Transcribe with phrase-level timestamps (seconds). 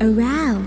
[0.00, 0.66] around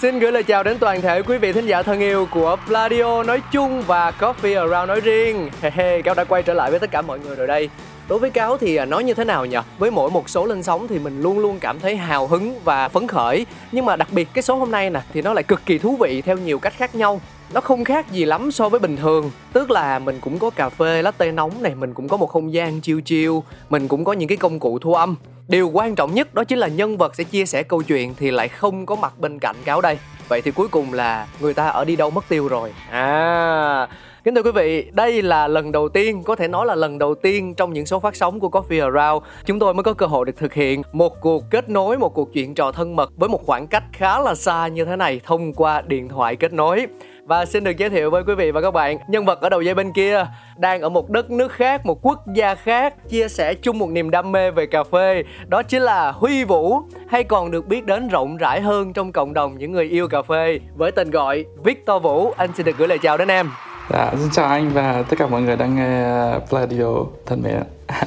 [0.00, 3.22] Xin gửi lời chào đến toàn thể quý vị thính giả thân yêu của Pladio
[3.22, 5.50] nói chung và Coffee Around nói riêng.
[5.60, 7.70] Hey, hey, Cáo đã quay trở lại với tất cả mọi người rồi đây.
[8.08, 9.56] Đối với Cáo thì à, nói như thế nào nhỉ?
[9.78, 12.88] Với mỗi một số lên sóng thì mình luôn luôn cảm thấy hào hứng và
[12.88, 13.46] phấn khởi.
[13.72, 15.96] Nhưng mà đặc biệt cái số hôm nay nè thì nó lại cực kỳ thú
[15.96, 17.20] vị theo nhiều cách khác nhau.
[17.54, 19.30] Nó không khác gì lắm so với bình thường.
[19.52, 22.52] Tức là mình cũng có cà phê latte nóng này Mình cũng có một không
[22.52, 23.32] gian chill chill
[23.70, 25.16] Mình cũng có những cái công cụ thu âm.
[25.48, 28.30] Điều quan trọng nhất đó chính là nhân vật sẽ chia sẻ câu chuyện Thì
[28.30, 29.98] lại không có mặt bên cạnh cáo đây.
[30.28, 32.72] Vậy thì cuối cùng là người ta ở đi đâu mất tiêu rồi.
[32.90, 33.88] À
[34.24, 37.14] Kính thưa quý vị, đây là lần đầu tiên, có thể nói là lần đầu
[37.14, 40.26] tiên trong những số phát sóng của Coffee Around Chúng tôi mới có cơ hội
[40.26, 43.46] được thực hiện một cuộc kết nối, một cuộc chuyện trò thân mật với một
[43.46, 46.86] khoảng cách khá là xa như thế này thông qua điện thoại kết nối
[47.28, 49.60] và xin được giới thiệu với quý vị và các bạn Nhân vật ở đầu
[49.60, 50.26] dây bên kia
[50.56, 54.10] Đang ở một đất nước khác, một quốc gia khác Chia sẻ chung một niềm
[54.10, 58.08] đam mê về cà phê Đó chính là Huy Vũ Hay còn được biết đến
[58.08, 62.02] rộng rãi hơn trong cộng đồng những người yêu cà phê Với tên gọi Victor
[62.02, 63.50] Vũ Anh xin được gửi lời chào đến em
[63.90, 66.94] Dạ, xin chào anh và tất cả mọi người đang nghe Pladio
[67.26, 67.62] thân mến.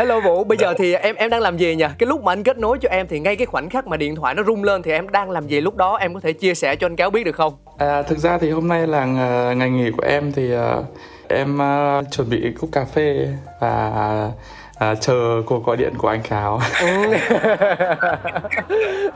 [0.00, 1.84] Hello Vũ, bây giờ thì em em đang làm gì nhỉ?
[1.98, 4.14] Cái lúc mà anh kết nối cho em thì ngay cái khoảnh khắc mà điện
[4.14, 6.54] thoại nó rung lên thì em đang làm gì lúc đó em có thể chia
[6.54, 7.52] sẻ cho anh cáo biết được không?
[7.80, 10.60] À, thực ra thì hôm nay là ng- ngày nghỉ của em thì uh,
[11.28, 13.28] em uh, chuẩn bị cốc cà phê
[13.60, 14.30] và
[14.90, 16.60] uh, chờ cuộc gọi điện của anh Cáo.
[16.80, 17.14] Ừ.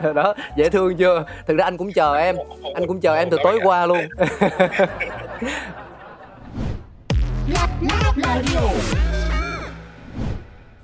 [0.15, 2.37] đó dễ thương chưa thực ra anh cũng chờ em
[2.75, 3.99] anh cũng chờ em từ tối qua luôn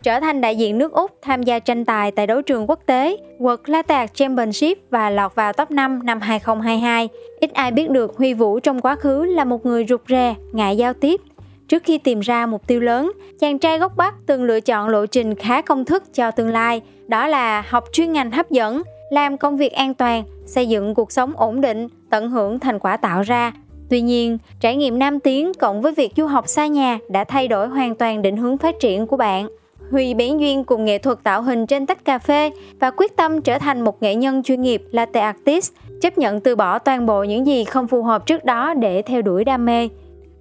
[0.02, 3.16] trở thành đại diện nước Úc tham gia tranh tài tại đấu trường quốc tế
[3.38, 7.08] World Latte Art Championship và lọt vào top 5 năm 2022.
[7.40, 10.76] Ít ai biết được Huy Vũ trong quá khứ là một người rụt rè, ngại
[10.76, 11.20] giao tiếp.
[11.68, 15.06] Trước khi tìm ra mục tiêu lớn, chàng trai gốc Bắc từng lựa chọn lộ
[15.06, 19.38] trình khá công thức cho tương lai, đó là học chuyên ngành hấp dẫn, làm
[19.38, 23.22] công việc an toàn, xây dựng cuộc sống ổn định, tận hưởng thành quả tạo
[23.22, 23.52] ra.
[23.90, 27.48] Tuy nhiên, trải nghiệm nam tiến cộng với việc du học xa nhà đã thay
[27.48, 29.48] đổi hoàn toàn định hướng phát triển của bạn.
[29.90, 33.42] Huy bén duyên cùng nghệ thuật tạo hình trên tách cà phê và quyết tâm
[33.42, 37.24] trở thành một nghệ nhân chuyên nghiệp latte artist, chấp nhận từ bỏ toàn bộ
[37.24, 39.88] những gì không phù hợp trước đó để theo đuổi đam mê.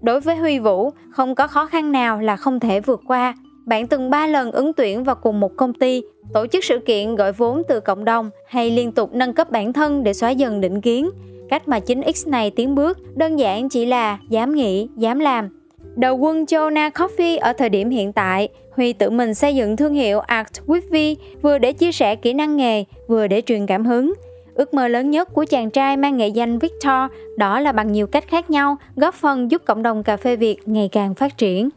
[0.02, 3.36] Đối với Huy Vũ, không có khó khăn nào là không thể vượt qua.
[3.66, 6.02] Bạn từng 3 lần ứng tuyển vào cùng một công ty,
[6.34, 9.74] tổ chức sự kiện gọi vốn từ cộng đồng hay liên tục nâng cấp bản
[9.74, 11.09] thân để xóa dần định kiến.
[11.50, 15.50] Cách mà 9X này tiến bước đơn giản chỉ là dám nghĩ, dám làm.
[15.96, 19.94] Đầu quân Jonah Coffee ở thời điểm hiện tại, Huy tự mình xây dựng thương
[19.94, 23.86] hiệu Art with V vừa để chia sẻ kỹ năng nghề, vừa để truyền cảm
[23.86, 24.14] hứng.
[24.59, 28.08] Ước mơ lớn nhất của chàng trai mang nghệ danh Victor đó là bằng nhiều
[28.08, 31.70] cách khác nhau góp phần giúp cộng đồng cà phê Việt ngày càng phát triển.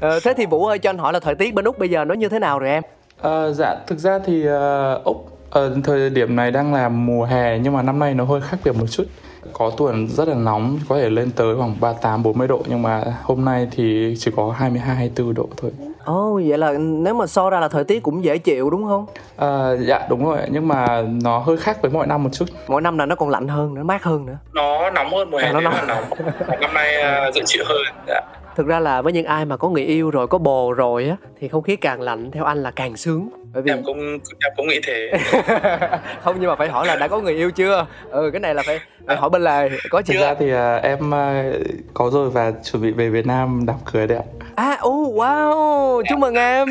[0.00, 2.04] ờ, thế thì vũ ơi cho anh hỏi là thời tiết bên úc bây giờ
[2.04, 2.82] nó như thế nào rồi em
[3.22, 7.58] À, dạ, thực ra thì uh, Úc ở thời điểm này đang là mùa hè
[7.58, 9.04] nhưng mà năm nay nó hơi khác biệt một chút.
[9.52, 13.04] Có tuần rất là nóng, có thể lên tới khoảng 38 40 độ nhưng mà
[13.22, 15.70] hôm nay thì chỉ có 22 24 độ thôi.
[16.04, 18.84] ồ oh, vậy là nếu mà so ra là thời tiết cũng dễ chịu đúng
[18.88, 19.06] không
[19.36, 22.44] À, dạ đúng rồi, nhưng mà nó hơi khác với mọi năm một chút.
[22.68, 25.38] mỗi năm là nó còn lạnh hơn nữa mát hơn nữa nó nóng hơn mùa
[25.38, 25.86] hè À, nó nó nóng.
[25.88, 28.20] nóng năm nay à, dễ chịu hơn dạ.
[28.58, 31.16] Thực ra là với những ai mà có người yêu rồi có bồ rồi á
[31.40, 33.28] thì không khí càng lạnh theo anh là càng sướng.
[33.52, 33.98] Bởi vì em cũng
[34.44, 35.12] em cũng nghĩ thế.
[36.22, 37.86] Không nhưng mà phải hỏi là đã có người yêu chưa?
[38.10, 39.68] Ừ cái này là phải phải hỏi bên lề.
[39.90, 41.52] Có Thực chưa ra thì à, em à,
[41.94, 44.24] có rồi và chuẩn bị về Việt Nam đám cưới đấy ạ.
[44.54, 46.02] à ô wow!
[46.08, 46.68] Chúc mừng em!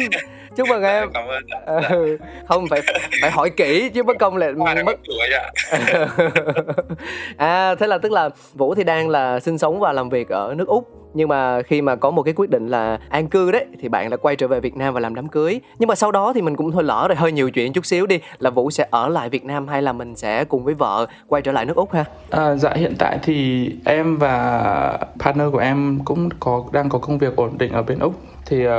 [0.56, 1.10] Chúc mừng em!
[1.14, 1.88] cảm ơn dạ.
[1.90, 2.18] ừ.
[2.48, 2.82] không phải
[3.22, 4.96] phải hỏi kỹ chứ bất công là mất.
[7.38, 10.54] à thế là tức là vũ thì đang là sinh sống và làm việc ở
[10.58, 13.66] nước úc nhưng mà khi mà có một cái quyết định là an cư đấy
[13.80, 15.60] thì bạn đã quay trở về Việt Nam và làm đám cưới.
[15.80, 18.06] Nhưng mà sau đó thì mình cũng thôi lỡ rồi hơi nhiều chuyện chút xíu
[18.06, 21.08] đi là Vũ sẽ ở lại Việt Nam hay là mình sẽ cùng với vợ
[21.28, 22.06] quay trở lại nước Úc ha?
[22.30, 27.18] À, dạ hiện tại thì em và partner của em cũng có đang có công
[27.18, 28.14] việc ổn định ở bên Úc.
[28.46, 28.72] Thì uh,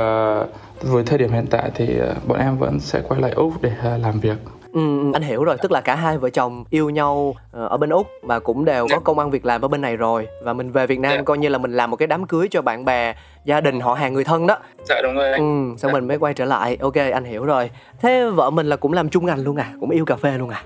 [0.81, 3.71] với thời điểm hiện tại thì uh, bọn em vẫn sẽ quay lại Úc để
[3.79, 4.37] uh, làm việc.
[4.73, 7.77] Ừ, ừ, anh hiểu rồi, tức là cả hai vợ chồng yêu nhau ờ, ở
[7.77, 10.53] bên Úc và cũng đều có công ăn việc làm ở bên này rồi và
[10.53, 11.21] mình về Việt Nam Dạ.
[11.25, 13.13] coi như là mình làm một cái đám cưới cho bạn bè,
[13.45, 14.57] gia đình, họ hàng người thân đó.
[14.89, 16.77] dạ đúng rồi anh Ừ, xong mình mới quay trở lại.
[16.81, 17.69] Ok, anh hiểu rồi.
[18.01, 20.49] Thế vợ mình là cũng làm chung ngành luôn à, cũng yêu cà phê luôn
[20.49, 20.63] à.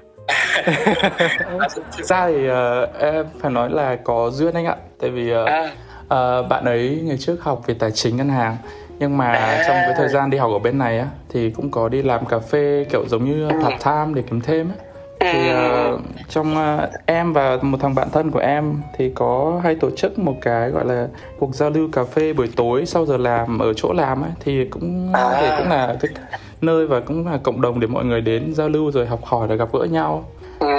[1.59, 1.67] à,
[1.97, 5.47] Thực ra thì uh, em phải nói là có duyên anh ạ, tại vì uh,
[5.47, 8.57] à, uh, bạn ấy ngày trước học về tài chính ngân hàng
[8.99, 9.63] nhưng mà À.
[9.67, 12.25] trong cái thời gian đi học ở bên này á thì cũng có đi làm
[12.25, 14.75] cà phê kiểu giống như part time để kiếm thêm á.
[15.33, 15.97] thì ờ,
[16.29, 20.19] trong ờ, em và một thằng bạn thân của em thì có hay tổ chức
[20.19, 21.07] một cái gọi là
[21.39, 24.65] cuộc giao lưu cà phê buổi tối sau giờ làm ở chỗ làm ấy thì
[24.65, 25.37] cũng À.
[25.41, 26.11] để cũng là cái
[26.61, 29.47] nơi và cũng là cộng đồng để mọi người đến giao lưu rồi học hỏi
[29.47, 30.25] và gặp gỡ nhau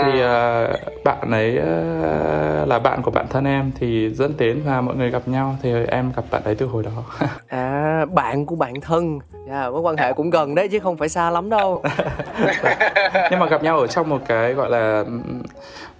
[0.02, 0.72] thì ờ,
[1.04, 5.10] bạn ấy ờ, là bạn của bạn thân em thì dẫn đến và mọi người
[5.10, 7.04] gặp nhau thì em gặp bạn ấy từ hồi đó
[7.48, 9.18] À, bạn của bạn thân.
[9.46, 11.82] Dạ, mối quan hệ cũng gần đấy chứ không phải xa lắm đâu.
[13.30, 15.04] nhưng mà gặp nhau ở trong một cái gọi là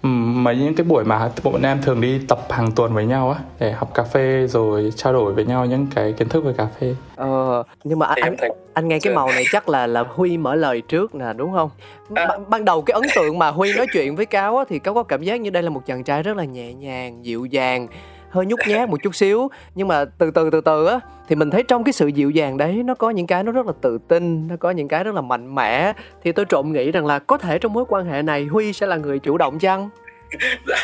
[0.01, 3.31] ừm, mấy những cái buổi mà bọn em thường đi tập hàng tuần với nhau
[3.31, 6.53] á để học cà phê rồi trao đổi với nhau những cái kiến thức về
[6.57, 10.03] cà phê Ờ, nhưng mà anh thấy anh nghe cái màu này chắc là là
[10.09, 11.69] Huy mở lời trước nè đúng không?
[12.15, 12.25] À.
[12.27, 14.93] Ban, ban đầu cái ấn tượng mà Huy nói chuyện với Cáo á, thì Cáo
[14.93, 17.87] có cảm giác như đây là một chàng trai rất là nhẹ nhàng, dịu dàng,
[18.35, 19.49] hơi nhút nhát một chút xíu.
[19.75, 22.57] Nhưng mà từ từ từ từ á, thì mình thấy trong cái sự dịu dàng
[22.57, 25.15] đấy, nó có những cái nó rất là tự tin, nó có những cái rất
[25.15, 25.93] là mạnh mẽ.
[26.23, 28.87] Thì tôi trộm nghĩ rằng là có thể trong mối quan hệ này Huy sẽ
[28.87, 29.89] là người chủ động chăng?
[30.67, 30.77] dạ,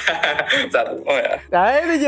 [0.73, 1.99] dạ đúng rồi ạ đấy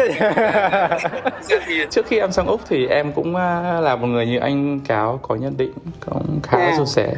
[1.42, 4.38] Dạ thì trước khi em sang úc thì em cũng à, là một người như
[4.40, 5.72] anh cáo có nhận định
[6.10, 6.72] cũng khá Ừ.
[6.78, 7.14] rụt rẻ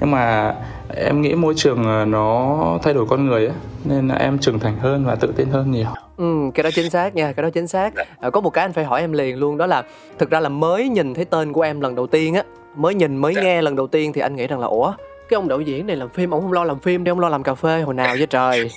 [0.00, 0.54] nhưng mà
[0.96, 3.54] em nghĩ môi trường à, nó thay đổi con người á
[3.84, 5.86] nên là em trưởng thành hơn và tự tin hơn nhiều
[6.16, 7.92] Ừ, cái đó chính xác nha, cái đó chính xác.
[8.20, 9.82] À, có một cái anh phải hỏi em liền luôn đó là
[10.18, 12.42] thực ra là mới nhìn thấy tên của em lần đầu tiên á,
[12.76, 13.42] mới nhìn mới Dạ.
[13.42, 14.92] nghe lần đầu tiên thì anh nghĩ rằng là ủa,
[15.28, 17.28] cái ông đạo diễn này làm phim ông không lo làm phim đi ông lo
[17.28, 18.70] làm cà phê hồi nào vậy trời.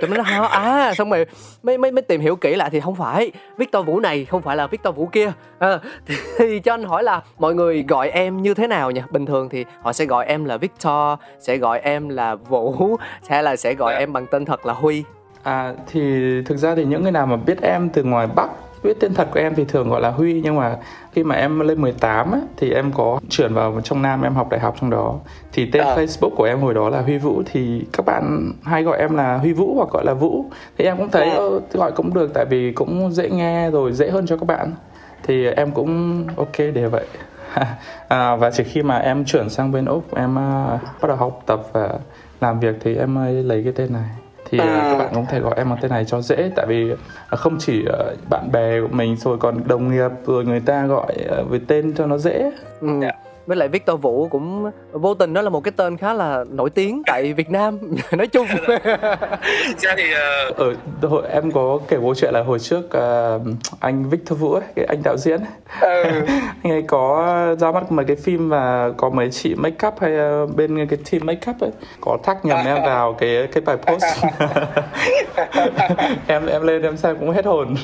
[0.00, 0.46] Tôi mới nói hả?
[0.46, 1.26] À xong rồi
[1.62, 4.56] mới mới mới tìm hiểu kỹ lại thì không phải Victor Vũ này không phải
[4.56, 5.32] là Victor Vũ kia.
[5.58, 9.00] À, thì, thì cho anh hỏi là mọi người gọi em như thế nào nhỉ?
[9.10, 12.96] Bình thường thì họ sẽ gọi em là Victor sẽ gọi em là Vũ
[13.28, 13.98] hay là sẽ gọi Dạ.
[13.98, 15.04] em bằng tên thật là Huy.
[15.42, 16.00] À thì
[16.46, 18.48] thực ra thì những người nào mà biết em từ ngoài Bắc
[18.82, 20.76] biết tên thật của em thì thường gọi là Huy nhưng mà
[21.12, 24.48] khi mà em lên 18 á, thì em có chuyển vào trong Nam em học
[24.50, 25.14] đại học trong đó.
[25.52, 25.96] Thì tên À.
[25.96, 29.36] Facebook của em hồi đó là Huy Vũ thì các bạn hay gọi em là
[29.36, 30.44] Huy Vũ hoặc gọi là Vũ.
[30.78, 31.38] Thì em cũng thấy À.
[31.72, 34.72] gọi cũng được tại vì cũng dễ nghe rồi dễ hơn cho các bạn.
[35.22, 37.06] Thì em cũng ok để vậy.
[38.08, 41.42] À, và chỉ khi mà em chuyển sang bên úc em à, bắt đầu học
[41.46, 41.90] tập và
[42.40, 44.88] làm việc thì em mới lấy cái tên này thì à, À.
[44.90, 46.90] các bạn cũng thể gọi em bằng tên này cho dễ tại vì
[47.30, 47.98] à, không chỉ à,
[48.30, 51.16] bạn bè của mình rồi còn đồng nghiệp rồi người ta gọi
[51.48, 52.50] với tên cho nó dễ
[52.80, 52.88] Ừ.
[53.02, 53.10] Dạ.
[53.46, 56.70] Với lại Victor Vũ cũng vô tình đó là một cái tên khá là nổi
[56.70, 57.78] tiếng tại Việt Nam
[58.12, 58.46] nói chung.
[59.78, 63.38] ra thì ờ, ở hồi em có kể câu chuyện là hồi trước à,
[63.80, 66.04] anh Victor Vũ ấy, cái anh đạo diễn ấy, ừ,
[66.62, 67.26] anh ấy có
[67.58, 70.98] ra mắt mấy cái phim và có mấy chị make up hay à, bên cái
[71.10, 74.04] team make up ấy có thắc nhầm em vào cái cái bài post.
[76.26, 77.74] Em em lên em xem cũng hết hồn.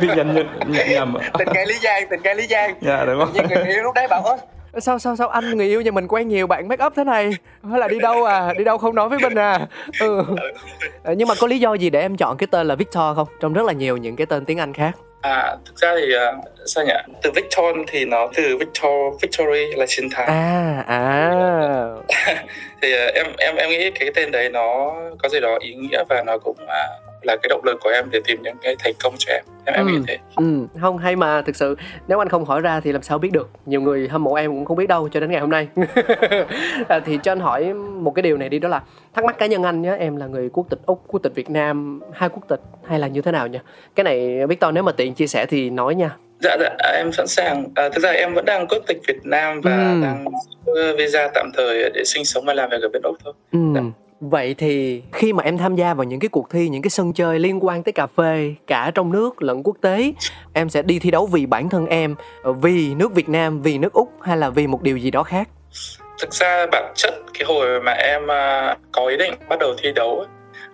[0.00, 1.14] Vì nhận nhận, nhận nhầm.
[1.14, 1.30] Ạ.
[1.38, 2.74] tình cái lý giang tình cái lý giang.
[2.80, 4.38] Dạ đúng không nhưng người yêu lúc đấy bảo ơi
[4.78, 7.30] sao sao sao anh người yêu nhà mình quen nhiều bạn make up thế này?
[7.70, 8.52] Hay là đi đâu à?
[8.58, 9.66] Đi đâu không nói với mình à?
[10.00, 10.24] Ừ.
[11.02, 13.28] Ờ, nhưng mà có lý do gì để em chọn cái tên là Victor không?
[13.40, 14.92] Trong rất là nhiều những cái tên tiếng Anh khác.
[15.20, 16.34] À thực ra thì ờ,
[16.66, 16.92] sao nhỉ?
[17.22, 20.26] Từ Victor thì nó từ Victor Victory là chiến thắng.
[20.26, 21.30] À à.
[22.82, 26.04] Thì ờ, em em em nghĩ cái tên đấy nó có gì đó ý nghĩa
[26.08, 26.88] và nó cũng à,
[27.22, 29.44] là cái động lực của em để tìm những cái thành công cho em.
[29.64, 29.92] Em em Ừ.
[29.92, 30.18] nghĩ thế.
[30.36, 30.44] Ừ.
[30.80, 31.76] Không hay mà thực sự
[32.08, 33.50] nếu anh không hỏi ra thì làm sao biết được?
[33.66, 35.68] Nhiều người hâm mộ em cũng không biết đâu cho đến ngày hôm nay.
[36.88, 38.82] À, thì cho anh hỏi một cái điều này đi đó là
[39.14, 41.50] thắc mắc cá nhân anh nhé em là người quốc tịch úc quốc tịch việt
[41.50, 43.58] nam hai quốc tịch hay là như thế nào nhỉ?
[43.94, 46.10] Cái này Victor nếu mà tiện chia sẻ thì nói nha.
[46.40, 47.64] Dạ dạ à, em sẵn sàng.
[47.74, 50.00] À, thực ra em vẫn đang quốc tịch Việt Nam và Ừ.
[50.02, 50.24] đang
[50.98, 53.32] visa tạm thời để sinh sống và làm việc ở bên Úc thôi.
[53.52, 53.58] Ừ.
[53.74, 53.80] Dạ.
[54.20, 57.12] Vậy thì khi mà em tham gia vào những cái cuộc thi, những cái sân
[57.12, 60.12] chơi liên quan tới cà phê cả trong nước lẫn quốc tế,
[60.52, 63.78] em sẽ đi thi đấu vì bản thân em, ờ, vì nước Việt Nam, vì
[63.78, 65.48] nước Úc hay là vì một điều gì đó khác?
[66.20, 69.92] thực ra bản chất cái hồi mà em à, có ý định bắt đầu thi
[69.92, 70.26] đấu ấy,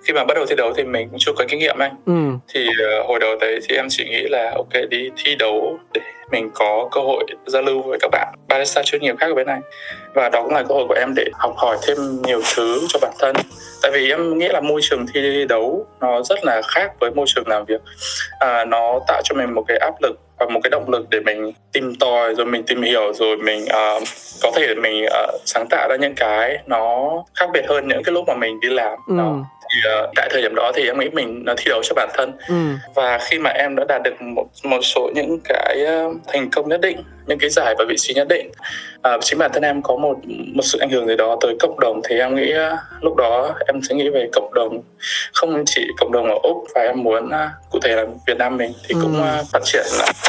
[0.04, 2.12] khi mà bắt đầu thi đấu thì mình cũng chưa có kinh nghiệm anh ừ.
[2.54, 6.00] thì uh, hồi đầu đấy thì em chỉ nghĩ là ok đi thi đấu để
[6.32, 8.34] mình có cơ hội giao lưu với các bạn.
[8.48, 9.60] Barista chuyên nghiệp khác ở bên này.
[10.14, 12.98] Và đó cũng là cơ hội của em để học hỏi thêm nhiều thứ cho
[13.02, 13.36] bản thân.
[13.82, 17.26] Tại vì em nghĩ là môi trường thi đấu nó rất là khác với môi
[17.28, 17.80] trường làm việc.
[18.38, 21.20] À, nó tạo cho mình một cái áp lực và một cái động lực để
[21.20, 24.02] mình tìm tòi rồi mình tìm hiểu rồi mình uh,
[24.42, 28.12] có thể mình uh, sáng tạo ra những cái nó khác biệt hơn những cái
[28.12, 28.98] lúc mà mình đi làm.
[29.08, 29.14] Ừ.
[29.18, 29.36] đó.
[29.62, 32.08] Thì uh, tại thời điểm đó thì em nghĩ mình nó thi đấu cho bản
[32.14, 32.32] thân.
[32.48, 32.54] Ừ.
[32.94, 36.68] và khi mà em đã đạt được một một số những cái uh, thành công
[36.68, 38.50] nhất định những cái giải và vị trí nhất định
[39.14, 40.16] uh, chính bản thân em có một
[40.54, 43.54] một sự ảnh hưởng gì đó tới cộng đồng thì em nghĩ uh, lúc đó
[43.66, 44.82] em sẽ nghĩ về cộng đồng
[45.32, 48.56] không chỉ cộng đồng ở úc và em muốn uh, cụ thể là Việt Nam
[48.56, 49.40] mình thì cũng Ừ.
[49.40, 49.82] uh, phát triển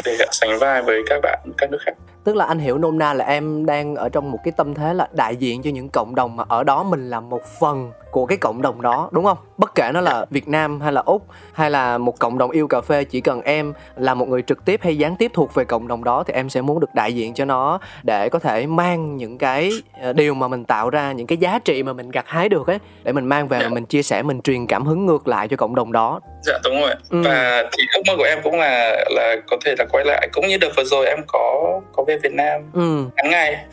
[0.04, 1.92] để sánh vai với các bạn các nước khác
[2.24, 4.94] tức là anh hiểu nôm na là em đang ở trong một cái tâm thế
[4.94, 8.26] là đại diện cho những cộng đồng mà ở đó mình là một phần của
[8.26, 9.38] cái cộng đồng đó đúng không?
[9.58, 12.68] Bất kể nó là việt nam hay là úc hay là một cộng đồng yêu
[12.68, 15.64] cà phê chỉ cần em là một người trực tiếp hay gián tiếp thuộc về
[15.64, 18.66] cộng đồng đó thì em sẽ muốn được đại diện cho nó để có thể
[18.66, 19.70] mang những cái
[20.02, 22.66] ờ, điều mà mình tạo ra những cái giá trị mà mình gặt hái được
[22.66, 25.48] ấy để mình mang về và mình chia sẻ mình truyền cảm hứng ngược lại
[25.48, 26.20] cho cộng đồng đó.
[26.42, 26.94] Dạ đúng rồi.
[27.10, 27.22] Ừ.
[27.24, 30.48] và thì ước mơ của em cũng là là có thể là quay lại cũng
[30.48, 32.60] như đợt vừa rồi em có có về Việt Nam.
[32.72, 33.04] Ừ.
[33.16, 33.64] Ngắn ngày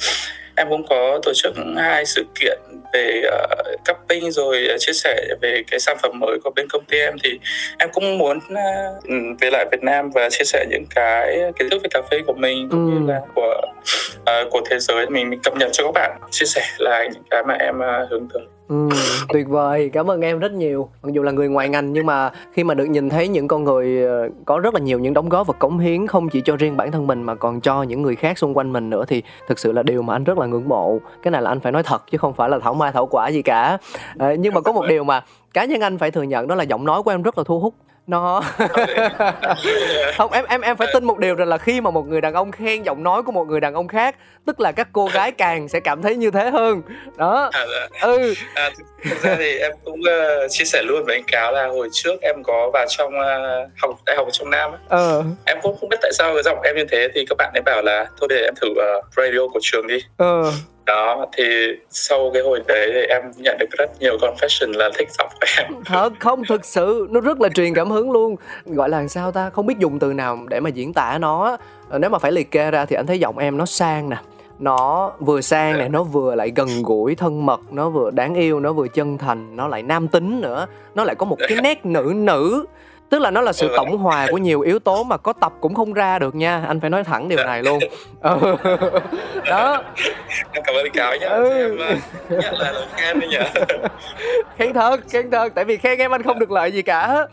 [0.56, 2.60] em cũng có tổ chức hai sự kiện
[2.94, 6.86] về uh, cupping rồi uh, chia sẻ về cái sản phẩm mới của bên công
[6.86, 7.40] ty em thì
[7.80, 11.82] em cũng muốn uh, về lại Việt Nam và chia sẻ những cái kiến thức
[11.84, 13.00] về cà phê của mình cũng Ừ.
[13.00, 13.62] như là của
[14.20, 17.24] uh, của thế giới mình mình cập nhật cho các bạn chia sẻ lại những
[17.30, 18.90] cái mà em uh, hướng tới Ừ,
[19.30, 20.90] tuyệt vời, cảm ơn em rất nhiều.
[21.04, 23.64] Mặc dù là người ngoài ngành nhưng mà khi mà được nhìn thấy những con
[23.64, 26.56] người ờ, có rất là nhiều những đóng góp và cống hiến không chỉ cho
[26.56, 29.24] riêng bản thân mình mà còn cho những người khác xung quanh mình nữa thì
[29.48, 31.00] thực sự là điều mà anh rất là ngưỡng mộ.
[31.24, 33.28] Cái này là anh phải nói thật chứ không phải là thảo mai thảo quả
[33.28, 33.78] gì cả.
[34.18, 35.24] À, nhưng mà có một điều mà
[35.54, 37.60] cá nhân anh phải thừa nhận đó là giọng nói của em rất là thu
[37.60, 37.74] hút
[38.08, 38.42] nó.
[40.18, 42.34] Không em em em phải tin một điều rằng là khi mà một người đàn
[42.34, 44.16] ông khen giọng nói của một người đàn ông khác
[44.46, 46.82] tức là các cô gái càng sẽ cảm thấy như thế hơn.
[47.18, 47.50] Đó.
[47.54, 48.08] À, dạ.
[48.08, 48.34] ừ.
[48.56, 48.70] À,
[49.04, 52.22] thực, ra thì em cũng uh, chia sẻ luôn với anh cáo là hồi trước
[52.22, 55.24] em có vào trong uh, học đại học trong Nam ờ.
[55.46, 57.62] Em cũng không biết tại sao cái giọng em như thế thì các bạn ấy
[57.62, 59.98] bảo là thôi để em thử uh, radio của trường đi.
[60.18, 60.52] Ờ
[60.86, 61.44] đó thì
[61.90, 65.48] sau cái hồi đấy thì em nhận được rất nhiều confession là thích giọng của
[65.58, 65.84] em.
[65.86, 68.36] Thật không thực sự nó rất là truyền cảm hứng luôn.
[68.66, 69.50] Gọi là sao ta?
[69.50, 71.58] Không biết dùng từ nào để mà diễn tả nó.
[71.90, 74.18] Ờ, nếu mà phải liệt kê ra thì anh thấy giọng em nó sang nè.
[74.60, 78.60] Nó vừa sang này nó vừa lại gần gũi thân mật nó vừa đáng yêu
[78.60, 80.68] nó vừa chân thành nó lại nam tính nữa.
[80.96, 82.66] Nó lại có một cái nét nữ nữ
[83.12, 83.74] tức là nó là sự Ừ.
[83.78, 86.64] tổng hòa của nhiều yếu tố mà có tập cũng không ra được nha.
[86.68, 87.80] Anh phải nói thẳng điều này luôn.
[88.22, 88.40] Ờ.
[89.50, 89.84] đó.
[90.52, 91.78] Em cảm ơn cáo nhé Ừ.
[92.30, 93.38] em lời khen đi nhỉ
[94.58, 95.50] khen thật khen thật.
[95.56, 97.28] Tại vì khen em anh không được lợi gì cả.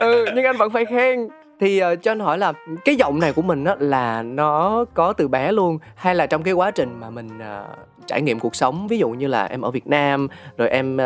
[0.00, 1.28] Ừ nhưng anh vẫn phải khen.
[1.60, 2.52] Thì uh, cho anh hỏi là
[2.84, 6.42] cái giọng này của mình á là nó có từ bé luôn hay là trong
[6.42, 9.60] cái quá trình mà mình uh, trải nghiệm cuộc sống ví dụ như là em
[9.60, 10.28] ở Việt Nam
[10.58, 10.98] rồi em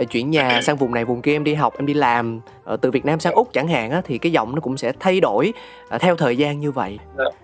[0.00, 2.40] uh, chuyển nhà sang vùng này vùng kia em đi học em đi làm
[2.72, 4.92] uh, từ Việt Nam sang Úc chẳng hạn á thì cái giọng nó cũng sẽ
[5.00, 5.52] thay đổi
[5.94, 6.98] uh, theo thời gian như vậy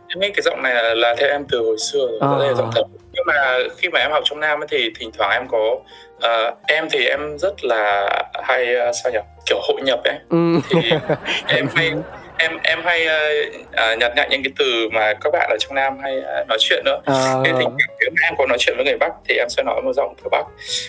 [0.08, 2.38] em nghĩ cái giọng này là, là theo em từ hồi xưa rồi Ờ.
[2.38, 5.10] đây là giọng thật nhưng mà khi mà em học trong Nam ấy thì thỉnh
[5.18, 5.76] thoảng em có
[6.20, 8.08] ờ, em thì em rất là
[8.42, 10.60] hay ờ, sao nhỉ kiểu hội nhập ấy ừ.
[10.68, 10.90] thì
[11.46, 11.92] em hay
[12.38, 13.06] em em hay
[13.72, 16.58] ờ, nhặt nhạnh những cái từ mà các bạn ở trong Nam hay ờ, nói
[16.60, 17.64] chuyện nữa Ờ, Thế thì
[17.98, 20.14] nếu mà em có nói chuyện với người Bắc thì em sẽ nói một giọng
[20.16, 20.44] kiểu Bắc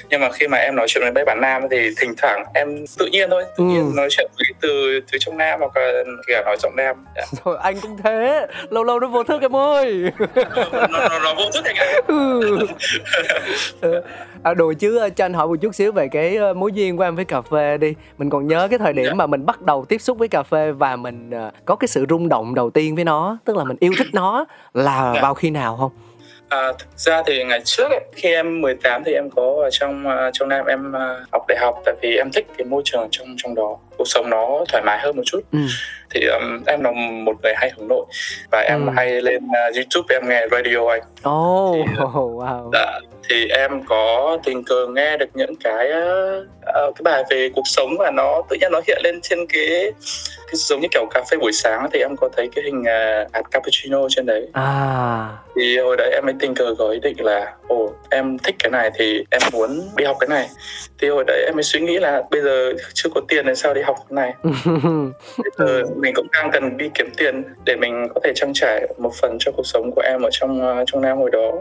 [0.10, 2.86] nhưng mà khi mà em nói chuyện với mấy bạn Nam thì thỉnh thoảng em
[3.00, 3.94] tự nhiên thôi tự nhiên Ừ.
[3.96, 7.22] nói chuyện với từ từ trong Nam hoặc là kể nói giọng Nam Dạ.
[7.44, 10.04] thôi anh cũng thế lâu lâu nó vô thức em ơi
[10.36, 11.86] nó, nó, nó vô thức anh ạ
[13.82, 14.02] Ừ.
[14.44, 17.16] À, đùa chứ cho anh hỏi một chút xíu về cái mối duyên của em
[17.16, 19.14] với cà phê đi mình còn nhớ cái thời điểm Dạ.
[19.14, 21.32] mà mình bắt đầu tiếp xúc với cà phê và mình
[21.66, 24.46] có cái sự rung động đầu tiên với nó tức là mình yêu thích nó
[24.74, 25.22] là Dạ.
[25.22, 25.92] vào khi nào không
[26.50, 30.06] À, thực ra thì ngày trước ấy, khi em 18 thì em có ở trong
[30.08, 33.08] uh, trong Nam em uh, học đại học tại vì em thích cái môi trường
[33.12, 35.40] trong trong đó cuộc sống nó thoải mái hơn một chút.
[35.52, 35.60] Ừ.
[36.14, 36.92] thì um, em là
[37.24, 38.06] một người hay hướng nội
[38.52, 38.92] và em Ừ.
[38.96, 41.02] hay lên uh, YouTube em nghe radio anh.
[41.30, 42.70] Oh, Thì, ờ, wow.
[42.74, 47.62] Dạ, thì em có tình cờ nghe được những cái uh, cái bài về cuộc
[47.68, 49.92] sống và nó tự nhiên nó hiện lên trên cái
[50.48, 53.34] cái giống như kiểu cà phê buổi sáng thì em có thấy cái hình uh,
[53.34, 54.48] hạt cappuccino trên đấy.
[54.54, 55.28] À.
[55.56, 58.70] Thì hồi đấy em mới tình cờ có ý định là ồ em thích cái
[58.72, 60.50] này thì em muốn đi học cái này.
[61.02, 63.74] Thì hồi đấy em mới suy nghĩ là bây giờ chưa có tiền thì sao
[63.74, 64.34] đi học học này.
[65.38, 68.88] Bây giờ mình cũng đang cần đi kiếm tiền để mình có thể trang trải
[68.98, 71.52] một phần cho cuộc sống của em ở trong ờ, trong Nam hồi đó.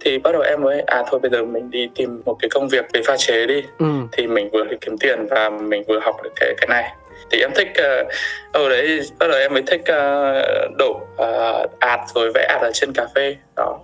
[0.00, 2.68] Thì bắt đầu em mới à thôi bây giờ mình đi tìm một cái công
[2.68, 3.62] việc về pha chế đi.
[3.78, 3.86] Ừ.
[4.12, 6.94] thì mình vừa đi kiếm tiền và mình vừa học được cái cái này.
[7.30, 8.08] Thì em thích uh,
[8.52, 12.70] ở đấy bắt đầu em mới thích uh, đổ uh, ạt rồi vẽ ạt ở
[12.74, 13.36] trên cà phê.
[13.56, 13.78] Đó.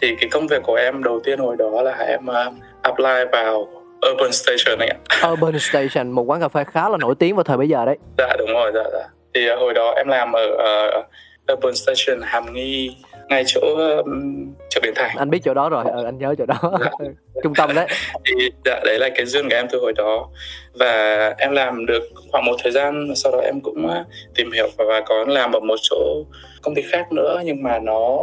[0.00, 3.77] Thì cái công việc của em đầu tiên hồi đó là em uh, apply vào
[4.10, 5.28] Urban Station này ạ.
[5.32, 7.96] Urban Station một quán cà phê khá là nổi tiếng vào thời bây giờ đấy.
[8.18, 9.08] Dạ đúng rồi dạ dạ.
[9.34, 12.96] Thì uh, hồi đó em làm ở uh, Urban Station Hàm Nghi
[13.28, 13.60] ngay chỗ
[14.04, 15.16] um, chợ Bến Thành.
[15.16, 15.84] Anh biết chỗ đó rồi.
[15.92, 16.78] Ừ, anh nhớ chỗ đó.
[16.80, 16.90] Dạ.
[17.42, 17.86] trung tâm đấy.
[18.24, 20.28] Thì dạ, đấy là cái duyên của em từ hồi đó.
[20.72, 24.68] Và em làm được khoảng một thời gian sau đó em cũng uh, tìm hiểu
[24.78, 26.24] và, và có làm ở một chỗ
[26.62, 28.18] công ty khác nữa nhưng mà nó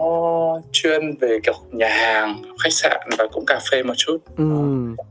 [0.72, 4.18] chuyên về kiểu nhà hàng khách sạn và cũng cà phê một chút.
[4.38, 4.46] Ừ.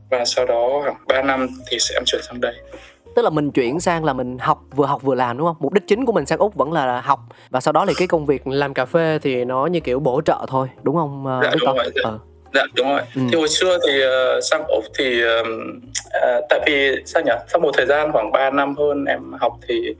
[0.09, 2.55] và sau đó khoảng 3 năm thì sẽ em chuyển sang đây
[3.15, 5.73] tức là mình chuyển sang là mình học vừa học vừa làm đúng không mục
[5.73, 7.19] đích chính của mình sang úc vẫn là học
[7.49, 10.21] và sau đó thì cái công việc làm cà phê thì nó như kiểu bổ
[10.21, 12.01] trợ thôi đúng không uh, Dạ, đúng rồi, dạ.
[12.03, 12.19] Ờ.
[12.55, 13.01] Dạ đúng rồi.
[13.15, 13.21] Ừ.
[13.31, 17.31] Thì hồi xưa thì uh, sang Úc thì uh, tại vì sao nhỉ?
[17.47, 19.95] Sau một thời gian khoảng 3 năm hơn em học thì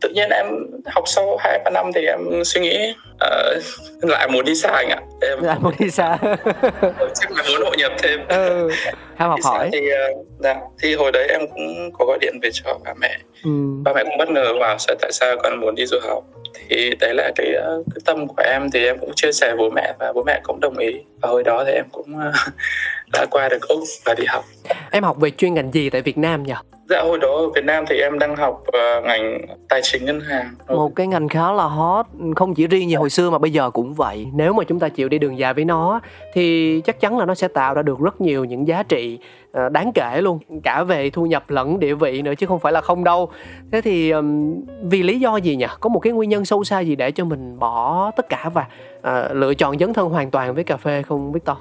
[0.00, 0.46] tự nhiên em
[0.86, 3.62] học sau 2 3 năm thì em suy nghĩ uh,
[4.10, 5.00] lại muốn đi xa anh ạ.
[5.20, 6.18] Em anh muốn đi xa
[7.14, 8.20] chắc là muốn hội nhập thêm.
[8.28, 8.70] ừ.
[9.16, 12.50] ham học hỏi thì uh, dạ, thì hồi đấy em cũng có gọi điện về
[12.52, 13.18] cho ba mẹ.
[13.44, 13.50] ừ.
[13.84, 16.24] Ba mẹ cũng bất ngờ vào sao tại sao con muốn đi du học.
[16.68, 19.56] Thì đấy là cái, ờ, cái tâm của em thì em cũng chia sẻ với
[19.56, 20.88] bố mẹ và bố mẹ cũng đồng ý.
[21.20, 22.32] Và hồi đó thì em cũng ờ,
[23.12, 24.44] đã qua được Úc và đi học.
[24.90, 26.54] em học về chuyên ngành gì tại việt nam nhỉ
[26.88, 30.20] Dạ hồi đó ở Việt Nam thì em đang học ờ, ngành tài chính ngân
[30.20, 30.54] hàng.
[30.68, 33.70] một cái ngành khá là hot không chỉ riêng như hồi xưa mà bây giờ
[33.70, 34.26] cũng vậy.
[34.34, 36.00] Nếu mà chúng ta chịu đi đường dài với nó
[36.32, 39.18] thì chắc chắn là nó sẽ tạo ra được rất nhiều những giá trị
[39.52, 42.72] ờ, đáng kể luôn cả về thu nhập lẫn địa vị nữa chứ không phải
[42.72, 43.30] là không đâu.
[43.72, 45.66] Thế thì ừm, vì lý do gì nhỉ?
[45.80, 48.64] Có một cái nguyên nhân sâu xa gì để cho mình bỏ tất cả và
[49.02, 51.56] ờ, lựa chọn dấn thân hoàn toàn với cà phê không Victor?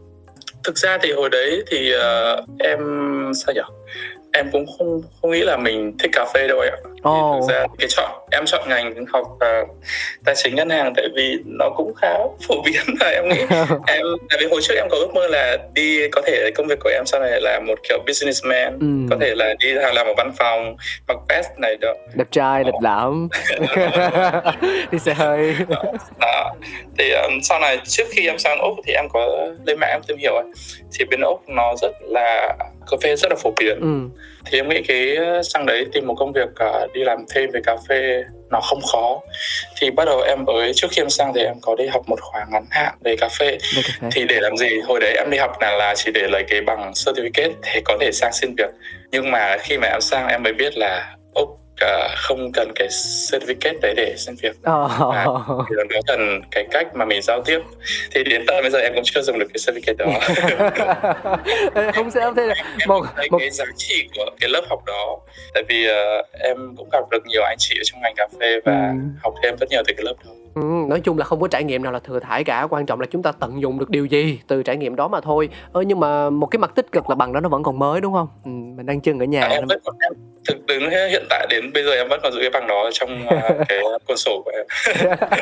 [0.63, 2.79] Thực ra thì hồi đấy thì ờ, em
[3.33, 3.61] sao nhỉ?
[4.33, 6.77] Em cũng không không nghĩ là mình thích cà phê đâu ạ.
[7.01, 7.39] Ồ.
[7.41, 9.63] Thực ra cái chọn em chọn ngành học ờ,
[10.25, 12.13] tài chính ngân hàng tại vì nó cũng khá
[12.47, 13.41] phổ biến và em nghĩ.
[13.87, 16.79] Em tại vì hồi trước em có ước mơ là đi có thể công việc
[16.83, 18.87] của em sau này là một kiểu businessman Ừ.
[19.09, 20.75] có thể là đi làm ở văn phòng
[21.07, 21.93] mặc vest này đó.
[22.15, 23.27] Đẹp trai lịch lãm
[24.91, 25.55] đi xe hơi.
[26.19, 26.53] Đó
[26.97, 30.01] thì um, sau này trước khi em sang úc thì em có lên mạng em
[30.07, 30.33] tìm hiểu
[30.99, 32.55] thì bên úc nó rất là
[32.91, 33.79] cà phê rất là phổ biến.
[33.81, 34.19] Ừ.
[34.49, 37.59] thì em nghĩ cái sang đấy tìm một công việc uh, đi làm thêm về
[37.63, 39.19] cà phê nó không khó.
[39.77, 42.21] Thì bắt đầu em mới trước khi em sang thì em có đi học một
[42.21, 43.57] khóa ngắn hạn về cà phê.
[44.11, 44.79] Thì để làm gì?
[44.79, 47.97] Hồi đấy em đi học là là chỉ để lấy cái bằng certificate để có
[48.01, 48.71] thể sang xin việc.
[49.11, 51.49] Nhưng mà khi mà em sang em mới biết là úc
[51.85, 52.87] uh, không cần cái
[53.31, 54.55] certificate đấy để xin việc.
[54.63, 54.87] Ờ.
[55.13, 55.25] À,
[55.69, 57.59] thì nó cần cái cách mà mình giao tiếp.
[58.11, 60.19] Thì đến tận bây giờ em cũng chưa dùng được cái certificate đó.
[61.95, 62.55] Không sao thế là
[62.87, 65.19] một thấy một cái giá trị của cái lớp học đó.
[65.53, 68.59] Tại vì ờ, em cũng gặp được nhiều anh chị ở trong ngành cà phê
[68.65, 68.93] và Ừ.
[69.23, 70.31] học thêm rất nhiều từ cái lớp đó.
[70.55, 72.67] Ừ, nói chung là không có trải nghiệm nào là thừa thải cả.
[72.69, 75.21] Quan trọng là chúng ta tận dụng được điều gì từ trải nghiệm đó mà
[75.21, 75.49] thôi.
[75.73, 78.01] Ơ nhưng mà một cái mặt tích cực là bằng đó nó vẫn còn mới
[78.01, 78.27] đúng không?
[78.45, 80.13] Ừ, mình đang chân ở nhà à, em vẫn em
[80.47, 83.27] thực đến hiện tại đến bây giờ em vẫn còn giữ cái bằng đó trong
[83.27, 84.65] ờ, cái cuốn sổ của em.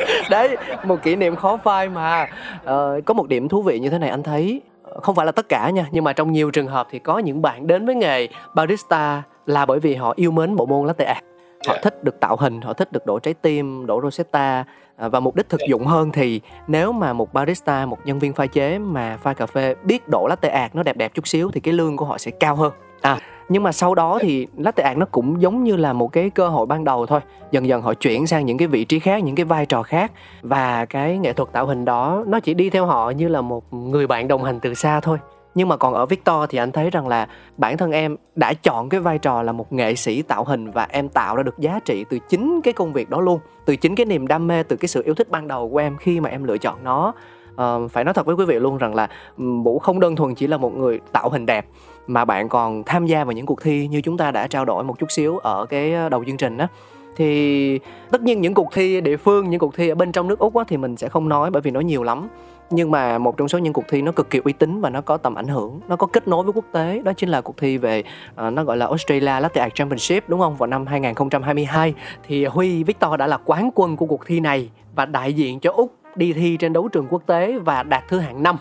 [0.30, 2.28] Đấy một kỷ niệm khó phai mà.
[2.64, 4.60] Ờ, có một điểm thú vị như thế này anh thấy.
[5.02, 7.42] Không phải là tất cả nha nhưng mà trong nhiều trường hợp thì có những
[7.42, 11.18] bạn đến với nghề barista là bởi vì họ yêu mến bộ môn latte art.
[11.66, 11.80] Họ Dạ.
[11.82, 14.64] thích được tạo hình họ thích được đổ trái tim đổ rosetta.
[14.98, 18.32] À, và mục đích thực dụng hơn thì nếu mà một barista một nhân viên
[18.32, 21.50] pha chế mà pha cà phê biết đổ latte art nó đẹp đẹp chút xíu
[21.54, 22.72] thì cái lương của họ sẽ cao hơn.
[23.00, 26.30] À nhưng mà sau đó thì latte art nó cũng giống như là một cái
[26.30, 27.20] cơ hội ban đầu thôi.
[27.50, 30.12] Dần dần họ chuyển sang những cái vị trí khác những cái vai trò khác.
[30.42, 33.74] Và cái nghệ thuật tạo hình đó nó chỉ đi theo họ như là một
[33.74, 35.18] người bạn đồng hành từ xa thôi.
[35.54, 38.88] Nhưng mà còn ở Victor thì anh thấy rằng là bản thân em đã chọn
[38.88, 41.80] cái vai trò là một nghệ sĩ tạo hình và em tạo ra được giá
[41.84, 43.40] trị từ chính cái công việc đó luôn.
[43.64, 45.96] Từ chính cái niềm đam mê từ cái sự yêu thích ban đầu của em
[45.96, 47.12] khi mà em lựa chọn nó.
[47.62, 50.46] Uh, phải nói thật với quý vị luôn rằng là vũ không đơn thuần chỉ
[50.46, 51.66] là một người tạo hình đẹp
[52.06, 54.84] mà bạn còn tham gia vào những cuộc thi như chúng ta đã trao đổi
[54.84, 56.66] một chút xíu ở cái đầu chương trình đó
[57.16, 57.78] thì
[58.10, 60.56] tất nhiên những cuộc thi địa phương những cuộc thi ở bên trong nước úc
[60.56, 62.28] á, thì mình sẽ không nói bởi vì nó nhiều lắm.
[62.70, 65.00] Nhưng mà một trong số những cuộc thi nó cực kỳ uy tín và nó
[65.00, 67.02] có tầm ảnh hưởng nó có kết nối với quốc tế.
[67.04, 68.02] Đó chính là cuộc thi về
[68.46, 70.56] uh, nó gọi là Australia Latte Art Championship đúng không?
[70.56, 71.94] Vào năm 2022
[72.26, 75.72] thì Huy Victor đã là quán quân của cuộc thi này và đại diện cho
[75.72, 78.56] Úc đi thi trên đấu trường quốc tế và đạt thứ hạng 5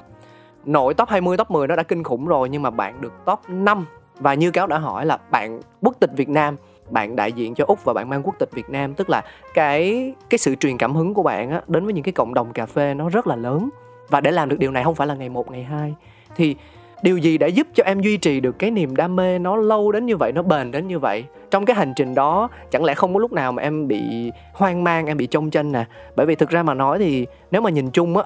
[0.65, 3.39] nội top 20 top 10 nó đã kinh khủng rồi nhưng mà bạn được top
[3.47, 3.85] 5
[4.19, 6.57] và như cáo đã hỏi là bạn quốc tịch Việt Nam
[6.89, 9.23] bạn đại diện cho úc và bạn mang quốc tịch việt nam tức là
[9.53, 12.53] cái cái sự truyền cảm hứng của bạn á, đến với những cái cộng đồng
[12.53, 13.69] cà phê nó rất là lớn.
[14.09, 15.93] Và để làm được điều này không phải là ngày một ngày hai
[16.35, 16.55] thì
[17.01, 19.91] điều gì đã giúp cho em duy trì được cái niềm đam mê nó lâu
[19.91, 21.23] đến như vậy nó bền đến như vậy?
[21.51, 24.83] Trong cái hành trình đó chẳng lẽ không có lúc nào mà em bị hoang
[24.83, 25.85] mang em bị trông chênh nè?
[26.15, 28.23] Bởi vì thực ra mà nói thì nếu mà nhìn chung á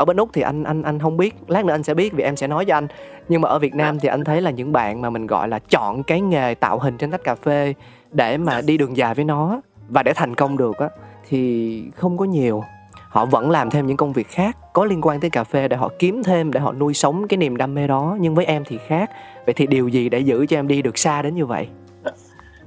[0.00, 2.22] ở bên úc thì anh anh anh không biết lát nữa anh sẽ biết vì
[2.22, 2.86] em sẽ nói cho anh.
[3.28, 5.58] Nhưng mà ở việt nam thì anh thấy là những bạn mà mình gọi là
[5.58, 7.74] chọn cái nghề tạo hình trên tách cà phê
[8.10, 10.88] để mà đi đường dài với nó và để thành công được á
[11.28, 12.64] thì không có nhiều.
[13.08, 15.76] Họ vẫn làm thêm những công việc khác có liên quan tới cà phê để
[15.76, 18.16] họ kiếm thêm để họ nuôi sống cái niềm đam mê đó.
[18.20, 19.10] Nhưng với em thì khác.
[19.46, 21.68] Vậy thì điều gì để giữ cho em đi được xa đến như vậy?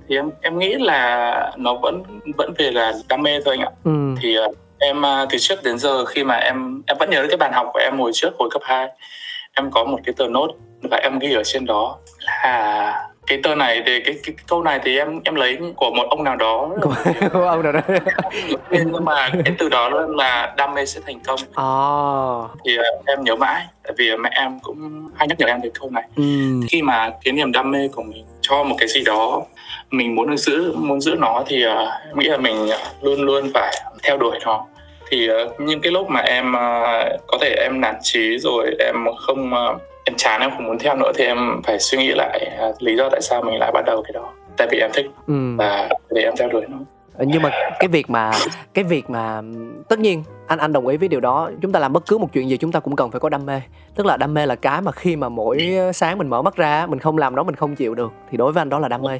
[0.09, 2.03] Thì em em nghĩ là nó vẫn
[2.37, 3.71] vẫn về là đam mê thôi anh ạ.
[3.83, 4.15] Ừ.
[4.21, 7.29] thì uh, em uh, từ trước đến giờ khi mà em em vẫn nhớ đến
[7.29, 8.87] cái bàn học của em hồi trước hồi cấp 2
[9.53, 10.47] em có một cái tờ nốt
[10.81, 14.63] và em ghi ở trên đó là cái tờ này thì cái, cái, cái câu
[14.63, 16.95] này thì em em lấy của một ông nào đó của
[17.47, 17.81] ông nào đó
[18.69, 21.67] nhưng mà cái từ đó là đam mê sẽ thành công à.
[22.65, 25.71] thì uh, em nhớ mãi tại vì mẹ em cũng hay nhắc nhở em cái
[25.79, 26.23] câu này ừ.
[26.69, 29.41] khi mà cái niềm đam mê của mình cho một cái gì đó
[29.93, 32.55] mình muốn giữ muốn giữ nó thì uh, nghĩ là mình
[33.01, 34.65] luôn luôn phải theo đuổi nó.
[35.09, 38.95] Thì uh, những cái lúc mà em uh, có thể em nản trí rồi em
[39.27, 42.51] không uh, em chán em không muốn theo nữa thì em phải suy nghĩ lại
[42.69, 44.31] uh, lý do tại sao mình lại bắt đầu cái đó.
[44.57, 45.55] Tại vì em thích ừ.
[45.57, 46.77] và để em theo đuổi nó.
[47.19, 48.31] Nhưng mà cái việc mà
[48.73, 49.41] cái việc mà
[49.89, 51.51] tất nhiên anh anh đồng ý với điều đó.
[51.61, 53.45] Chúng ta làm bất cứ một chuyện gì chúng ta cũng cần phải có đam
[53.45, 53.61] mê.
[53.95, 56.85] Tức là đam mê là cái mà khi mà mỗi sáng mình mở mắt ra
[56.87, 58.11] mình không làm đó mình không chịu được.
[58.29, 59.19] Thì đối với anh đó là đam mê.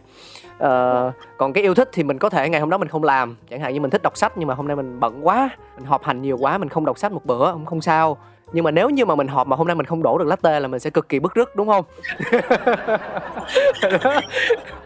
[0.57, 3.35] Ờ, còn cái yêu thích thì mình có thể ngày hôm đó mình không làm.
[3.49, 5.85] Chẳng hạn như mình thích đọc sách nhưng mà hôm nay mình bận quá mình
[5.85, 8.17] họp hành nhiều quá mình không đọc sách một bữa cũng không sao
[8.53, 10.59] nhưng mà nếu như mà mình họp mà hôm nay mình không đổ được latte
[10.59, 11.85] là mình sẽ cực kỳ bức rứt đúng không?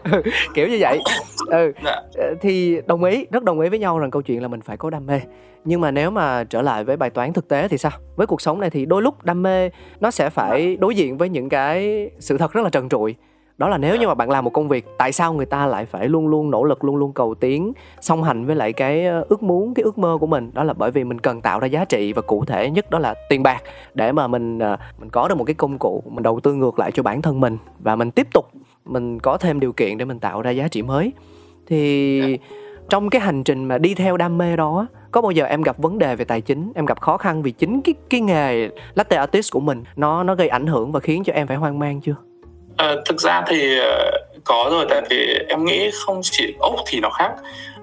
[0.54, 1.00] Kiểu như vậy.
[1.46, 1.72] Ừ.
[1.84, 2.02] Dạ.
[2.14, 4.76] ờ, thì đồng ý rất đồng ý với nhau rằng câu chuyện là mình phải
[4.76, 5.20] có đam mê.
[5.64, 7.92] Nhưng mà nếu mà trở lại với bài toán thực tế thì sao?
[8.16, 11.28] Với cuộc sống này thì đôi lúc đam mê nó sẽ phải đối diện với
[11.28, 13.14] những cái sự thật rất là trần trụi
[13.58, 15.86] đó là nếu như mà bạn làm một công việc tại sao người ta lại
[15.86, 19.24] phải luôn luôn nỗ lực luôn luôn cầu tiến song hành với lại cái ờ,
[19.28, 20.50] ước muốn cái ước mơ của mình?
[20.54, 22.98] Đó là bởi vì mình cần tạo ra giá trị và cụ thể nhất đó
[22.98, 23.62] là tiền bạc
[23.94, 26.78] để mà mình ờ, mình có được một cái công cụ mình đầu tư ngược
[26.78, 28.44] lại cho bản thân mình và mình tiếp tục
[28.84, 31.12] mình có thêm điều kiện để mình tạo ra giá trị mới.
[31.66, 32.38] Thì
[32.88, 35.78] trong cái hành trình mà đi theo đam mê đó có bao giờ em gặp
[35.78, 39.16] vấn đề về tài chính em gặp khó khăn vì chính cái cái nghề latte
[39.16, 42.00] artist của mình nó nó gây ảnh hưởng và khiến cho em phải hoang mang
[42.00, 42.14] chưa
[42.78, 43.84] À, thực ra thì uh,
[44.44, 47.30] có rồi tại vì em nghĩ không chỉ úc thì nó khác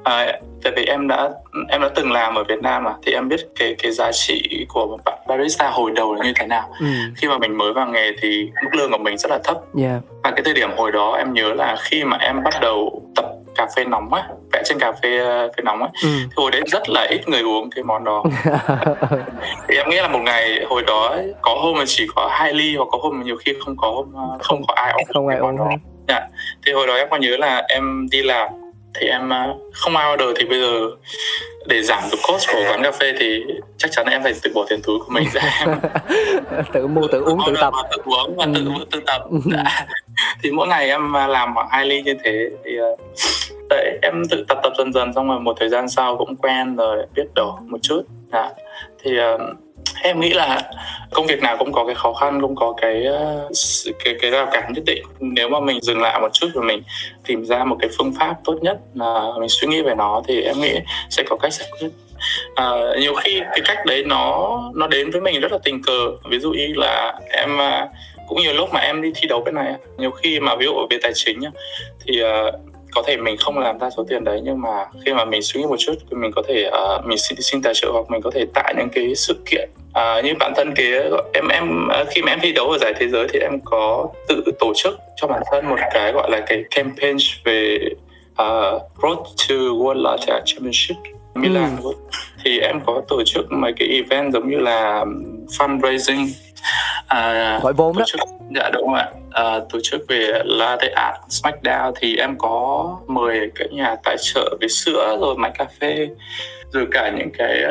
[0.03, 1.29] à, tại vì em đã
[1.69, 4.65] em đã từng làm ở Việt Nam mà thì em biết cái cái giá trị
[4.69, 6.85] của một bạn barista hồi đầu là như thế nào ừ.
[7.15, 10.01] khi mà mình mới vào nghề thì mức lương của mình rất là thấp yeah.
[10.23, 13.25] và cái thời điểm hồi đó em nhớ là khi mà em bắt đầu tập
[13.55, 15.19] cà phê nóng á vẽ trên cà phê
[15.57, 15.89] phê nóng á.
[16.03, 16.09] Ừ.
[16.23, 18.23] thì hồi đấy rất là ít người uống cái món đó.
[19.67, 22.75] Thì em nghĩ là một ngày hồi đó có hôm mà chỉ có hai ly
[22.75, 25.37] hoặc có hôm mà nhiều khi không có hôm không, có ai uống không ai
[25.37, 25.69] uống đó.
[26.07, 26.27] dạ.
[26.65, 28.47] thì hồi đó em còn nhớ là em đi làm
[28.99, 29.31] thì em
[29.73, 30.79] không ai order thì bây giờ
[31.65, 33.43] để giảm được cost của quán cà phê thì
[33.77, 35.41] chắc chắn em phải tự bỏ tiền túi của mình ra.
[35.59, 37.73] Em tự mua tự uống tự tập.
[37.91, 39.21] tự uống và tự tự tập.
[39.53, 39.85] Dạ.
[40.43, 42.71] thì mỗi ngày em làm khoảng hai ly như thế thì
[43.69, 46.75] tại em tự tập tập dần dần xong rồi một thời gian sau cũng quen
[46.75, 48.01] rồi biết đổ một chút.
[48.31, 48.49] Dạ.
[49.03, 49.41] thì uh,
[50.01, 50.61] em nghĩ là
[51.11, 53.05] công việc nào cũng có cái khó khăn cũng có cái
[54.03, 55.03] cái cái rào cản nhất định.
[55.19, 56.83] Nếu mà mình dừng lại một chút và mình
[57.25, 60.41] tìm ra một cái phương pháp tốt nhất là mình suy nghĩ về nó thì
[60.41, 61.89] em nghĩ sẽ có cách giải quyết.
[62.55, 66.11] À, nhiều khi cái cách đấy nó nó đến với mình rất là tình cờ.
[66.29, 67.87] Ví dụ như là em ờ,
[68.27, 70.87] cũng nhiều lúc mà em đi thi đấu bên này nhiều khi mà ví dụ
[70.89, 71.39] về tài chính
[72.05, 75.25] thì uh, có thể mình không làm ra số tiền đấy nhưng mà khi mà
[75.25, 77.89] mình suy nghĩ một chút thì mình có thể uh, mình xin, xin tài trợ
[77.93, 80.91] hoặc mình có thể tại những cái sự kiện uh, như bản thân cái
[81.33, 84.07] em em uh, khi mà em thi đấu ở giải thế giới thì em có
[84.27, 87.79] tự tổ chức cho bản thân một cái gọi là cái campaign về
[88.31, 89.17] uh, Road
[89.49, 90.95] to World Championship
[91.35, 91.91] Milan ừ.
[92.43, 95.05] thì em có tổ chức mấy cái event giống như là
[95.47, 96.27] fundraising
[97.07, 98.03] à, gọi vốn đó.
[98.07, 98.19] chức,
[98.55, 99.09] dạ đúng ạ.
[99.31, 104.57] À, tổ chức về Latte Art Smackdown thì em có mời cái nhà tài trợ
[104.61, 106.07] về sữa rồi máy cà phê
[106.71, 107.63] rồi cả những cái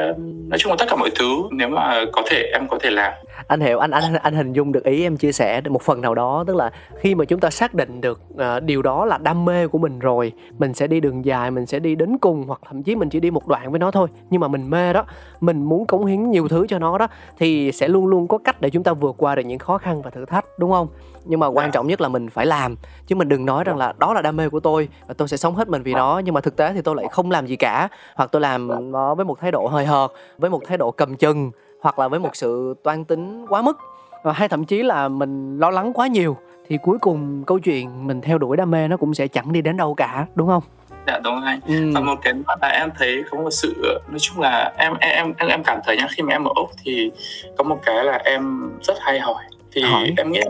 [0.48, 1.42] nói chung là tất cả mọi thứ.
[1.50, 3.12] Nếu mà có thể em có thể làm
[3.46, 6.14] anh hiểu anh anh anh hình dung được ý em chia sẻ một phần nào
[6.14, 9.44] đó tức là khi mà chúng ta xác định được uh, điều đó là đam
[9.44, 12.60] mê của mình rồi mình sẽ đi đường dài mình sẽ đi đến cùng hoặc
[12.68, 14.08] thậm chí mình chỉ đi một đoạn với nó thôi.
[14.30, 15.04] Nhưng mà mình mê đó
[15.40, 18.60] mình muốn cống hiến nhiều thứ cho nó đó thì sẽ luôn luôn có cách
[18.60, 20.88] để chúng ta vượt qua được những khó khăn và thử thách đúng không?
[21.24, 22.76] Nhưng mà quan trọng nhất là mình phải làm
[23.06, 25.36] chứ mình đừng nói rằng là đó là đam mê của tôi và tôi sẽ
[25.36, 26.20] sống hết mình vì nó.
[26.24, 29.14] Nhưng mà thực tế thì tôi lại không làm gì cả hoặc tôi làm nó
[29.14, 31.50] với một thái độ hời hợt với một thái độ cầm chừng
[31.84, 33.78] hoặc là với một sự toan tính quá mức.
[34.22, 36.36] Và hay thậm chí là mình lo lắng quá nhiều
[36.68, 39.62] thì cuối cùng câu chuyện mình theo đuổi đam mê nó cũng sẽ chẳng đi
[39.62, 40.62] đến đâu cả đúng không?
[41.06, 41.60] Dạ đúng anh.
[41.66, 41.90] Ừ.
[41.94, 43.74] và một cái nữa là em thấy có một sự
[44.08, 46.70] nói chung là em em em em cảm thấy nhá khi mà em ở úc
[46.84, 47.10] thì
[47.58, 49.42] có một cái là em rất hay hỏi.
[49.72, 50.12] Thì hỏi.
[50.16, 50.40] em nghĩ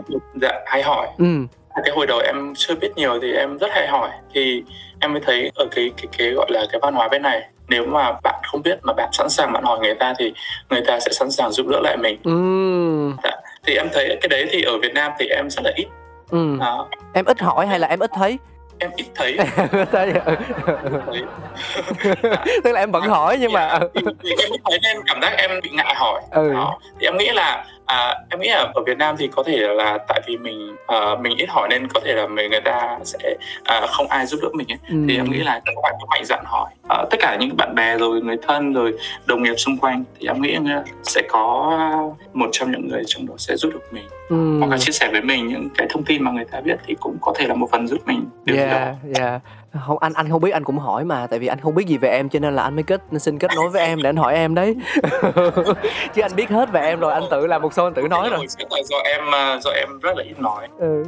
[0.41, 1.07] dạ hay hỏi.
[1.17, 1.25] Ừ.
[1.85, 4.09] cái hồi đầu em chưa biết nhiều thì em rất hay hỏi.
[4.33, 4.63] Thì
[4.99, 7.85] em mới thấy ở cái cái cái gọi là cái văn hóa bên này nếu
[7.85, 10.33] mà bạn không biết mà bạn sẵn sàng bạn hỏi người ta thì
[10.69, 13.21] người ta sẽ sẵn sàng giúp đỡ lại mình ừ.
[13.23, 13.37] dạ.
[13.63, 15.87] thì em thấy cái đấy thì ở Việt Nam thì em rất là ít
[16.31, 16.57] ừ.
[16.61, 16.71] à.
[17.13, 18.37] em ít hỏi hay là em ít thấy
[18.79, 19.37] em ít thấy
[19.91, 20.13] thấy
[22.63, 25.33] tức là em vẫn hỏi nhưng mà thì, thì em ít thấy nên cảm giác
[25.37, 26.53] em bị ngại hỏi ừ.
[26.53, 29.57] đó thì em nghĩ là à, em nghĩ là ở Việt Nam thì có thể
[29.57, 32.99] là tại vì mình uh, mình ít hỏi nên có thể là người người ta
[33.03, 34.77] sẽ uh, không ai giúp đỡ mình ấy.
[34.89, 34.95] Ừ.
[35.07, 37.97] thì em nghĩ là các bạn mạnh dạn hỏi uh, tất cả những bạn bè
[37.97, 38.93] rồi người thân rồi
[39.25, 40.57] đồng nghiệp xung quanh thì em nghĩ
[41.03, 41.71] sẽ có
[42.33, 44.59] một trong những người trong đó sẽ giúp được mình ừ.
[44.59, 46.95] hoặc là chia sẻ với mình những cái thông tin mà người ta biết thì
[46.99, 49.19] cũng có thể là một phần giúp mình điều yeah, đó.
[49.19, 49.41] Yeah
[49.87, 51.97] không anh anh không biết anh cũng hỏi mà tại vì anh không biết gì
[51.97, 54.15] về em cho nên là anh mới kết xin kết nối với em để anh
[54.15, 54.75] hỏi em đấy.
[56.15, 58.29] Chứ anh biết hết về em rồi anh tự làm một số anh tự nói
[58.29, 58.45] rồi.
[58.57, 60.67] Chắc là do em à, do em rất là ít nói.
[60.77, 61.03] Ừ.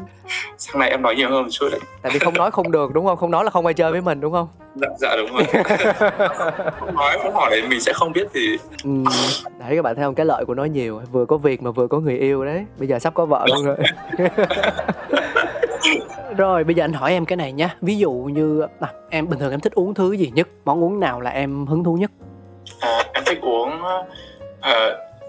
[0.57, 1.79] sau này em nói nhiều hơn một chút đấy.
[2.01, 3.17] Tại vì không nói không được đúng không?
[3.17, 4.47] Không nói là không ai chơi với mình đúng không?
[4.75, 5.63] Dạ, dạ đúng rồi.
[6.79, 8.89] Không nói không hỏi mình sẽ không biết gì ừ.
[9.59, 11.87] đấy các bạn thấy không cái lợi của nó nhiều vừa có việc mà vừa
[11.87, 12.65] có người yêu đấy.
[12.77, 13.77] Bây giờ sắp có vợ luôn rồi
[16.37, 19.39] rồi bây giờ anh hỏi em cái này nhé ví dụ như à, em bình
[19.39, 20.47] thường em thích uống thứ gì nhất?
[20.65, 22.11] Món uống nào là em hứng thú nhất?
[22.79, 24.05] À, em thích uống uh,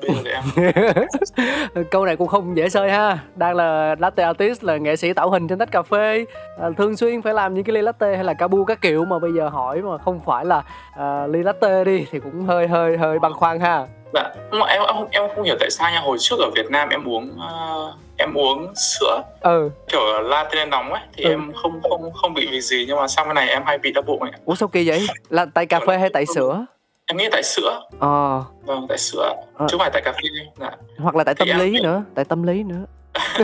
[1.91, 3.19] câu này cũng không dễ sơi ha.
[3.37, 6.25] Đang là latte artist là nghệ sĩ tạo hình trên tách cà phê.
[6.61, 9.19] À, thường xuyên phải làm những cái ly latte hay là cabu các kiểu mà
[9.19, 10.63] bây giờ hỏi mà không phải là
[10.97, 13.87] à, ly latte đi thì cũng hơi hơi hơi băn khoăn ha.
[14.15, 16.01] Dạ em em em không hiểu tại sao nha.
[16.01, 19.71] Hồi trước ở Việt Nam em uống uh, em uống sữa ừ.
[19.89, 21.31] kiểu latte nóng ấy thì ừ.
[21.31, 23.93] em không không không bị vì gì nhưng mà sau cái này em hay bị
[23.93, 24.31] đau bụng ấy.
[24.45, 25.07] Ủa sao kỳ vậy?
[25.29, 26.67] Là tại cà phê hay tại sữa?
[27.09, 27.83] em nghĩ tại sữa.
[27.99, 28.45] Ờ.
[28.63, 29.35] Vâng tại sữa.
[29.59, 29.67] À.
[29.69, 30.29] chứ không phải tại cà phê
[30.61, 30.71] dạ.
[30.99, 31.83] hoặc là tại tâm lý em...
[31.83, 32.85] nữa tại tâm lý nữa.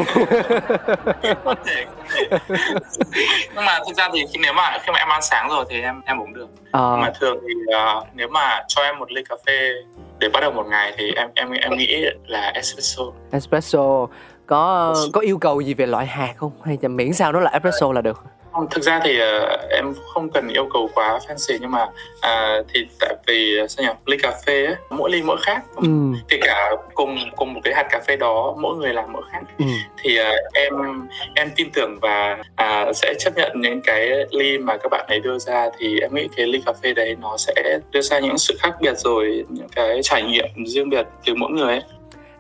[3.55, 5.81] Nhưng mà thực ra thì khi nếu mà khi mà em ăn sáng rồi thì
[5.81, 6.49] em em uống được.
[6.73, 9.71] Nhưng mà thường thì uh, nếu mà cho em một ly cà phê
[10.19, 13.03] để bắt đầu một ngày thì em em em nghĩ là espresso.
[13.33, 14.07] Espresso
[14.47, 16.53] có có yêu cầu gì về loại hạt không?
[16.65, 18.25] Hay là miễn sao nó là espresso là được?
[18.53, 21.83] Không, thực ra thì uh, em không cần yêu cầu quá fancy nhưng mà
[22.17, 23.93] uh, thì tại vì sao nhỉ?
[24.07, 25.63] Ly cà phê ấy, mỗi ly mỗi khác.
[25.77, 25.89] Ừ.
[26.29, 29.41] kể cả cùng cùng một cái hạt cà phê đó mỗi người làm mỗi khác.
[29.59, 29.65] Ừ.
[30.03, 30.75] thì uh, em
[31.35, 35.21] em tin tưởng và uh, sẽ chấp nhận những cái ly mà các bạn ấy
[35.21, 35.69] đưa ra.
[35.79, 38.75] Thì em nghĩ cái ly cà phê đấy nó sẽ đưa ra những sự khác
[38.81, 41.83] biệt rồi những cái trải nghiệm riêng biệt từ mỗi người ấy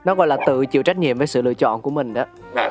[0.04, 2.24] nó gọi là tự chịu trách nhiệm với sự lựa chọn của mình đó.
[2.54, 2.70] Dạ.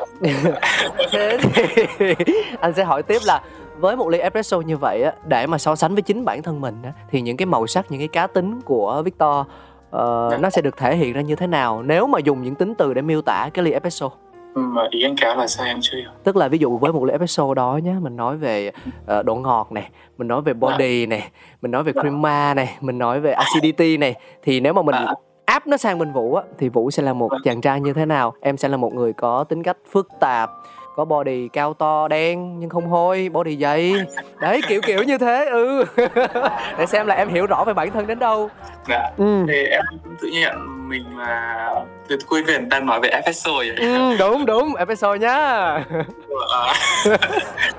[1.12, 1.38] thế
[1.98, 2.14] thì
[2.60, 3.42] anh sẽ hỏi tiếp là
[3.78, 6.62] với một ly espresso như vậy á để mà so sánh với chính bản thân
[6.62, 10.50] mình á thì những cái màu sắc những cái cá tính của Victor uh, nó
[10.52, 13.02] sẽ được thể hiện ra như thế nào nếu mà dùng những tính từ để
[13.02, 14.10] miêu tả cái ly espresso?
[14.56, 16.10] Mà ý anh cá là sao em chưa hiểu.
[16.24, 18.72] Tức là ví dụ với một ly espresso đó nhé mình nói về
[19.20, 21.30] uh, độ ngọt này mình nói về body này
[21.62, 24.96] mình nói về crema này mình nói về acidity này thì nếu mà mình
[25.54, 27.42] áp nó sang bên vũ á thì vũ sẽ là một vâng.
[27.44, 28.34] chàng trai như thế nào?
[28.42, 30.52] Em sẽ là một người có tính cách phức tạp
[30.96, 33.94] có body cao to đen nhưng không hôi body dày.
[34.42, 35.84] Đấy kiểu kiểu như thế ừ.
[36.78, 38.50] Để xem là em hiểu rõ về bản thân đến đâu.
[38.90, 39.46] Dạ ừ.
[39.48, 39.84] thì em
[40.22, 40.54] tự nhiên
[40.90, 41.70] mình là
[42.08, 45.36] từ quê viện đang nói về espresso vậy ừ, đúng đúng espresso nhá.
[46.50, 46.74] Ờ,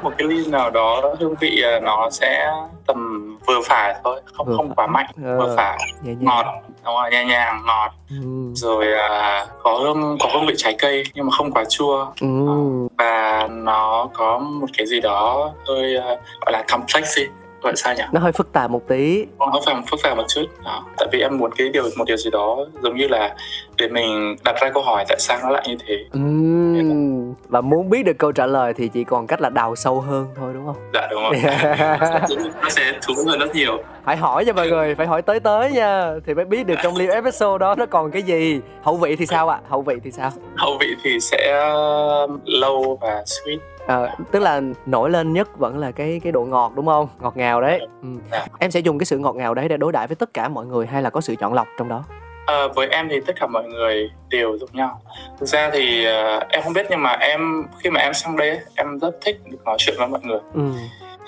[0.03, 2.51] một cái ly nào đó hương vị ờ, nó sẽ
[2.87, 5.39] tầm vừa phải thôi không vừa không quá mạnh ừ.
[5.39, 5.79] vừa phải.
[6.03, 6.47] nhẹ ngọt
[6.85, 7.91] đúng rồi nhẹ nhàng ngọt.
[8.11, 8.17] Ừ.
[8.55, 12.07] rồi uh, có hương có hương vị trái cây nhưng mà không quá chua.
[12.21, 12.29] Ừ.
[12.99, 16.05] và nó có một cái gì đó hơi uh,
[16.41, 17.23] gọi là complex đi.
[17.63, 18.03] Gọi sao nhỉ?
[18.13, 19.25] Nó hơi phức tạp một tí.
[19.39, 20.45] Nó phải phức tạp một chút.
[20.65, 20.85] Đó.
[20.99, 23.35] tại vì em muốn cái điều một điều gì đó giống như là
[23.77, 26.05] để mình đặt ra câu hỏi tại sao nó lại như thế.
[26.19, 27.14] Uhm,
[27.49, 30.27] và muốn biết được câu trả lời thì chỉ còn cách là đào sâu hơn
[30.37, 30.77] thôi đúng không?
[30.95, 31.35] Dạ đúng rồi.
[32.63, 33.77] Nó sẽ thú hơn rất nhiều.
[34.05, 36.15] Phải hỏi nha mọi người phải hỏi tới tới nha.
[36.27, 38.61] Thì mới biết được trong live episode đó nó còn cái gì.
[38.83, 39.61] Hậu vị thì sao ạ?
[39.63, 39.67] À?
[39.69, 40.31] hậu vị thì sao?
[40.57, 41.73] Hậu vị thì sẽ
[42.45, 43.59] lâu và sweet.
[43.87, 47.09] À, tức là nổi lên nhất vẫn là cái cái độ ngọt đúng không?
[47.21, 47.81] Ngọt ngào đấy.
[48.03, 48.09] Ừ.
[48.33, 48.47] dạ.
[48.59, 50.67] em sẽ dùng cái sự ngọt ngào đấy để đối đãi với tất cả mọi
[50.67, 52.05] người hay là có sự chọn lọc trong đó
[52.47, 55.01] À, với em thì tất cả mọi người đều giống nhau.
[55.41, 58.59] Thực ra thì uh, em không biết nhưng mà em khi mà em sang đây
[58.75, 60.41] em rất thích được nói chuyện với mọi người.
[60.55, 60.61] Ừ.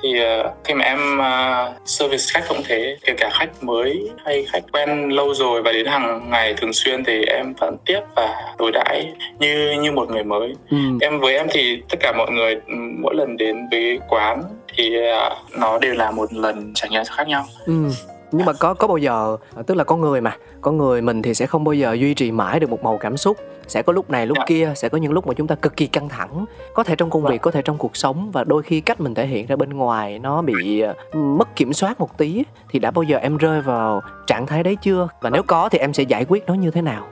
[0.03, 4.47] thì uh, khi mà em uh, service khách cũng thế kể cả khách mới hay
[4.53, 8.55] khách quen lâu rồi và đến hàng ngày thường xuyên thì em vẫn tiếp và
[8.59, 10.55] đối đãi như như một người mới.
[10.71, 10.77] Ừ.
[11.01, 12.57] em với em thì tất cả mọi người
[13.03, 14.43] mỗi lần đến với quán
[14.75, 17.45] thì uh, nó đều là một lần trải nghiệm khác nhau.
[17.67, 17.91] Ừ
[18.33, 19.37] nhưng mà có có bao giờ
[19.67, 22.33] tức là có người mà có người mình thì sẽ không bao giờ duy trì
[22.33, 23.37] mãi được một màu cảm xúc.
[23.69, 24.49] Sẽ có lúc này lúc yeah.
[24.49, 26.45] kia sẽ có những lúc mà chúng ta cực kỳ căng thẳng.
[26.75, 29.15] Có thể trong công việc có thể trong cuộc sống và đôi khi cách mình
[29.15, 33.03] thể hiện ra bên ngoài nó bị mất kiểm soát một tí thì đã bao
[33.03, 35.09] giờ em rơi vào trạng thái đấy chưa?
[35.21, 37.07] Và nếu có thì em sẽ giải quyết nó như thế nào?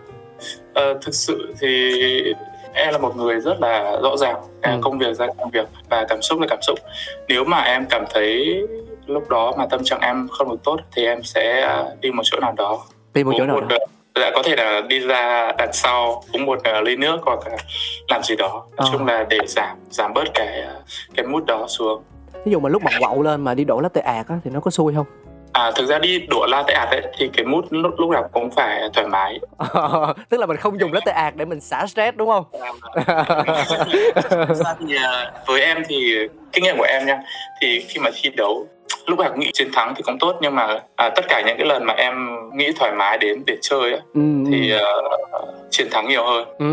[0.74, 1.92] Ờ, thực sự thì
[2.72, 4.70] em là một người rất là rõ ràng ừ.
[4.82, 6.78] công việc ra công việc và cảm xúc là cảm xúc.
[7.28, 8.62] Nếu mà em cảm thấy
[9.06, 12.22] lúc đó mà tâm trạng em không được tốt thì em sẽ à, đi một
[12.24, 13.76] chỗ nào đó đi một chỗ nào một, đó
[14.14, 17.56] dạ có thể là đi ra đằng sau uống một uh, ly nước hoặc là
[18.08, 18.92] làm gì đó nói à.
[18.92, 20.74] chung là để giảm giảm bớt cái à,
[21.14, 22.02] cái mút đó xuống
[22.44, 24.60] ví dụ mà lúc mà quậu lên mà đi đổ latte ạt á thì nó
[24.60, 25.06] có xui không
[25.54, 28.82] À, thực ra đi đổ latte ấy thì cái mút lúc lúc nào cũng phải
[28.94, 29.40] thoải mái.
[30.28, 32.44] tức là mình không dùng latte art để mình xả stress đúng không?
[34.54, 34.96] ra thì
[35.46, 36.14] với em thì
[36.52, 37.22] kinh nghiệm của em nha
[37.60, 38.66] thì khi mà thi đấu
[39.06, 41.66] lúc nào nghĩ chiến thắng thì cũng tốt nhưng mà à, tất cả những cái
[41.66, 42.14] lần mà em
[42.54, 46.44] nghĩ thoải mái đến để chơi ấy, ừ, thì uh, chiến thắng nhiều hơn.
[46.58, 46.66] Ừ.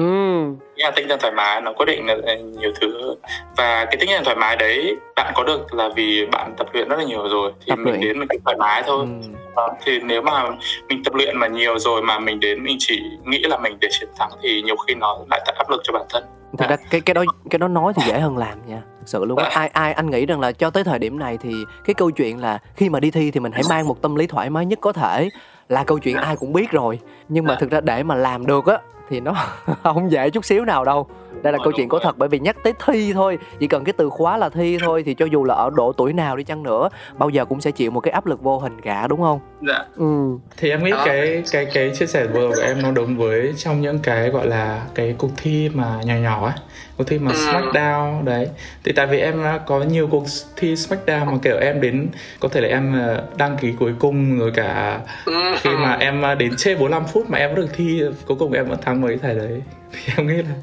[0.75, 3.15] là tinh thần thoải mái nó quyết định là nhiều thứ.
[3.57, 6.87] Và cái tinh thần thoải mái đấy bạn có được là vì bạn tập luyện
[6.89, 8.01] rất là nhiều rồi thì tập mình luyện.
[8.01, 9.05] đến mình thoải mái thôi.
[9.21, 9.29] Ừ.
[9.55, 10.43] à, thì nếu mà
[10.89, 13.87] mình tập luyện mà nhiều rồi mà mình đến mình chỉ nghĩ là mình để
[13.91, 16.23] chiến thắng thì nhiều khi nó lại tạo áp lực cho bản thân.
[16.57, 19.25] Thực ra cái cái đó cái đó nói thì dễ hơn làm nha thực sự
[19.25, 19.49] luôn á.
[19.53, 21.53] Ai ai anh nghĩ rằng là cho tới thời điểm này thì
[21.85, 24.27] cái câu chuyện là khi mà đi thi thì mình hãy mang một tâm lý
[24.27, 25.29] thoải mái nhất có thể
[25.69, 26.99] là câu chuyện ai cũng biết rồi.
[27.29, 28.77] Nhưng mà thực ra để mà làm được á
[29.09, 29.33] thì nó
[29.83, 31.07] không dễ chút xíu nào đâu
[31.43, 33.93] đây là câu chuyện có thật bởi vì nhắc tới thi thôi chỉ cần cái
[33.93, 36.63] từ khóa là thi thôi thì cho dù là ở độ tuổi nào đi chăng
[36.63, 39.39] nữa bao giờ cũng sẽ chịu một cái áp lực vô hình cả đúng không
[39.67, 41.03] dạ ừ thì em nghĩ Đó.
[41.05, 44.47] cái cái cái chia sẻ vừa của em nó đúng với trong những cái gọi
[44.47, 46.53] là cái cuộc thi mà nhỏ nhỏ ấy
[46.97, 47.37] cuộc thi mà ừ.
[47.37, 48.47] Smackdown đấy
[48.83, 50.23] thì tại vì em có nhiều cuộc
[50.55, 52.07] thi Smackdown mà kiểu em đến
[52.39, 55.33] có thể là em ờ, đăng ký cuối cùng rồi cả ừ.
[55.61, 58.51] khi mà em ờ, đến trên 45 phút mà em vẫn được thi cuối cùng
[58.51, 60.55] em vẫn thắng mấy giải đấy thì em nghĩ là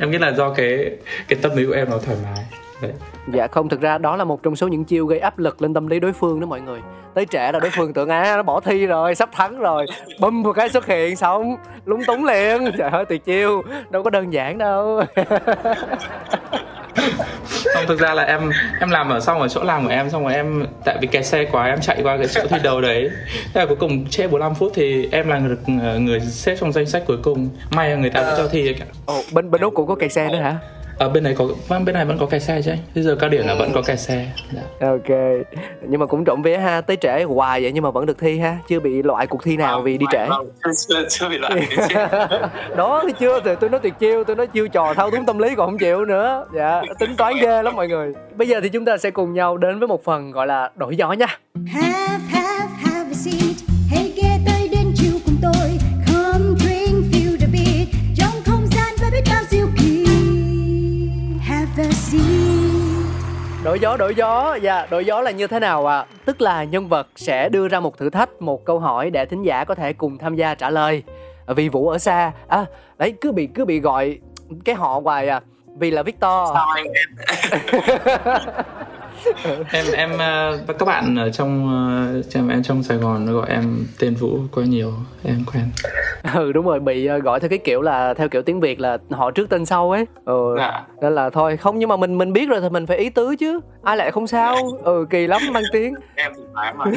[0.00, 0.90] em nghĩ là do cái
[1.28, 2.44] cái tâm lý của em nó thoải mái.
[2.82, 2.92] Đấy.
[3.32, 5.74] Dạ không, thực ra đó là một trong số những chiêu gây áp lực lên
[5.74, 6.80] tâm lý đối phương đó mọi người.
[7.14, 9.86] Tới trẻ là đối phương tưởng á nó bỏ thi rồi, sắp thắng rồi.
[10.20, 12.72] Bum một cái xuất hiện, xong, lúng túng liền.
[12.78, 15.02] Trời ơi, tuyệt chiêu, đâu có đơn giản đâu.
[17.76, 20.24] không thực ra là em em làm ở xong ở chỗ làm của em xong
[20.24, 23.10] rồi em tại vì kẹt xe quá em chạy qua cái chỗ thi đầu đấy.
[23.54, 25.56] Thế là cuối cùng trễ 45 phút thì em là người,
[26.00, 27.48] người xếp trong danh sách cuối cùng.
[27.70, 28.74] May là người ta vẫn cho thi
[29.06, 30.56] Ồ, bên bên úc cũng có kẹt xe nữa hả
[30.98, 33.30] ở bên này có vâng bên này vẫn có kẹt xe chứ bây giờ cao
[33.30, 34.26] điểm là vẫn có kẹt xe.
[34.52, 34.88] Dạ.
[34.88, 35.18] ok.
[35.88, 36.80] Nhưng mà cũng trộm vía ha.
[36.80, 38.58] Tới trễ hoài vậy nhưng mà vẫn được thi ha.
[38.68, 40.26] Chưa bị loại cuộc thi nào vì đi trễ.
[40.88, 41.52] chưa, chưa bị loại
[42.76, 45.38] đó thì chưa thì tôi nói tuyệt chiêu tôi nói chiêu trò thao túng tâm
[45.38, 46.46] lý còn không chịu nữa.
[46.54, 48.14] Dạ tính toán ghê lắm mọi người.
[48.36, 50.96] Bây giờ thì chúng ta sẽ cùng nhau đến với một phần gọi là đổi
[50.96, 51.38] gió nha.
[51.66, 52.85] Have, have, have
[63.66, 64.54] đổi gió đổi gió.
[64.62, 65.96] Dạ đổi gió là như thế nào ạ?
[65.96, 66.06] À?
[66.24, 69.42] tức là nhân vật sẽ đưa ra một thử thách một câu hỏi để thính
[69.42, 71.02] giả có thể cùng tham gia trả lời.
[71.46, 72.64] Vì vũ ở xa à
[72.98, 74.18] đấy cứ bị cứ bị gọi
[74.64, 75.40] cái họ hoài à.
[75.78, 76.56] Vì là victor.
[76.74, 76.86] Anh
[79.72, 81.70] em em ờ, các bạn ở trong
[82.30, 84.92] trong em trong Sài Gòn nó gọi em tên Vũ quá nhiều
[85.24, 85.64] em quen.
[86.34, 88.98] Ừ đúng rồi bị ờ, gọi theo cái kiểu là theo kiểu tiếng Việt là
[89.10, 90.06] họ trước tên sau ấy.
[90.24, 90.84] Ừ dạ.
[91.00, 93.36] nên là thôi không nhưng mà mình mình biết rồi thì mình phải ý tứ
[93.36, 93.60] chứ.
[93.82, 94.56] Ai lại không sao?
[94.84, 95.94] Ừ kỳ lắm mang tiếng.
[96.14, 96.84] Em thì phải mà.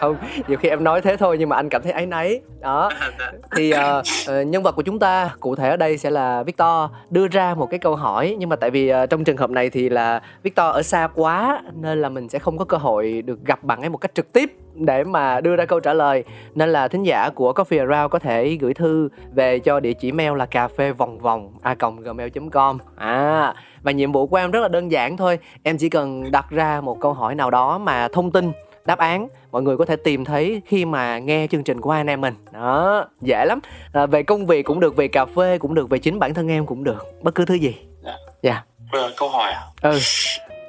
[0.00, 0.16] Không
[0.48, 2.40] nhiều khi em nói thế thôi nhưng mà anh cảm thấy áy náy.
[2.60, 2.90] Đó.
[3.18, 3.32] Dạ.
[3.56, 6.90] thì uh, uh, nhân vật của chúng ta cụ thể ở đây sẽ là Victor
[7.10, 8.36] đưa ra một cái câu hỏi.
[8.38, 11.62] Nhưng mà tại vì uh, trong trường hợp này thì là Victor ở xa quá
[11.74, 14.32] nên là mình sẽ không có cơ hội được gặp bạn ấy một cách trực
[14.32, 16.24] tiếp để mà đưa ra câu trả lời.
[16.54, 20.12] Nên là thính giả của Coffee Around có thể gửi thư về cho địa chỉ
[20.12, 24.60] mail là cà phê vòng vòng a gmail.com à và nhiệm vụ của em rất
[24.60, 25.38] là đơn giản thôi.
[25.62, 28.52] Em chỉ cần đặt ra một câu hỏi nào đó mà thông tin
[28.84, 32.06] đáp án mọi người có thể tìm thấy khi mà nghe chương trình của anh
[32.06, 32.34] em mình.
[32.52, 33.60] Đó dễ lắm.
[33.92, 36.48] À, về công việc cũng được về cà phê cũng được về chính bản thân
[36.48, 37.06] em cũng được.
[37.22, 37.74] Bất cứ thứ gì.
[38.04, 38.16] Dạ.
[38.42, 38.64] dạ.
[38.92, 39.60] Bây giờ câu hỏi à?
[39.82, 39.98] ừ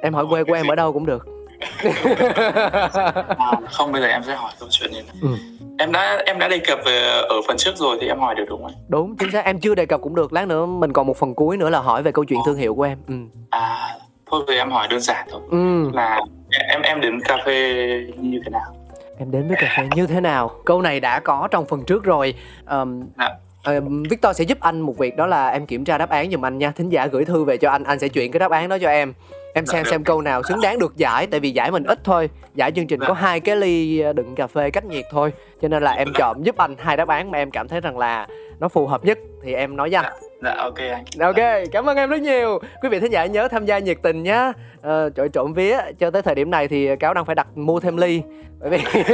[0.04, 1.26] em hỏi quê của em ở đâu cũng được.
[3.38, 5.02] À không bây giờ em sẽ hỏi câu chuyện này.
[5.22, 5.28] Ừ.
[5.78, 8.44] em đã em đã đề cập về ở phần trước rồi thì em hỏi được
[8.48, 10.32] đúng không đúng chính xác em chưa đề cập cũng được.
[10.32, 12.74] Lát nữa mình còn một phần cuối nữa là hỏi về câu chuyện thương hiệu
[12.74, 12.98] của em.
[13.08, 13.14] Ừ.
[13.50, 13.88] À
[14.30, 15.40] thôi thì em hỏi đơn giản thôi.
[15.50, 15.90] Ừ.
[15.92, 16.20] Là
[16.68, 17.74] em em đến cà phê
[18.16, 18.76] như thế nào?
[19.18, 20.50] Em đến với cà phê như thế nào?
[20.64, 22.34] Câu này đã có trong phần trước rồi.
[22.70, 23.02] Um,
[23.62, 23.80] ờ,
[24.10, 26.58] Victor sẽ giúp anh một việc đó là em kiểm tra đáp án giùm anh
[26.58, 26.72] nha.
[26.76, 28.88] Thính giả gửi thư về cho anh anh sẽ chuyển cái đáp án đó cho
[28.88, 29.12] em
[29.54, 31.98] em Dạ, xem xem câu nào xứng đáng được giải tại vì giải mình ít
[32.04, 32.30] thôi.
[32.54, 33.08] Giải chương trình Dạ.
[33.08, 35.32] có hai cái ly ờ, đựng cà phê cách nhiệt thôi.
[35.62, 37.98] Cho nên là em chọn giúp anh hai đáp án mà em cảm thấy rằng
[37.98, 38.26] là
[38.60, 39.18] nó phù hợp nhất.
[39.42, 40.12] Thì em nói với anh
[40.44, 41.36] dạ ok anh Ok,
[41.72, 42.58] cảm ơn em rất nhiều.
[42.82, 44.52] Quý vị thính giả nhớ tham gia nhiệt tình nhá.
[44.82, 47.80] Ờ, trội trộm vía cho tới thời điểm này thì cáo đang phải đặt mua
[47.80, 48.22] thêm ly
[48.60, 48.78] bởi vì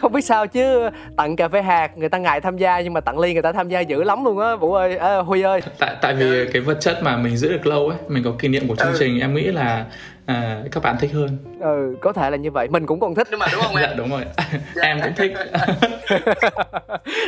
[0.00, 3.00] không biết sao chứ tặng cà phê hạt người ta ngại tham gia nhưng mà
[3.00, 5.60] tặng ly người ta tham gia dữ lắm luôn á vũ ơi à, huy ơi
[5.78, 8.48] tại tại vì cái vật chất mà mình giữ được lâu ấy mình có kỷ
[8.48, 8.96] niệm của chương Ừ.
[8.98, 9.84] trình em nghĩ là
[10.26, 11.38] à, các bạn thích hơn.
[11.60, 12.68] Ừ có thể là như vậy.
[12.70, 13.28] Mình cũng còn thích.
[13.30, 14.24] Nhưng mà đúng không dạ đúng rồi.
[14.82, 15.32] Em cũng thích.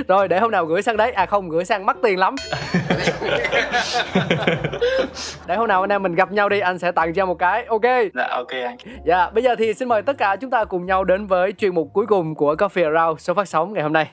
[0.08, 1.12] Rồi để hôm nào gửi sang đấy.
[1.12, 2.34] À không gửi sang mắc tiền lắm.
[5.46, 7.64] Để hôm nào anh em mình gặp nhau đi anh sẽ tặng cho một cái.
[7.64, 7.82] Ok.
[8.14, 8.76] Dạ ok anh.
[9.04, 11.74] Dạ, bây giờ thì xin mời tất cả chúng ta cùng nhau đến với chuyên
[11.74, 14.06] mục cuối cùng của Coffee Around số phát sóng ngày hôm nay.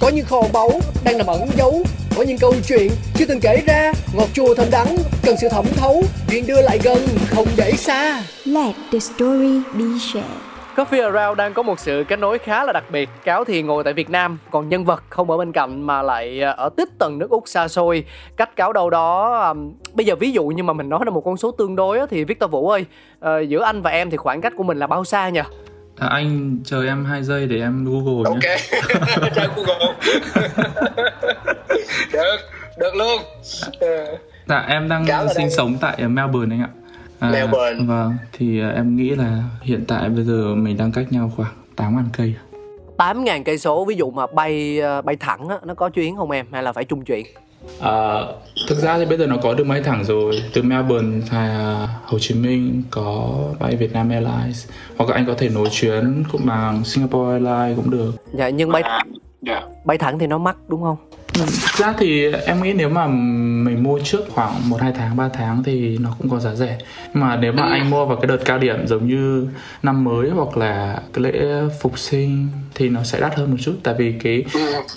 [0.00, 0.70] Có những kho báu
[1.04, 1.82] đang nằm ẩn giấu,
[2.16, 5.64] có những câu chuyện chưa từng kể ra, ngọt chua thơm đắng, cần sự thẩm
[5.76, 8.22] thấu, chuyện đưa lại gần, không để xa.
[8.44, 10.30] Let the story be shared.
[10.76, 13.84] Coffee Around đang có một sự kết nối khá là đặc biệt Cáo thì ngồi
[13.84, 16.88] tại Việt Nam Còn nhân vật không ở bên cạnh mà lại ờ, ở tít
[16.98, 18.04] tầng nước Úc xa xôi
[18.36, 21.20] Cách Cáo đâu đó ừm, Bây giờ ví dụ nhưng mà mình nói là một
[21.20, 22.84] con số tương đối á, Thì Victor Vũ ơi
[23.20, 25.40] ờ, Giữa anh và em thì khoảng cách của mình là bao xa nhỉ?
[25.98, 28.56] À, anh chờ em 2 giây để em google nhé.
[29.16, 29.32] Ok.
[29.34, 29.94] Trang google.
[32.12, 32.36] Được
[32.76, 33.22] được luôn.
[34.46, 36.68] Dạ em đang Cáo sinh sống tại Melbourne anh ạ.
[37.18, 37.84] À, Melbourne.
[37.84, 41.52] vâng thì ờ, em nghĩ là hiện tại bây giờ mình đang cách nhau khoảng
[41.76, 42.34] 8 ngàn cây.
[42.96, 46.30] 8.000 cây số ví dụ mà bay ờ, bay thẳng á, nó có chuyến không
[46.30, 46.46] em?
[46.52, 47.26] Hay là phải chung chuyển?
[47.80, 48.20] À,
[48.68, 50.42] thực ra thì bây giờ nó có đường bay thẳng rồi.
[50.52, 54.68] Từ Melbourne hay à, Hồ Chí Minh có bay Vietnam Airlines.
[54.96, 58.12] Hoặc là anh có thể nối chuyến cũng bằng Singapore Airlines cũng được.
[58.32, 59.04] Dạ nhưng bay à,
[59.42, 59.62] dạ.
[59.84, 60.96] bay thẳng thì nó mắc đúng không?
[61.38, 65.28] Thực ra thì em nghĩ nếu mà mình mua trước khoảng 1 2 tháng 3
[65.28, 66.78] tháng thì nó cũng có giá rẻ.
[67.12, 69.48] Mà nếu mà anh mua vào cái đợt cao điểm giống như
[69.82, 73.74] năm mới hoặc là cái lễ phục sinh thì nó sẽ đắt hơn một chút.
[73.82, 74.44] Tại vì cái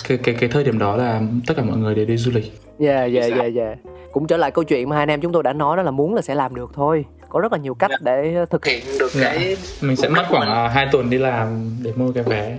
[0.08, 2.54] cái cái cái thời điểm đó là tất cả mọi người đều đi du lịch.
[2.80, 3.76] Dạ dạ dạ dạ
[4.12, 5.92] Cũng trở lại câu chuyện mà hai anh em chúng tôi đã nói đó là
[5.92, 7.98] muốn là sẽ làm được thôi Có rất là nhiều cách Dạ.
[8.02, 9.34] để thực hiện được Dạ.
[9.34, 12.58] cái mình sẽ mất khoảng uh, 2 tuần đi làm để mua cái vé.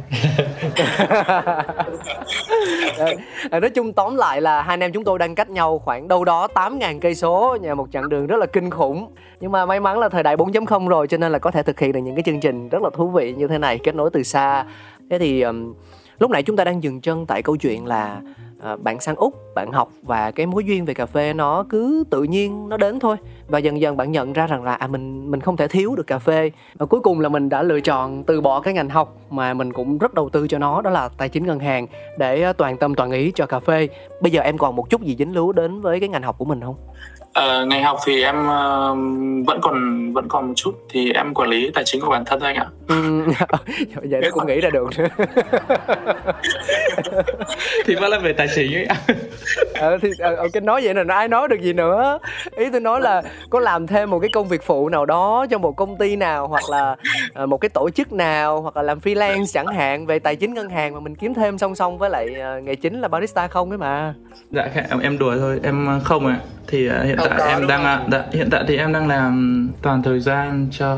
[3.50, 6.08] À, nói chung tóm lại là hai anh em chúng tôi đang cách nhau khoảng
[6.08, 9.10] đâu đó 8.000 cây số nhà một chặng đường rất là kinh khủng
[9.40, 11.80] nhưng mà may mắn là thời đại 4.0 rồi cho nên là có thể thực
[11.80, 14.10] hiện được những cái chương trình rất là thú vị như thế này kết nối
[14.12, 14.64] từ xa
[15.10, 15.74] thế thì ừm,
[16.18, 18.20] lúc nãy chúng ta đang dừng chân tại câu chuyện là
[18.62, 22.04] à, bạn sang úc bạn học và cái mối duyên về cà phê nó cứ
[22.10, 23.16] tự nhiên nó đến thôi.
[23.48, 26.06] Và dần dần bạn nhận ra rằng là à mình mình không thể thiếu được
[26.06, 26.50] cà phê.
[26.74, 29.72] Và cuối cùng là mình đã lựa chọn từ bỏ cái ngành học mà mình
[29.72, 31.86] cũng rất đầu tư cho nó đó là tài chính ngân hàng
[32.18, 33.88] để à, toàn tâm toàn ý cho cà phê.
[34.20, 36.44] Bây giờ em còn một chút gì dính líu đến với cái ngành học của
[36.44, 36.76] mình không?
[37.32, 38.94] Ờ, ngành học thì em ờ,
[39.46, 42.40] vẫn còn vẫn còn một chút thì em quản lý tài chính của bản thân
[42.40, 42.66] thôi anh ạ.
[42.88, 43.28] Ừm,
[44.10, 44.88] vậy nó cũng nghĩ ra được.
[44.98, 45.08] Nữa
[47.86, 48.86] thì vẫn là về tài chính ấy.
[49.74, 52.18] Ờ, thì ờ, ok nói vậy là ai nói được gì nữa?
[52.56, 55.58] Ý tôi nói là có làm thêm một cái công việc phụ nào đó cho
[55.58, 56.96] một công ty nào hoặc là
[57.34, 60.54] ờ, một cái tổ chức nào hoặc là làm freelance chẳng hạn về tài chính
[60.54, 63.46] ngân hàng mà mình kiếm thêm song song với lại ờ, nghề chính là barista
[63.46, 64.14] không ấy mà.
[64.50, 66.40] Dạ em em đùa thôi em uh, không ạ.
[66.66, 69.08] Thì uh, hiện Không tại có, em đang uh, dạ, hiện tại thì em đang
[69.08, 70.96] làm toàn thời gian cho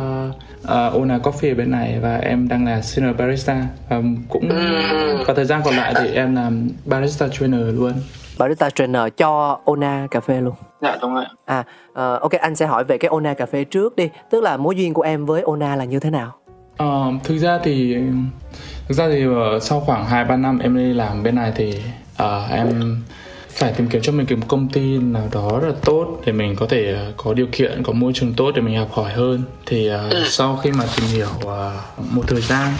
[0.63, 3.63] uh, Ona Coffee ở bên này và em đang là senior barista.
[3.89, 5.25] Và cũng Ừm.
[5.27, 7.93] có thời gian còn lại thì em làm barista trainer luôn.
[8.39, 10.55] Barista trainer cho Ona cà phê luôn.
[10.81, 13.97] Dạ đúng rồi à ờ, ok anh sẽ hỏi về cái Ona cà phê trước
[13.97, 14.09] đi.
[14.31, 16.33] Tức là mối duyên của em với Ona là như thế nào?
[16.77, 17.97] Ờ, thực ra thì
[18.89, 21.83] thực ra thì ờ, sau khoảng 2 3 năm em đi làm bên này thì
[22.17, 22.97] ờ, em
[23.55, 26.57] phải tìm kiếm cho mình một công ty nào đó rất là tốt để mình
[26.57, 29.43] có thể uh, có điều kiện có môi trường tốt để mình học hỏi hơn.
[29.67, 32.73] Thì uh, sau khi mà tìm hiểu uh, một thời gian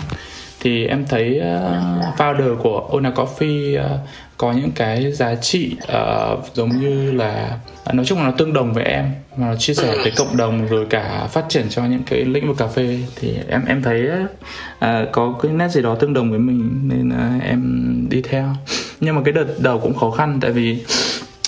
[0.61, 4.01] thì em thấy uh, founder của Ona Coffee uh,
[4.43, 7.59] có những cái giá trị uh, giống như là
[7.93, 9.05] nói chung là nó tương đồng với em
[9.37, 12.49] mà nó chia sẻ với cộng đồng rồi cả phát triển cho những cái lĩnh
[12.49, 12.99] vực cà phê.
[13.21, 14.09] Thì em em thấy
[14.85, 18.49] uh, có cái nét gì đó tương đồng với mình nên uh, em đi theo.
[19.01, 20.79] Nhưng mà cái đợt đầu cũng khó khăn tại vì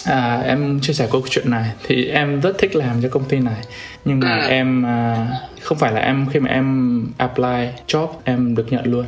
[0.05, 1.70] à, em chia sẻ câu chuyện này.
[1.86, 3.62] Thì em rất thích làm cho công ty này.
[4.05, 4.49] Nhưng mà ừ.
[4.49, 5.28] em à,
[5.62, 9.05] không phải là em khi mà em apply job em được nhận luôn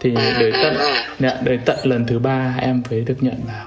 [0.00, 3.36] thì ừ, đến tận ừ, đến dạ, tận lần thứ ba em mới được nhận
[3.46, 3.66] vào.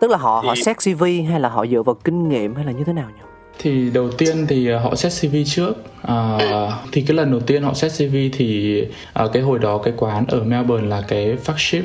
[0.00, 0.48] Tức là họ thì...
[0.48, 3.06] họ xét cv hay là họ dựa vào kinh nghiệm hay là như thế nào
[3.16, 3.22] nhỉ?
[3.58, 5.72] Thì đầu tiên thì họ xét CV trước.
[6.02, 6.38] À,
[6.92, 8.80] thì cái lần đầu tiên họ xét CV thì
[9.12, 11.82] à, cái hồi đó cái quán ở Melbourne là cái flagship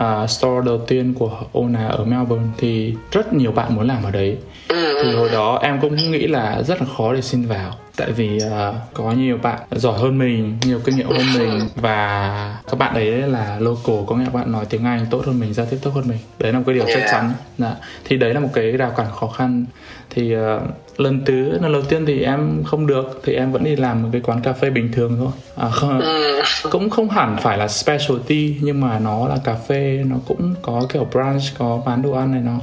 [0.00, 2.46] uh, store đầu tiên của Ona ở Melbourne.
[2.58, 4.36] Thì rất nhiều bạn muốn làm ở đấy.
[4.68, 8.38] Thì hồi đó em cũng nghĩ là rất là khó để xin vào tại vì
[8.46, 12.94] uh, có nhiều bạn giỏi hơn mình nhiều kinh nghiệm hơn mình và các bạn
[12.94, 15.76] đấy là local có nghĩa là bạn nói tiếng anh tốt hơn mình giao tiếp
[15.82, 16.18] tốt hơn mình.
[16.38, 17.32] Đấy là một cái điều chắc chắn.
[17.58, 17.74] Dạ.
[18.04, 19.64] thì đấy là một cái rào cản khó khăn.
[20.10, 20.62] Thì uh,
[20.96, 24.08] lần thứ lần đầu tiên thì em không được thì em vẫn đi làm một
[24.12, 25.32] cái quán cà phê bình thường thôi.
[25.56, 26.42] À, không, ừ.
[26.70, 30.82] cũng không hẳn phải là specialty nhưng mà nó là cà phê nó cũng có
[30.92, 32.58] kiểu brunch có bán đồ ăn này nó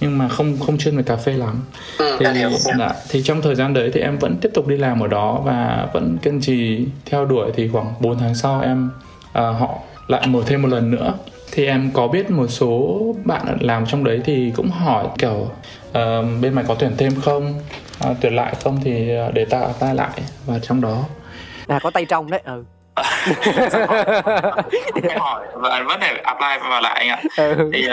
[0.00, 1.64] nhưng mà không không chuyên về cà phê lắm.
[1.98, 2.26] Ừ, thì
[2.78, 5.40] dạ, thì trong thời gian đấy thì em vẫn tiếp tục đi làm ở đó
[5.44, 8.90] và vẫn kiên trì theo đuổi thì khoảng 4 tháng sau em
[9.28, 9.78] uh, họ
[10.08, 11.14] lại mở thêm một lần nữa.
[11.52, 15.50] Thì em có biết một số bạn làm trong đấy thì cũng hỏi kiểu
[15.88, 15.94] uh,
[16.40, 17.54] bên mày có tuyển thêm không?
[18.10, 21.04] Uh, tuyển lại không thì để ta apply lại và trong đó.
[21.66, 22.64] Là có tay trong đấy ừ
[25.18, 27.70] hỏi và vẫn phải apply vào lại anh ạ ừ.
[27.72, 27.92] thì, uh...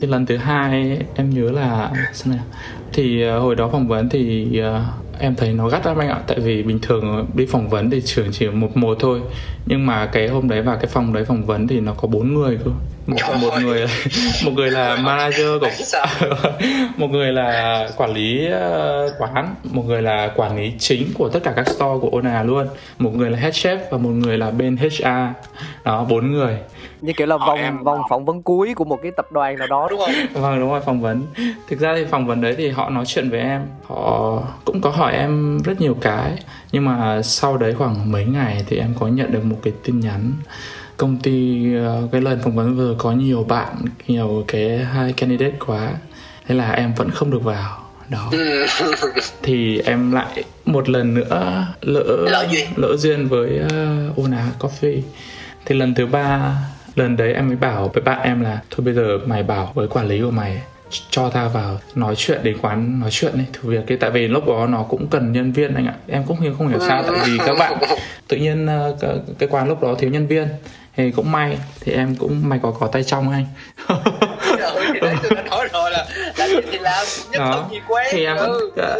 [0.00, 1.90] thì lần thứ hai em nhớ là
[2.24, 2.44] nào
[2.92, 4.66] thì uh, hồi đó phỏng vấn thì uh,
[5.18, 8.02] em thấy nó gắt lắm anh ạ tại vì bình thường đi phỏng vấn thì
[8.04, 9.20] trường chỉ một một thôi
[9.66, 12.34] nhưng mà cái hôm đấy và cái phòng đấy phỏng vấn thì nó có bốn
[12.34, 12.70] người cơ
[13.06, 13.86] một, một người
[14.44, 15.70] một người là manager của
[16.96, 21.40] một người là quản lý uh, quán một người là quản lý chính của tất
[21.42, 22.66] cả các store của Ona luôn
[22.98, 25.06] một người là head chef và một người là bên HR
[25.84, 26.58] đó bốn người.
[27.00, 27.84] Như kiểu là vòng em...
[27.84, 30.10] vòng phỏng vấn cuối của một cái tập đoàn nào đó đúng không?
[30.42, 31.22] Vâng đúng rồi phỏng vấn.
[31.68, 33.66] Thực ra thì phỏng vấn đấy thì họ nói chuyện với em.
[33.86, 36.32] Họ cũng có hỏi em rất nhiều cái
[36.72, 40.00] nhưng mà sau đấy khoảng mấy ngày thì em có nhận được một cái tin
[40.00, 40.32] nhắn
[40.96, 43.76] công ty ờ, cái lần phỏng vấn vừa có nhiều bạn
[44.06, 45.92] nhiều cái hai candidate quá
[46.46, 48.30] thế là em vẫn không được vào đó.
[49.42, 55.00] Thì em lại một lần nữa lỡ lỡ duyên, lỡ duyên với uh, Ona Coffee.
[55.64, 56.56] Thì lần thứ ba
[56.94, 59.88] lần đấy em mới bảo với bạn em là thôi bây giờ mày bảo với
[59.88, 60.62] quản lý của mày
[61.10, 64.28] cho ta vào nói chuyện đến quán nói chuyện đi thử việc cái tại vì
[64.28, 65.94] lúc đó nó cũng cần nhân viên anh ạ.
[66.06, 67.78] Em cũng không hiểu sao tại vì các bạn
[68.28, 68.68] tự nhiên
[69.00, 70.48] cái, cái quán lúc đó thiếu nhân viên
[70.96, 73.46] thì cũng may thì em cũng may có có tay trong anh
[74.58, 76.06] rồi thì đấy tôi đã nói rồi là
[76.38, 77.68] làm gì thì làm nhất đó.
[77.70, 78.70] gì quen thì em vẫn ừ.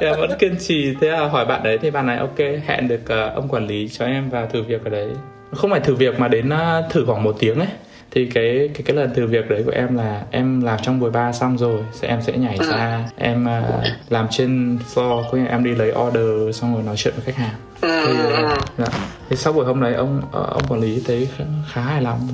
[0.00, 2.88] thì em vẫn kiên trì thế là hỏi bạn đấy thì bạn này ok hẹn
[2.88, 5.08] được uh, ông quản lý cho em vào thử việc ở đấy
[5.52, 7.68] không phải thử việc mà đến uh, thử khoảng một tiếng ấy
[8.10, 11.10] thì cái cái cái lần thử việc đấy của em là em làm trong buổi
[11.10, 12.70] ba xong rồi sẽ em sẽ nhảy ừ.
[12.70, 16.96] ra em uh, làm trên floor có nghĩa em đi lấy order xong rồi nói
[16.96, 18.86] chuyện với khách hàng thì, uh, dạ.
[19.28, 22.28] thì sau buổi hôm đấy ông ông quản lý thấy khá, khá hài lòng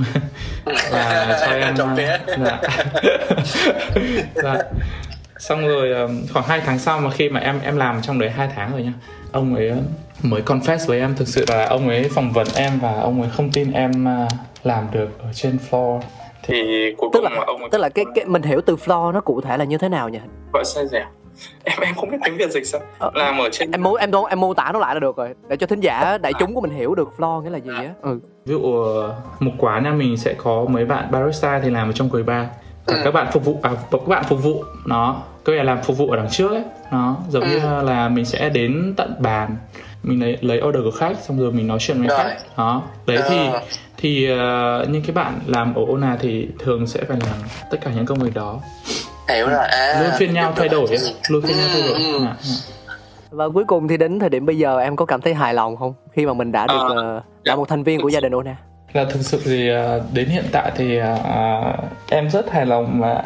[0.64, 1.98] và cho em uh,
[2.44, 2.60] dạ.
[4.42, 4.58] dạ.
[5.38, 8.48] xong rồi khoảng 2 tháng sau mà khi mà em em làm trong đấy hai
[8.54, 8.92] tháng rồi nha
[9.32, 9.72] ông ấy
[10.22, 13.30] mới confess với em thực sự là ông ấy phỏng vấn em và ông ấy
[13.36, 14.28] không tin em à,
[14.64, 16.00] làm được ở trên floor
[16.42, 16.54] thì
[16.98, 19.40] cuối tức là ông ấy tức là cái cái mình hiểu từ floor nó cụ
[19.40, 20.18] thể là như thế nào nhỉ
[20.52, 21.06] gọi xe dẻo
[21.64, 22.80] em em không biết tiếng việt dịch sao?
[22.98, 25.34] Ờ, làm ở trên em mô em em mô tả nó lại là được rồi.
[25.48, 27.90] Để cho thính giả đại chúng của mình hiểu được floor nghĩa là gì á
[28.02, 28.20] ừ.
[28.44, 31.92] ví dụ ờ, một quán nhà mình sẽ có mấy bạn barista thì làm ở
[31.92, 32.46] trong quầy bar.
[32.86, 33.00] Cả ừ.
[33.04, 35.22] các bạn phục vụ à các bạn phục vụ nó.
[35.44, 36.62] Có nghĩa là làm phục vụ ở đằng trước ấy.
[36.90, 37.48] Nó giống ừ.
[37.48, 39.56] như là mình sẽ đến tận bàn.
[40.02, 42.36] Mình lấy lấy order của khách xong rồi mình nói chuyện với khách.
[42.56, 42.82] Đó.
[43.06, 43.60] Đấy thì ờ.
[43.96, 47.38] thì uh, những cái bạn làm ở Ona thì thường sẽ phải làm
[47.70, 48.60] tất cả những công việc đó
[49.28, 49.66] hiểu rồi.
[49.66, 50.86] À, luôn phiên nhau thay đổi
[51.28, 52.02] luôn phiên nhau thay đổi.
[52.02, 52.24] Ừ.
[52.26, 52.36] à,
[53.30, 55.76] và cuối cùng thì đến thời điểm bây giờ em có cảm thấy hài lòng
[55.76, 55.94] không?
[56.12, 58.56] Khi mà mình đã được uh, là một thành viên của gia đình Ona?
[58.92, 63.22] Là thực sự thì à, đến hiện tại thì à, em rất hài lòng mà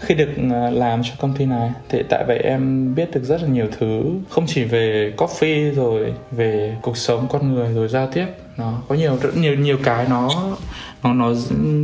[0.00, 0.28] khi được
[0.72, 1.70] làm cho công ty này.
[1.88, 4.02] Thì tại vậy em biết được rất là nhiều thứ.
[4.30, 8.26] Không chỉ về coffee rồi về cuộc sống con người rồi giao tiếp.
[8.56, 10.28] Nó có nhiều rất nhiều nhiều cái nó
[11.02, 11.34] nó nó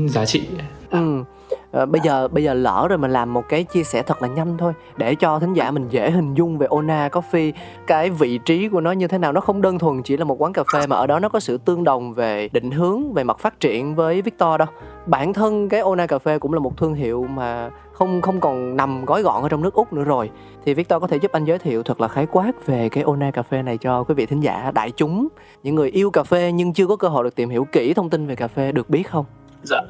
[0.08, 0.42] giá trị.
[0.90, 1.24] Ừ
[1.72, 4.28] à, bây giờ bây giờ lỡ rồi mình làm một cái chia sẻ thật là
[4.28, 7.52] nhanh thôi để cho thính giả mình dễ hình dung về Ona Coffee.
[7.86, 10.42] Cái vị trí của nó như thế nào nó không đơn thuần chỉ là một
[10.42, 13.24] quán cà phê mà ở đó nó có sự tương đồng về định hướng về
[13.24, 14.68] mặt phát triển với Victor đâu.
[15.06, 18.76] Bản thân cái Ona cà phê cũng là một thương hiệu mà không không còn
[18.76, 20.30] nằm gói gọn ở trong nước Úc nữa rồi.
[20.64, 23.30] Thì Victor có thể giúp anh giới thiệu thật là khái quát về cái Ona
[23.30, 25.28] cà phê này cho quý vị thính giả đại chúng.
[25.62, 28.10] Những người yêu cà phê nhưng chưa có cơ hội được tìm hiểu kỹ thông
[28.10, 29.24] tin về cà phê được biết không?
[29.62, 29.80] Dạ.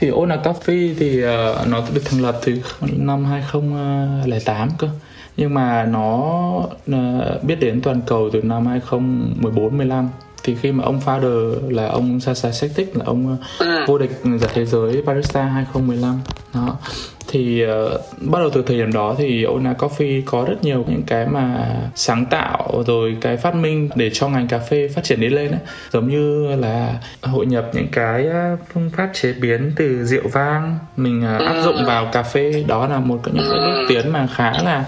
[0.00, 2.54] Thì Ona Coffee thì uh, nó được thành lập từ
[2.96, 4.88] năm 2008 cơ
[5.36, 6.18] nhưng mà nó
[6.90, 10.08] uh, biết đến toàn cầu từ năm 2014 15
[10.42, 13.66] thì khi mà ông founder là ông Sasa Sektic là ông ừ.
[13.86, 16.20] vô địch giải thế giới barista 2015
[16.54, 16.78] đó
[17.32, 21.02] thì uh, bắt đầu từ thời điểm đó thì Ona Coffee có rất nhiều những
[21.06, 25.20] cái mà sáng tạo rồi cái phát minh để cho ngành cà phê phát triển
[25.20, 25.60] đi lên ấy.
[25.92, 28.26] giống như là hội nhập những cái
[28.72, 32.64] phương pháp chế biến từ rượu vang mình uh, áp dụng vào cà phê.
[32.66, 34.84] Đó là một trong những cái bước tiến mà khá là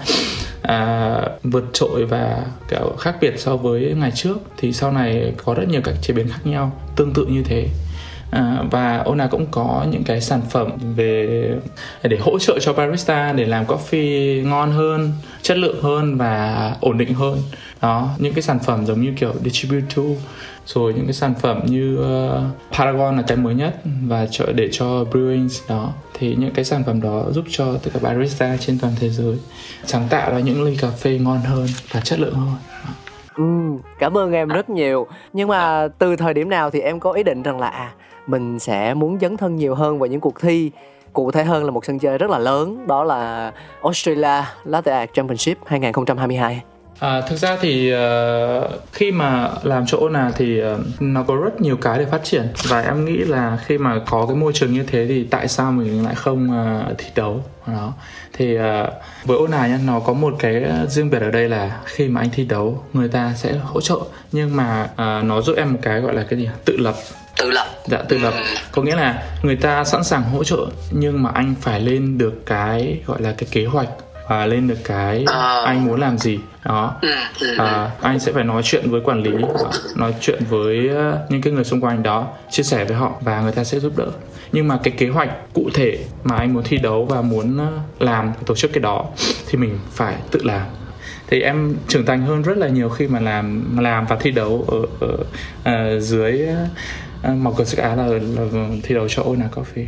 [0.61, 1.11] à,
[1.43, 2.45] vượt trội và
[2.99, 4.37] khác biệt so với ngày trước.
[4.57, 7.67] Thì sau này có rất nhiều cách chế biến khác nhau tương tự như thế
[8.35, 11.49] À, và Ona cũng có những cái sản phẩm về
[12.03, 15.11] để hỗ trợ cho barista để làm coffee ngon hơn,
[15.41, 17.37] chất lượng hơn và ổn định hơn.
[17.81, 20.05] Đó, những cái sản phẩm giống như kiểu distributor
[20.65, 24.69] rồi những cái sản phẩm như uh, Paragon là cái mới nhất và trợ để
[24.71, 28.79] cho brewings đó thì những cái sản phẩm đó giúp cho tất cả barista trên
[28.79, 29.37] toàn thế giới
[29.85, 32.55] sáng tạo ra những ly cà phê ngon hơn và chất lượng hơn.
[33.35, 33.43] Ừ,
[33.99, 35.07] cảm ơn em rất nhiều.
[35.33, 37.91] Nhưng mà từ thời điểm nào thì em có ý định rằng là à
[38.27, 40.71] mình sẽ muốn dấn thân nhiều hơn vào những cuộc thi.
[41.13, 43.51] Cụ thể hơn là một sân chơi rất là lớn đó là
[43.83, 46.61] Australia Latte Art Championship 2022
[46.99, 51.61] À, thực ra thì uh, khi mà làm chỗ nào thì uh, nó có rất
[51.61, 52.47] nhiều cái để phát triển.
[52.67, 55.71] Và em nghĩ là khi mà có cái môi trường như thế thì tại sao
[55.71, 56.49] mình lại không
[56.89, 57.43] uh, thi đấu?
[57.67, 57.93] Đó.
[58.33, 58.61] Thì uh,
[59.25, 62.29] với ô này nó có một cái riêng biệt ở đây là khi mà anh
[62.33, 63.97] thi đấu người ta sẽ hỗ trợ.
[64.31, 66.95] Nhưng mà uh, nó giúp em một cái gọi là cái gì tự lập
[67.37, 67.67] tự lập.
[67.85, 68.33] Dạ tự lập.
[68.71, 72.45] Có nghĩa là người ta sẵn sàng hỗ trợ nhưng mà anh phải lên được
[72.45, 73.89] cái gọi là cái kế hoạch
[74.29, 75.63] và lên được cái à.
[75.65, 76.39] anh muốn làm gì.
[76.65, 76.95] Đó.
[77.01, 77.09] Ừ,
[77.39, 79.31] ừ, à, anh sẽ phải nói chuyện với quản lý
[79.95, 80.89] nói chuyện với
[81.29, 83.93] những cái người xung quanh đó chia sẻ với họ và người ta sẽ giúp
[83.97, 84.07] đỡ.
[84.51, 87.59] Nhưng mà cái kế hoạch cụ thể mà anh muốn thi đấu và muốn
[87.99, 89.05] làm tổ chức cái đó
[89.47, 90.65] thì mình phải tự làm.
[91.27, 94.65] Thì em trưởng thành hơn rất là nhiều khi mà làm làm và thi đấu
[94.67, 95.17] ở, ở,
[95.63, 96.47] ở dưới
[97.25, 99.85] À, màu cờ sắc Á là, là thi đấu cho Ona Coffee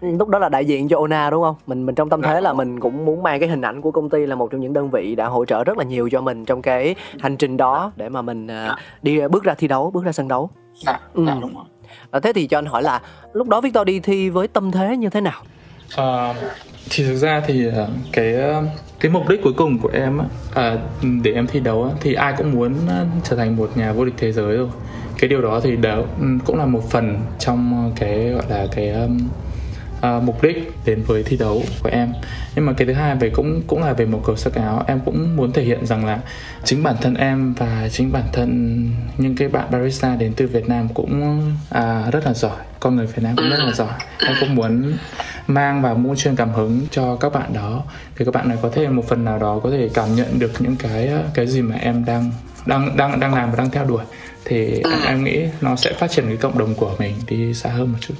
[0.00, 1.54] ừ, lúc đó là đại diện cho Ona đúng không?
[1.66, 4.10] Mình mình trong tâm thế là mình cũng muốn mang cái hình ảnh của công
[4.10, 6.44] ty là một trong những đơn vị đã hỗ trợ rất là nhiều cho mình
[6.44, 10.04] trong cái hành trình đó để mà mình uh, đi bước ra thi đấu, bước
[10.04, 10.50] ra sân đấu.
[10.86, 11.24] Dạ, ừ.
[11.26, 11.64] dạ đúng rồi.
[12.10, 13.00] À, thế thì cho anh hỏi là
[13.32, 15.42] lúc đó Victor đi thi với tâm thế như thế nào?
[15.96, 16.34] À,
[16.90, 17.66] thì thực ra thì
[18.12, 18.34] cái
[19.00, 20.20] cái mục đích cuối cùng của em
[20.54, 20.76] à,
[21.22, 24.14] để em thi đấu thì ai cũng muốn à, trở thành một nhà vô địch
[24.16, 24.68] thế giới rồi.
[25.18, 26.02] Cái điều đó thì đó
[26.44, 29.18] cũng là một phần trong cái gọi là cái um,
[29.98, 32.12] uh, mục đích đến với thi đấu của em.
[32.54, 34.84] Nhưng mà cái thứ hai về cũng cũng là về một cầu sắc áo.
[34.86, 36.20] Em cũng muốn thể hiện rằng là
[36.64, 40.68] chính bản thân em và chính bản thân những cái bạn barista đến từ Việt
[40.68, 41.40] Nam cũng
[41.70, 42.56] uh, rất là giỏi.
[42.80, 43.92] Con người Việt Nam cũng rất là giỏi.
[44.26, 44.92] Em cũng muốn
[45.46, 47.84] mang và muốn truyền cảm hứng cho các bạn đó
[48.16, 50.52] Thì các bạn này có thể một phần nào đó có thể cảm nhận được
[50.58, 52.30] những cái à, cái gì mà em đang
[52.66, 54.04] đang đang đang làm và đang theo đuổi.
[54.44, 57.70] Thì em, em nghĩ nó sẽ phát triển cái cộng đồng của mình đi xa
[57.70, 58.14] hơn một chút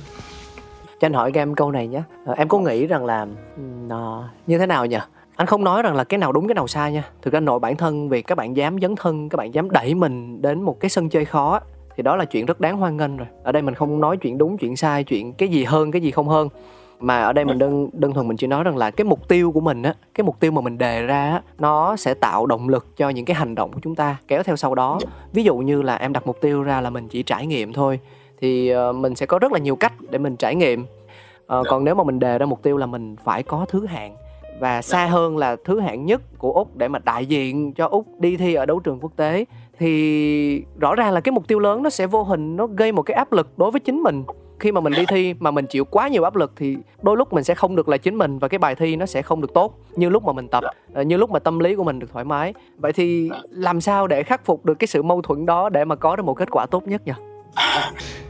[1.00, 2.02] cho anh hỏi em câu này nhé.
[2.24, 3.26] Ờ, em có nghĩ rằng là
[3.86, 4.98] uh, như thế nào nhỉ?
[5.36, 7.04] Anh không nói rằng là cái nào đúng cái nào sai nha.
[7.22, 9.94] Thực ra nội bản thân việc các bạn dám dấn thân các bạn dám đẩy
[9.94, 11.60] mình đến một cái sân chơi khó
[11.96, 13.26] thì đó là chuyện rất đáng hoan nghênh rồi.
[13.42, 16.10] Ở đây mình không nói chuyện đúng chuyện sai chuyện cái gì hơn cái gì
[16.10, 16.48] không hơn.
[17.00, 19.52] Mà ở đây mình đơn đơn thuần mình chỉ nói rằng là cái mục tiêu
[19.52, 22.68] của mình á cái mục tiêu mà mình đề ra á nó sẽ tạo động
[22.68, 24.98] lực cho những cái hành động của chúng ta kéo theo sau đó.
[25.32, 28.00] Ví dụ như là em đặt mục tiêu ra là mình chỉ trải nghiệm thôi
[28.40, 30.82] thì uh, mình sẽ có rất là nhiều cách để mình trải nghiệm.
[30.82, 34.16] Uh, còn nếu mà mình đề ra mục tiêu là mình phải có thứ hạng
[34.60, 38.06] và xa hơn là thứ hạng nhất của úc để mà đại diện cho úc
[38.18, 39.44] đi thi ở đấu trường quốc tế
[39.78, 43.02] thì rõ ràng là cái mục tiêu lớn nó sẽ vô hình nó gây một
[43.02, 44.24] cái áp lực đối với chính mình.
[44.58, 47.32] Khi mà mình đi thi mà mình chịu quá nhiều áp lực thì đôi lúc
[47.32, 49.54] mình sẽ không được là chính mình và cái bài thi nó sẽ không được
[49.54, 52.12] tốt như lúc mà mình tập ờ, như lúc mà tâm lý của mình được
[52.12, 52.54] thoải mái.
[52.76, 55.94] Vậy thì làm sao để khắc phục được cái sự mâu thuẫn đó để mà
[55.94, 57.12] có được một kết quả tốt nhất nhỉ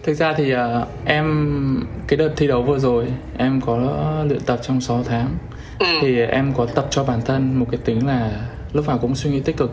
[0.03, 0.59] thực ra thì uh,
[1.05, 3.07] em cái đợt thi đấu vừa rồi
[3.39, 3.77] em có
[4.29, 5.29] luyện tập trong 6 tháng.
[5.79, 5.87] Ừ.
[6.03, 8.31] thì em có tập cho bản thân một cái tính là
[8.73, 9.71] lúc nào cũng suy nghĩ tích cực.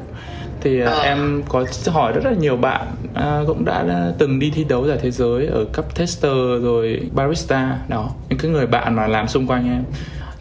[0.61, 4.51] Thì uh, em có hỏi rất là nhiều bạn uh, cũng đã, đã từng đi
[4.55, 6.31] thi đấu giải thế giới ở cấp tester
[6.63, 9.83] rồi barista đó những cái người bạn mà làm xung quanh em.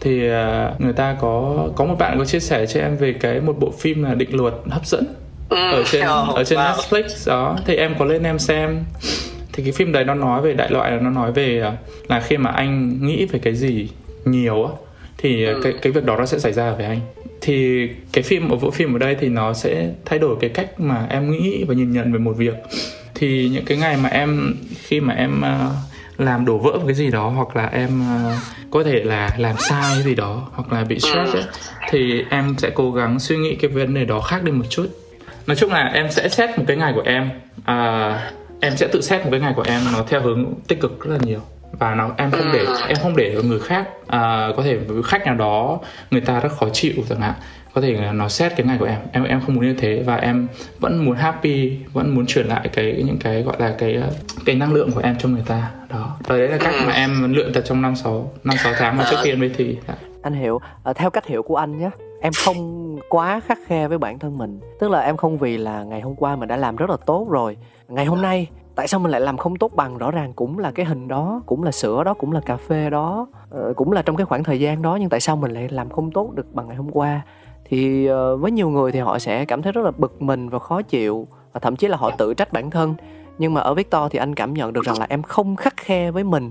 [0.01, 3.41] Thì uh, người ta có có một bạn có chia sẻ cho em về cái
[3.41, 5.05] một bộ phim là định luật hấp dẫn
[5.57, 6.03] ừ, ở trên
[6.35, 7.57] ở trên Netflix đó.
[7.67, 8.85] Thì em có lên em xem.
[9.53, 11.73] Thì cái phim đấy nó nói về đại loại là nó nói về
[12.09, 13.89] là khi mà anh nghĩ về cái gì
[14.25, 14.73] nhiều á
[15.19, 15.61] thì ừ.
[15.65, 17.01] cái cái việc đó nó sẽ xảy ra với anh.
[17.41, 20.81] Thì cái phim ở bộ phim ở đây thì nó sẽ thay đổi cái cách
[20.81, 22.55] mà em nghĩ và nhìn nhận về một việc.
[23.15, 25.73] Thì những cái ngày mà em khi mà em uh,
[26.21, 28.33] làm đổ vỡ một cái gì đó hoặc là em uh,
[28.71, 31.45] có thể là làm sai cái gì đó hoặc là bị stress ấy,
[31.91, 34.87] thì em sẽ cố gắng suy nghĩ cái vấn đề đó khác đi một chút
[35.47, 37.31] nói chung là em sẽ xét một cái ngày của em.
[37.61, 38.17] Uh,
[38.61, 41.11] em sẽ tự xét một cái ngày của em nó theo hướng tích cực rất
[41.11, 41.41] là nhiều.
[41.79, 42.77] Và nó em không để ừ.
[42.89, 45.81] em không để người khác à, có thể khách nào đó
[46.11, 47.35] người ta rất khó chịu chẳng hạn.
[47.75, 48.99] Có thể là nó xét cái ngày của em.
[49.13, 52.69] Em em không muốn như thế và em vẫn muốn happy vẫn muốn truyền lại
[52.73, 54.03] cái những cái gọi là cái
[54.47, 55.71] cái năng lượng của em cho người ta.
[55.89, 56.17] Đó.
[56.27, 59.07] Và đấy là cách mà em luyện tập trong năm sáu năm sáu tháng mà
[59.11, 59.77] trước khi em đi thi.
[60.23, 61.91] Anh hiểu à, theo cách hiểu của anh nhé
[62.23, 64.61] em không quá khắc khe với bản thân mình.
[64.81, 67.27] Tức là em không vì là ngày hôm qua mình đã làm rất là tốt
[67.31, 67.57] rồi,
[67.89, 69.99] ngày hôm nay tại sao mình lại làm không tốt bằng?
[69.99, 72.91] Rõ ràng cũng là cái hình đó, cũng là sữa đó, cũng là cà phê
[72.91, 75.69] đó ờ, cũng là trong cái khoảng thời gian đó, nhưng tại sao mình lại
[75.69, 77.21] làm không tốt được bằng ngày hôm qua?
[77.65, 80.59] Thì ờ, với nhiều người thì họ sẽ cảm thấy rất là bực mình và
[80.59, 82.95] khó chịu, và thậm chí là họ tự trách bản thân
[83.43, 86.11] nhưng mà ở Victor thì anh cảm nhận được rằng là em không khắc khe
[86.11, 86.51] với mình.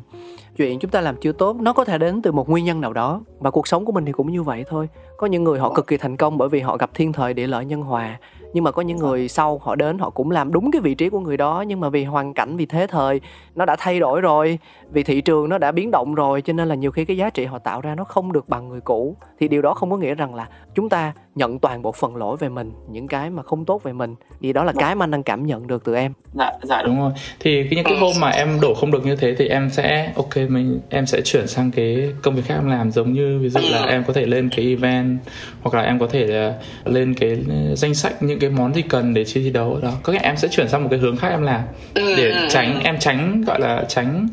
[0.58, 2.94] Chuyện chúng ta làm chưa tốt, nó có thể đến từ một nguyên nhân nào
[2.94, 3.22] đó.
[3.40, 4.90] Và cuộc sống của mình thì cũng như vậy thôi.
[5.18, 7.48] Có những người họ cực kỳ thành công bởi vì họ gặp thiên thời địa
[7.48, 8.20] lợi nhân hòa.
[8.54, 11.10] Nhưng mà có những người sau họ đến, họ cũng làm đúng cái vị trí
[11.10, 11.64] của người đó.
[11.68, 13.22] Nhưng mà vì hoàn cảnh, vì thế thời,
[13.56, 14.60] nó đã thay đổi rồi.
[14.90, 17.30] Vì thị trường nó đã biến động rồi, cho nên là nhiều khi cái giá
[17.30, 19.16] trị họ tạo ra nó không được bằng người cũ.
[19.40, 22.38] Thì điều đó không có nghĩa rằng là chúng ta nhận toàn bộ phần lỗi
[22.40, 25.12] về mình những cái mà không tốt về mình thì đó là cái mà anh
[25.12, 26.14] đang cảm nhận được từ em.
[26.34, 27.12] Dạ dạ đúng rồi.
[27.40, 30.38] Thì những cái hôm mà em đổ không được như thế thì em sẽ ok
[30.50, 33.60] mình em sẽ chuyển sang cái công việc khác em làm giống như ví dụ
[33.72, 35.20] là em có thể lên cái event
[35.62, 36.54] hoặc là em có thể là
[36.86, 37.38] lên cái
[37.76, 39.92] danh sách những cái món gì cần để chi thi đấu đó.
[40.04, 41.62] Có nghĩa em sẽ chuyển sang một cái hướng khác em làm
[41.96, 44.28] để tránh em tránh gọi là tránh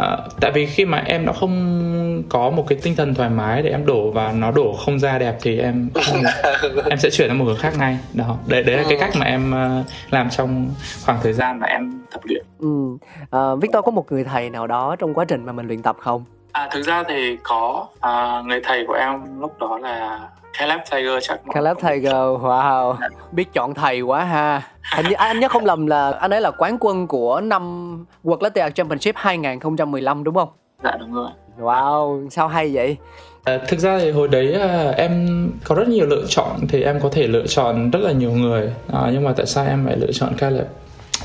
[0.00, 3.62] uh, tại vì khi mà em nó không có một cái tinh thần thoải mái
[3.62, 6.22] để em đổ và nó đổ không ra đẹp thì em không,
[6.90, 7.98] em sẽ chuyển sang một hướng khác ngay.
[8.14, 10.68] Đó đấy đấy là cái cách mà em uh, làm trong
[11.04, 12.44] khoảng thời gian mà em tập luyện.
[12.58, 12.96] Ừ.
[13.36, 15.96] uh, Victor có một người thầy nào đó trong quá trình mà mình luyện tập
[16.00, 16.24] không?
[16.56, 17.86] À thực ra thì có.
[18.00, 20.20] À, người thầy của em lúc đó là
[20.58, 22.96] Caleb Tiger chắc Caleb Tiger, wow
[23.32, 24.62] Biết chọn thầy quá ha
[24.96, 27.94] Hình như anh nhớ không lầm là anh ấy là quán quân của năm
[28.24, 30.48] World Latte Art Championship 2015 đúng không?
[30.84, 32.96] Dạ đúng rồi Wow, sao hay vậy?
[33.44, 35.28] À, thực ra thì hồi đấy à, em
[35.64, 38.72] có rất nhiều lựa chọn thì em có thể lựa chọn rất là nhiều người
[38.92, 40.66] à, nhưng mà tại sao em lại lựa chọn Caleb?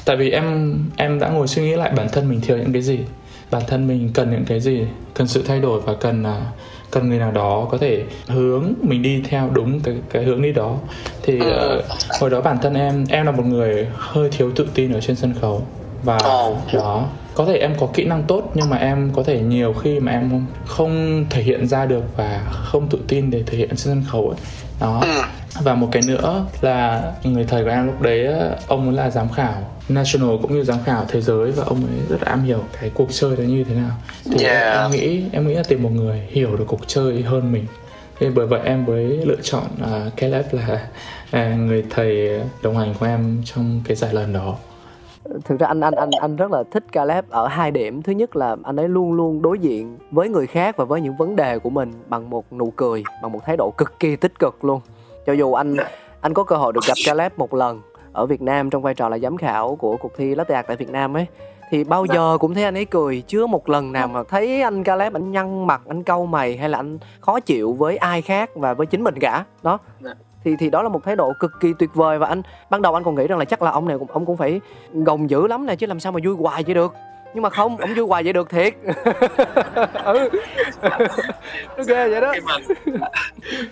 [0.05, 2.81] Tại vì em em đã ngồi suy nghĩ lại bản thân mình thiếu những cái
[2.81, 2.99] gì
[3.51, 6.27] bản thân mình cần những cái gì cần sự thay đổi và cần uh,
[6.91, 10.51] cần người nào đó có thể hướng mình đi theo đúng cái cái hướng đi
[10.51, 10.77] đó.
[11.23, 11.85] Thì uh,
[12.19, 15.15] hồi đó bản thân em em là một người hơi thiếu tự tin ở trên
[15.15, 15.63] sân khấu.
[16.03, 16.17] Và
[16.73, 17.05] đó
[17.35, 20.11] có thể em có kỹ năng tốt nhưng mà em có thể nhiều khi mà
[20.11, 23.77] em không, không thể hiện ra được và không tự tin để thể hiện trên
[23.77, 24.39] sân khấu ấy.
[24.79, 25.21] đó ừ.
[25.63, 28.27] và một cái nữa là người thầy của em lúc đấy
[28.67, 29.53] ông ấy là giám khảo
[29.89, 32.91] national cũng như giám khảo thế giới và ông ấy rất là am hiểu cái
[32.93, 33.91] cuộc chơi đó như thế nào
[34.31, 34.73] thì yeah.
[34.73, 37.65] em, em nghĩ em nghĩ là tìm một người hiểu được cuộc chơi hơn mình
[38.19, 40.87] nên bởi vậy em mới lựa chọn uh, Caleb là
[41.29, 44.57] uh, người thầy đồng hành của em trong cái giải lần đó
[45.45, 48.01] thực ra anh anh anh anh rất là thích Caleb ở hai điểm.
[48.01, 51.17] Thứ nhất là anh ấy luôn luôn đối diện với người khác và với những
[51.17, 54.39] vấn đề của mình bằng một nụ cười bằng một thái độ cực kỳ tích
[54.39, 54.81] cực luôn.
[55.25, 55.75] Cho dù anh
[56.21, 57.81] anh có cơ hội được gặp Caleb một lần
[58.13, 60.77] ở Việt Nam trong vai trò là giám khảo của cuộc thi Latte Art tại
[60.77, 61.25] Việt Nam ấy
[61.69, 62.15] thì bao dạ.
[62.15, 63.23] giờ cũng thấy anh ấy cười.
[63.27, 66.69] Chưa một lần nào mà thấy anh Caleb anh nhăn mặt anh câu mày hay
[66.69, 69.45] là anh khó chịu với ai khác và với chính mình cả.
[69.63, 69.77] Đó.
[69.99, 70.13] Dạ.
[70.43, 72.93] Thì thì đó là một thái độ cực kỳ tuyệt vời và anh ban đầu
[72.93, 74.61] anh còn nghĩ rằng là chắc là ông này ông cũng phải
[74.93, 76.93] gồng dữ lắm này chứ làm sao mà vui hoài vậy được.
[77.33, 78.73] Nhưng mà không ông vui hoài vậy được thiệt.
[80.03, 80.29] Ừ.
[81.77, 82.33] Ok vậy đó.
[82.33, 83.07] Khi mà,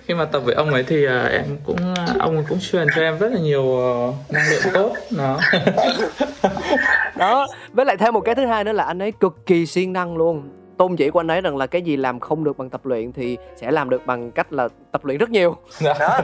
[0.06, 3.02] khi mà tập với ông ấy thì uh, em cũng uh, ông cũng truyền cho
[3.02, 5.40] em rất là nhiều uh, năng lượng tốt đó.
[7.18, 9.94] Đó với lại thêm một cái thứ hai nữa là anh ấy cực kỳ siêng
[9.94, 10.50] năng luôn
[10.80, 13.12] tôn chỉ của anh ấy rằng là cái gì làm không được bằng tập luyện
[13.12, 15.56] thì sẽ làm được bằng cách là tập luyện rất nhiều.
[15.80, 16.20] Dạ, đó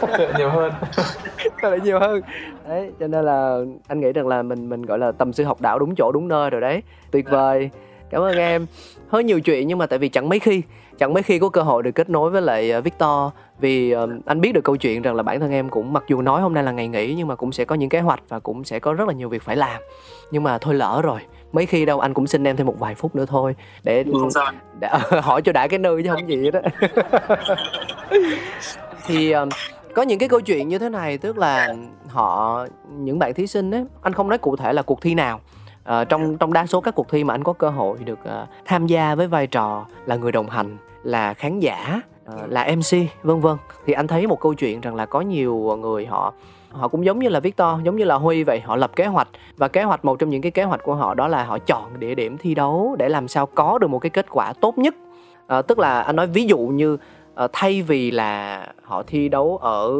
[0.00, 0.72] tập luyện nhiều hơn.
[1.62, 2.22] Tập luyện nhiều hơn.
[2.68, 5.60] Đấy cho nên là anh nghĩ rằng là mình mình gọi là tầm sư học
[5.60, 6.82] đạo đúng chỗ đúng nơi rồi đấy.
[7.10, 7.32] Tuyệt vâng.
[7.32, 7.70] vời.
[8.10, 8.66] Cảm ơn em.
[9.08, 10.62] Hơi nhiều chuyện nhưng mà tại vì chẳng mấy khi
[10.98, 13.32] chẳng mấy khi có cơ hội được kết nối với lại ờ, Victor.
[13.60, 16.22] Vì uh, anh biết được câu chuyện rằng là bản thân em cũng mặc dù
[16.22, 18.38] nói hôm nay là ngày nghỉ nhưng mà cũng sẽ có những kế hoạch và
[18.38, 19.82] cũng sẽ có rất là nhiều việc phải làm.
[20.30, 21.20] Nhưng mà thôi lỡ rồi
[21.52, 24.04] mấy khi đâu anh cũng xin em thêm một vài phút nữa thôi để,
[24.80, 24.88] để
[25.22, 26.60] hỏi cho đã cái nơi chứ không gì đó
[29.06, 29.48] thì uh,
[29.94, 31.74] có những cái câu chuyện như thế này tức là
[32.08, 35.40] họ những bạn thí sinh ấy anh không nói cụ thể là cuộc thi nào
[35.88, 38.48] uh, trong trong đa số các cuộc thi mà anh có cơ hội được uh,
[38.64, 42.00] tham gia với vai trò là người đồng hành là khán giả
[42.34, 43.56] uh, là mc vân vân.
[43.86, 46.34] Thì anh thấy một câu chuyện rằng là có nhiều người họ
[46.72, 49.28] họ cũng giống như là Victor giống như là Huy vậy họ lập kế hoạch.
[49.56, 52.00] Và kế hoạch một trong những cái kế hoạch của họ đó là họ chọn
[52.00, 54.94] địa điểm thi đấu để làm sao có được một cái kết quả tốt nhất.
[55.46, 56.96] À, tức là anh nói ví dụ như
[57.34, 59.90] à, thay vì là họ thi đấu ở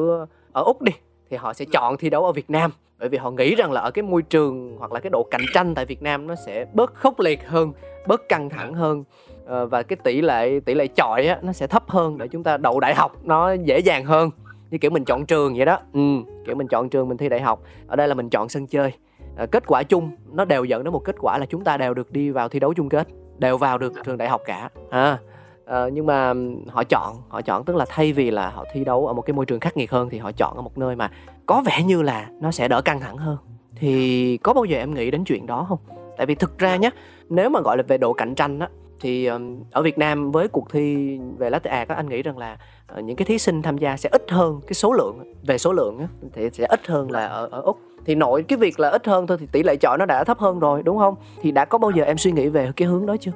[0.52, 0.92] ở úc đi
[1.30, 2.70] thì họ sẽ chọn thi đấu ở Việt Nam.
[2.98, 5.44] Bởi vì họ nghĩ rằng là ở cái môi trường hoặc là cái độ cạnh
[5.54, 7.72] tranh tại Việt Nam nó sẽ bớt khốc liệt hơn
[8.06, 9.04] bớt căng thẳng hơn.
[9.46, 12.42] Ờ, và cái tỷ lệ tỷ lệ chọi á nó sẽ thấp hơn để chúng
[12.42, 14.30] ta đậu đại học nó dễ dàng hơn
[14.72, 15.78] như kiểu mình chọn trường vậy đó.
[15.92, 16.00] Ừ,
[16.46, 17.62] kiểu mình chọn trường mình thi đại học.
[17.86, 18.92] Ở đây là mình chọn sân chơi.
[19.36, 21.94] À, kết quả chung nó đều dẫn đến một kết quả là chúng ta đều
[21.94, 23.08] được đi vào thi đấu chung kết
[23.38, 24.70] đều vào được trường đại học cả.
[24.90, 25.18] À,
[25.64, 26.34] à, nhưng mà
[26.68, 29.34] họ chọn họ chọn tức là thay vì là họ thi đấu ở một cái
[29.34, 31.10] môi trường khắc nghiệt hơn thì họ chọn ở một nơi mà
[31.46, 33.36] có vẻ như là nó sẽ đỡ căng thẳng hơn.
[33.76, 35.78] Thì có bao giờ em nghĩ đến chuyện đó không?
[36.16, 36.90] Tại vì thực ra nhé
[37.28, 38.68] nếu mà gọi là về độ cạnh tranh á
[39.02, 39.28] thì
[39.70, 43.00] ở Việt Nam với cuộc thi về latte art á anh nghĩ rằng là ờ,
[43.00, 45.98] những cái thí sinh tham gia sẽ ít hơn cái số lượng về số lượng
[45.98, 47.78] á thì sẽ ít hơn là ở ở úc.
[48.06, 50.38] Thì nội cái việc là ít hơn thôi thì tỷ lệ chọi nó đã thấp
[50.38, 51.14] hơn rồi đúng không?
[51.42, 53.30] Thì đã có bao giờ em suy nghĩ về cái hướng đó chưa?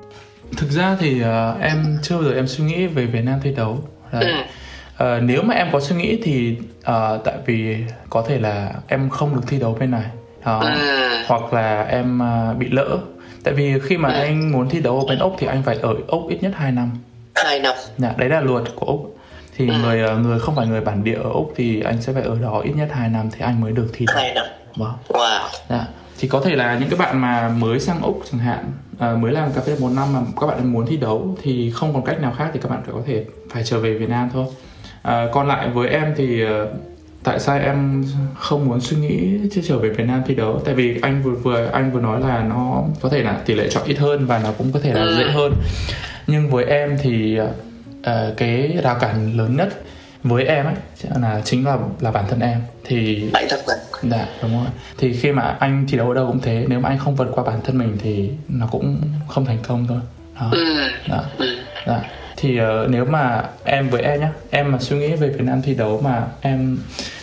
[0.57, 3.55] Thực ra thì uh, em chưa bao giờ em suy nghĩ về Việt Nam thi
[3.57, 3.79] đấu.
[4.13, 4.35] Đấy.
[4.95, 9.11] Uh, nếu mà em có suy nghĩ thì uh, tại vì có thể là em
[9.11, 10.07] không được thi đấu bên này.
[10.43, 11.25] À.
[11.27, 12.99] hoặc là em uh, bị lỡ
[13.47, 14.21] tại vì khi mà ừ.
[14.21, 16.73] anh muốn thi đấu ở bên úc thì anh phải ở úc ít nhất 2
[16.73, 16.91] năm
[17.35, 19.19] 2 năm dạ, đấy là luật của úc
[19.57, 19.75] thì ừ.
[19.83, 22.39] người ờ, người không phải người bản địa ở úc thì anh sẽ phải ở
[22.43, 25.49] đó ít nhất 2 năm thì anh mới được thi đấu 2 năm vâng wow
[25.69, 25.87] dạ.
[26.19, 29.33] thì có thể là những cái bạn mà mới sang úc chẳng hạn uh, mới
[29.33, 32.21] làm cà phê một năm mà các bạn muốn thi đấu thì không còn cách
[32.21, 34.45] nào khác thì các bạn phải có thể phải trở về việt nam thôi
[35.09, 36.45] uh, còn lại với em thì
[37.27, 38.05] tại sao em
[38.35, 40.63] không muốn suy nghĩ chứ trở về Việt Nam thi đấu?
[40.65, 43.69] Tại vì anh vừa vừa anh vừa nói là nó có thể là tỷ lệ
[43.71, 45.53] chọn ít hơn và nó cũng có thể là dễ hơn.
[46.27, 48.07] Nhưng với em thì uh,
[48.37, 49.83] cái rào cản lớn nhất
[50.23, 50.75] với em ấy
[51.21, 52.61] là chính là là bản thân em.
[52.85, 54.67] Thì bản thân mình dạ đúng rồi.
[54.99, 57.29] Thì khi mà anh thi đấu ở đâu cũng thế nếu mà anh không vượt
[57.33, 59.99] qua bản thân mình thì nó cũng không thành công thôi.
[60.41, 60.49] Đó.
[60.53, 60.65] Ừ.
[61.09, 61.23] Dạ.
[61.39, 61.47] Ừ.
[61.87, 62.01] dạ
[62.37, 65.63] thì uh, nếu mà em với em nhá em mà suy nghĩ về Việt Nam
[65.63, 66.79] thi đấu mà em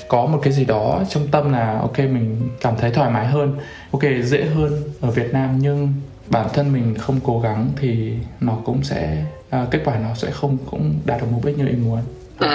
[0.07, 3.57] có một cái gì đó trong tâm là ok mình cảm thấy thoải mái hơn
[3.91, 5.93] ok dễ hơn ở Việt Nam nhưng
[6.29, 10.31] bản thân mình không cố gắng thì nó cũng sẽ uh, kết quả nó sẽ
[10.31, 11.99] không cũng đạt được mục đích như em muốn
[12.39, 12.47] ừ.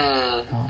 [0.51, 0.65] đó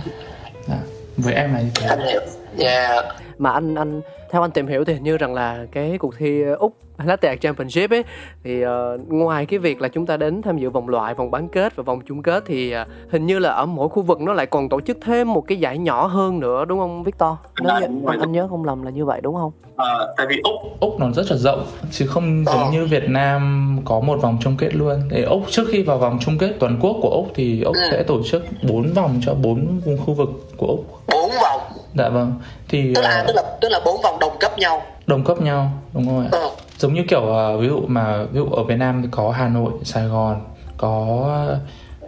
[0.68, 0.80] dạ.
[1.18, 2.22] với em là như thế anh hiểu
[2.60, 3.06] yeah.
[3.38, 6.76] mà anh anh theo anh tìm hiểu thì như rằng là cái cuộc thi úc
[7.06, 8.04] Latte Art Championship ấy
[8.44, 8.70] thì uh,
[9.08, 11.84] ngoài cái việc là chúng ta đến tham dự vòng loại, vòng bán kết và
[11.84, 14.70] vòng chung kết thì uh, hình như là ở mỗi khu vực nó lại còn
[14.70, 17.32] tổ chức thêm một cái giải nhỏ hơn nữa đúng không Victor?
[17.62, 19.52] Nếu như, anh, anh nhớ không lầm là như vậy đúng không?
[19.80, 23.80] À, tại vì úc úc nó rất là rộng chứ không giống như Việt Nam
[23.86, 25.02] có một vòng chung kết luôn.
[25.12, 27.82] Thì úc trước khi vào vòng chung kết toàn quốc của úc thì úc ừ.
[27.92, 30.86] sẽ tổ chức 4 vòng cho bốn vùng khu vực của úc.
[31.08, 31.62] 4 vòng.
[31.96, 32.34] Dạ vâng.
[32.70, 34.82] Thì tức là uh, tức là tức là bốn vòng đồng cấp nhau.
[35.10, 36.26] Đồng cấp nhau, đúng rồi.
[36.32, 36.50] Ừ
[36.80, 39.50] giống như kiểu uh, ví dụ mà ví dụ ở Việt Nam thì có Hà
[39.50, 40.42] Nội, Sài Gòn,
[40.78, 41.28] có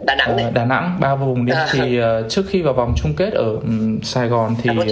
[0.04, 1.52] Đà Nẵng uh, Đà Nẵng ba vùng đi.
[1.52, 1.68] À.
[1.72, 4.86] thì uh, trước khi vào vòng chung kết ở um, Sài Gòn thì uh,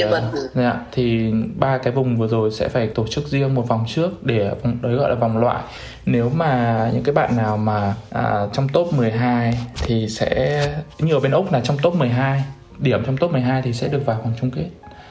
[0.54, 4.24] dạ, thì ba cái vùng vừa rồi sẽ phải tổ chức riêng một vòng trước
[4.26, 4.50] để
[4.82, 5.62] đấy gọi là vòng loại.
[6.06, 10.62] Nếu mà những cái bạn nào mà à, trong top 12 thì sẽ
[10.98, 12.44] như ở bên Úc là trong top 12
[12.78, 14.66] điểm trong top 12 thì sẽ được vào vòng chung kết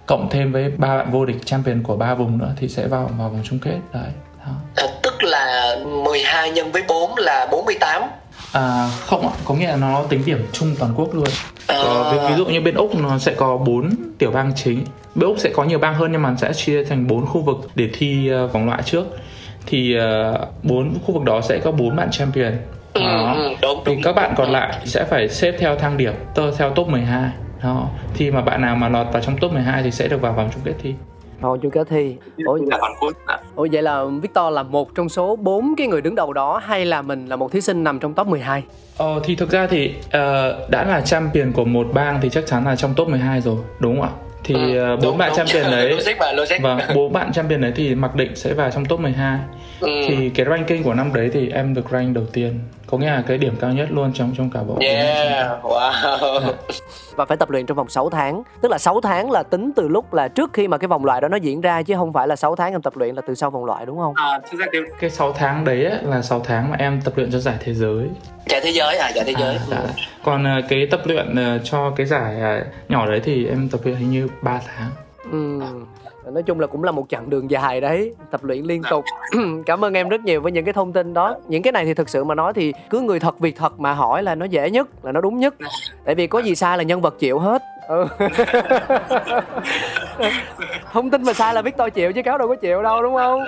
[0.10, 3.10] cộng thêm với ba bạn vô địch champion của ba vùng nữa thì sẽ vào
[3.18, 4.10] vào vòng chung kết đấy
[4.76, 8.02] À, tức là 12 nhân với 4 là 48
[8.54, 11.28] À không ạ, có nghĩa là nó tính điểm chung toàn quốc luôn.
[11.68, 11.80] À...
[11.84, 14.86] Có, ví, ví dụ như bên Úc nó sẽ có 4 tiểu bang chính.
[15.16, 17.58] Bên Úc sẽ có nhiều bang hơn nhưng mà sẽ chia thành 4 khu vực
[17.76, 19.06] để thi uh, vòng loại trước.
[19.66, 19.96] Thì
[20.34, 22.54] uh, 4 khu vực đó sẽ có 4 bạn champion.
[22.94, 23.34] Ừ, đó.
[23.38, 26.14] Ừ, đúng, thì đúng, các bạn còn lại sẽ phải xếp theo thang điểm,
[26.58, 27.30] theo top 12.
[27.64, 27.90] Đó.
[28.14, 30.50] Thì mà bạn nào mà lọt vào trong top 12 thì sẽ được vào vòng
[30.54, 30.94] chung kết thi.
[31.42, 32.16] Thôi chưa kết thi.
[32.46, 32.60] Ủa.
[33.56, 36.86] Ủa vậy là Victor là một trong số bốn cái người đứng đầu đó hay
[36.86, 38.64] là mình là một thí sinh nằm trong top 12?
[38.98, 42.66] Ờ thì thực ra thì uh, đã là champion của một bang thì chắc chắn
[42.66, 44.30] là trong top 12 rồi, đúng không ạ?
[44.44, 45.38] thì Ừ, bốn bạn đúng.
[45.38, 48.72] champion đấy logic mà logic và bốn bạn champion đấy thì mặc định sẽ vào
[48.72, 49.40] trong top 12
[49.80, 49.88] ừ.
[50.08, 52.60] thì cái ranking của năm đấy thì em được rank đầu tiên
[52.92, 56.54] có nghĩa là cái điểm cao nhất luôn trong trong cả bộ yeah wow.
[57.16, 58.44] Và phải tập luyện trong vòng 6 tháng.
[58.62, 61.22] Tức là 6 tháng là tính từ lúc là trước khi mà cái vòng loại
[61.22, 63.36] đó nó diễn ra chứ không phải là 6 tháng em tập luyện là từ
[63.36, 64.14] sau vòng loại đúng không?
[64.16, 67.14] À, thực ra cái cái 6 tháng đấy ấy, là 6 tháng mà em tập
[67.16, 68.08] luyện cho giải thế giới.
[68.46, 69.56] Giải thế giới à giải thế giới.
[69.56, 69.82] À, dạ.
[70.24, 73.80] còn ờ, cái tập luyện ờ, cho cái giải ờ, nhỏ đấy thì em tập
[73.84, 74.90] luyện hình như 3 tháng
[75.32, 75.60] ừ.
[76.32, 79.06] nói chung là cũng là một chặng đường dài đấy tập luyện liên tục.
[79.66, 81.36] Cảm ơn em rất nhiều với những cái thông tin đó.
[81.48, 83.94] Những cái này thì thực sự mà nói thì cứ người thật việc thật mà
[83.94, 85.56] hỏi là nó dễ nhất là nó đúng nhất.
[86.06, 87.62] Tại vì có gì sai là nhân vật chịu hết.
[87.88, 88.08] Ừ.
[90.92, 93.44] thông tin mà sai là Victor chịu chứ cáo đâu có chịu đâu đúng không?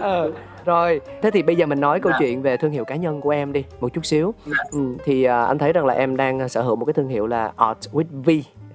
[0.00, 0.32] Ờ.
[0.64, 3.30] rồi thế thì bây giờ mình nói câu chuyện về thương hiệu cá nhân của
[3.30, 4.34] em đi một chút xíu.
[4.70, 7.26] Ừ, thì à, anh thấy rằng là em đang sở hữu một cái thương hiệu
[7.26, 8.30] là Art with V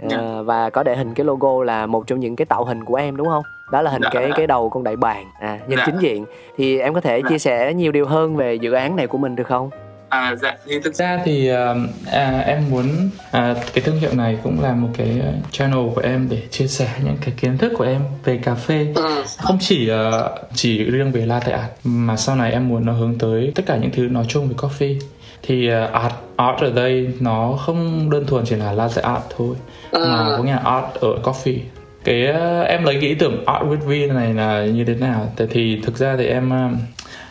[0.09, 2.95] à, và có để hình cái logo là một trong những cái tạo hình của
[2.95, 4.09] em đúng không đó là hình Dạ.
[4.13, 5.83] cái cái đầu con đại bàng à nhìn Dạ.
[5.85, 6.25] chính diện
[6.57, 7.29] thì em có thể Dạ.
[7.29, 9.69] chia sẻ nhiều điều hơn về dự án này của mình được không
[10.09, 11.75] à dạ thì thực ra thì ờ,
[12.11, 12.85] à, em muốn
[13.31, 16.67] à, cái thương hiệu này cũng là một cái ờ, channel của em để chia
[16.67, 19.23] sẻ những cái kiến thức của em về cà phê ừ.
[19.37, 23.17] không chỉ ờ, chỉ riêng về latte art mà sau này em muốn nó hướng
[23.19, 24.99] tới tất cả những thứ nói chung về coffee
[25.43, 29.55] thì ờ, art art ở đây nó không đơn thuần chỉ là latte art thôi
[29.93, 30.05] Ờ.
[30.05, 31.57] mà có nghĩa là art ở coffee.
[32.03, 35.33] Cái ờ, em lấy cái ý tưởng art with V này là như thế nào?
[35.49, 36.69] Thì thực ra thì em ờ,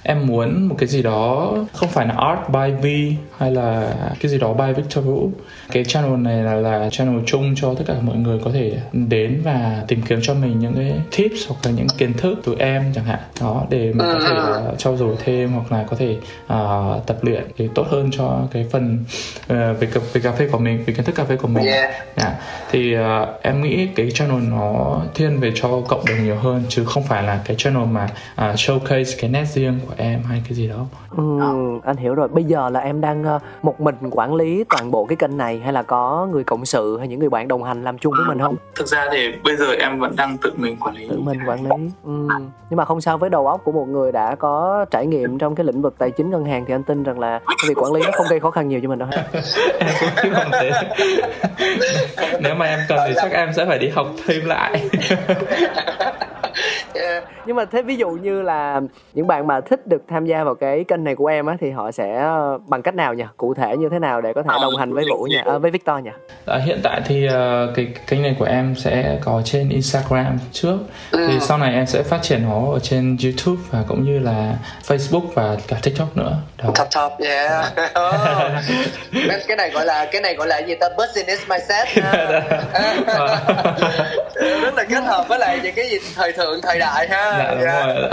[0.03, 4.31] em muốn một cái gì đó không phải là art by V hay là cái
[4.31, 5.31] gì đó by Victor Vũ
[5.73, 9.41] cái channel này là là channel chung cho tất cả mọi người có thể đến
[9.45, 12.93] và tìm kiếm cho mình những cái tips hoặc là những kiến thức từ em
[12.95, 16.17] chẳng hạn đó để mình có thể uh, trau dồi thêm hoặc là có thể
[16.53, 18.99] uh, tập luyện để tốt hơn cho cái phần
[19.43, 21.65] uh, về, cà- về cà phê của mình về kiến thức cà phê của mình
[21.65, 21.91] Yeah.
[22.17, 22.35] Dạ.
[22.71, 26.85] thì uh, em nghĩ cái channel nó thiên về cho cộng đồng nhiều hơn chứ
[26.85, 30.55] không phải là cái channel mà uh, showcase cái nét riêng của em hay cái
[30.55, 30.87] gì đó
[31.17, 31.39] Ừ,
[31.85, 32.29] anh hiểu rồi.
[32.29, 35.59] Bây giờ là em đang ờ, một mình quản lý toàn bộ cái kênh này
[35.65, 38.27] hay là có người cộng sự hay những người bạn đồng hành làm chung với
[38.27, 38.57] mình không?
[38.75, 41.63] thực ra thì bây giờ em vẫn đang tự mình quản lý Tự mình quản
[41.65, 41.91] lý.
[42.05, 42.29] Ừ.
[42.71, 45.55] Nhưng mà không sao với đầu óc của một người đã có trải nghiệm trong
[45.55, 47.93] cái lĩnh vực tài chính ngân hàng thì anh tin rằng là cái việc quản
[47.93, 49.25] lý nó không gây khó khăn nhiều cho mình đâu ha.
[49.81, 50.71] em cũng hy vọng thế
[52.41, 54.91] nếu mà em cần thì chắc em sẽ phải đi học thêm lại.
[57.47, 58.81] Nhưng mà thế ví dụ như là
[59.15, 61.71] những bạn mà thích được tham gia vào cái kênh này của em á thì
[61.71, 63.25] họ sẽ ờ, bằng cách nào nhỉ?
[63.37, 65.39] Cụ thể như thế nào để có thể đồng hành với Vũ nhỉ?
[65.47, 66.11] À, với Victor nhỉ?
[66.47, 70.79] À, hiện tại thì ờ, cái kênh này của em sẽ có trên Instagram trước
[71.13, 74.55] thì sau này em sẽ phát triển nó ở trên YouTube và cũng như là
[74.89, 77.65] Facebook và cả TikTok nữa đó top top yeah
[79.29, 82.13] Cái- cái này gọi là cái này gọi là gì ta business mindset ha.
[84.63, 87.51] rất là kết hợp với lại những cái gì thời thượng thời đại ha dạ
[87.55, 87.87] đúng Yeah.
[87.87, 88.11] rồi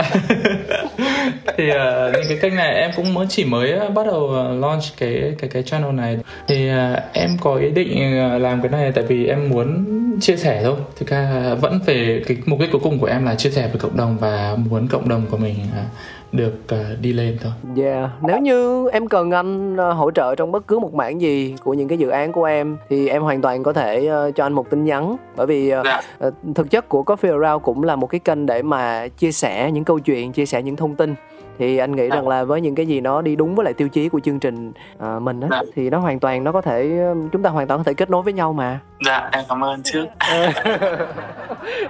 [1.60, 4.54] thì uh, những cái kênh này em cũng mới chỉ mới ờ, bắt đầu ờ,
[4.54, 6.18] launch cái cái cái channel này.
[6.48, 9.86] Thì ờ, em có ý định làm cái này tại vì em muốn
[10.22, 10.76] chia sẻ thôi.
[10.96, 13.80] Thực ra vẫn về cái mục đích cuối cùng của em là chia sẻ với
[13.80, 15.84] cộng đồng và muốn cộng đồng của mình ờ,
[16.32, 17.52] được ờ, đi lên thôi.
[17.84, 21.56] Yeah, nếu như em cần anh ờ, hỗ trợ trong bất cứ một mảng gì
[21.64, 24.46] của những cái dự án của em thì em hoàn toàn có thể ờ, cho
[24.46, 25.16] anh một tin nhắn.
[25.36, 26.02] Bởi vì ờ, Dạ.
[26.20, 29.72] ờ, thực chất của Coffee Around cũng là một cái kênh để mà chia sẻ
[29.74, 31.16] những câu chuyện, chia sẻ những thông tin
[31.60, 33.88] thì anh nghĩ rằng là với những cái gì nó đi đúng với lại tiêu
[33.88, 35.62] chí của chương trình ờ, mình á Dạ.
[35.76, 37.00] thì nó hoàn toàn nó có thể
[37.32, 38.80] chúng ta hoàn toàn có thể kết nối với nhau mà.
[39.06, 40.06] Dạ em cảm ơn trước.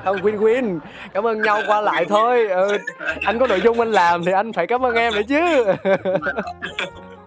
[0.04, 0.80] Không win win
[1.14, 2.48] cảm ơn nhau qua lại thôi.
[2.48, 2.78] Ừ,
[3.26, 5.66] anh có nội dung anh làm thì anh phải cảm ơn em nữa chứ.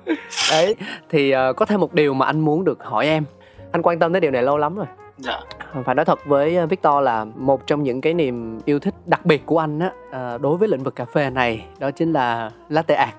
[0.50, 0.76] Đấy
[1.10, 3.24] thì ờ, có thêm một điều mà anh muốn được hỏi em.
[3.72, 4.86] Anh quan tâm tới điều này lâu lắm rồi
[5.16, 5.40] dạ.
[5.84, 9.26] Phải nói thật với ờ, Victor là một trong những cái niềm yêu thích đặc
[9.26, 12.50] biệt của anh á ờ, đối với lĩnh vực cà phê này đó chính là
[12.68, 13.14] latte art.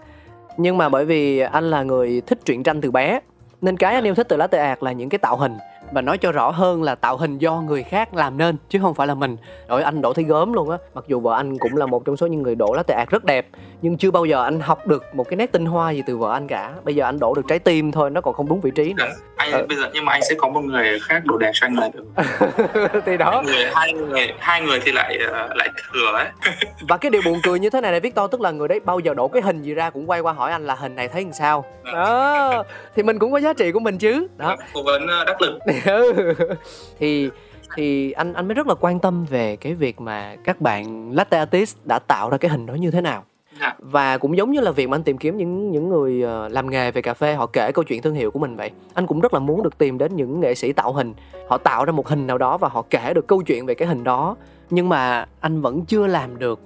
[0.57, 3.19] Nhưng mà bởi vì anh là người thích truyện tranh từ bé
[3.61, 5.57] nên cái anh yêu thích từ latte art là những cái tạo hình
[5.93, 8.93] và nói cho rõ hơn là tạo hình do người khác làm nên chứ không
[8.93, 9.37] phải là mình.
[9.67, 10.77] Rồi anh đổ thấy gớm luôn á.
[10.93, 13.23] Mặc dù vợ anh cũng là một trong số những người đổ latte art rất
[13.23, 13.47] đẹp
[13.81, 16.33] nhưng chưa bao giờ anh học được một cái nét tinh hoa gì từ vợ
[16.33, 16.71] anh cả.
[16.83, 19.07] Bây giờ anh đổ được trái tim thôi nó còn không đúng vị trí nữa.
[19.35, 19.65] Anh Ờ.
[19.67, 21.89] bây giờ nhưng mà anh sẽ có một người khác đổ đẹp cho anh là
[21.93, 22.05] được.
[23.05, 23.31] Thì đó.
[23.31, 26.27] Hai người hai người hai người thì lại ờ, lại thừa ấy.
[26.89, 28.99] Và cái điều buồn cười như thế này này Victor tức là người đấy bao
[28.99, 31.23] giờ đổ cái hình gì ra cũng quay qua hỏi anh là hình này thấy
[31.23, 31.65] làm sao?
[31.93, 32.63] Đó.
[32.95, 34.27] Thì mình cũng có giá trị của mình chứ.
[34.37, 34.55] Đó.
[34.73, 35.59] Cố vấn ờ, đắc lực
[35.93, 36.33] Ừ.
[36.99, 37.29] thì
[37.75, 41.37] thì anh anh mới rất là quan tâm về cái việc mà các bạn latte
[41.37, 43.23] artist đã tạo ra cái hình đó như thế nào.
[43.59, 43.75] Dạ.
[43.79, 46.69] và cũng giống như là việc mà anh tìm kiếm những những người ờ, làm
[46.69, 48.71] nghề về cà phê họ kể câu chuyện thương hiệu của mình vậy.
[48.93, 51.13] Anh cũng rất là muốn được tìm đến những nghệ sĩ tạo hình.
[51.47, 53.87] Họ tạo ra một hình nào đó và họ kể được câu chuyện về cái
[53.87, 54.35] hình đó.
[54.69, 56.59] Nhưng mà anh vẫn chưa làm được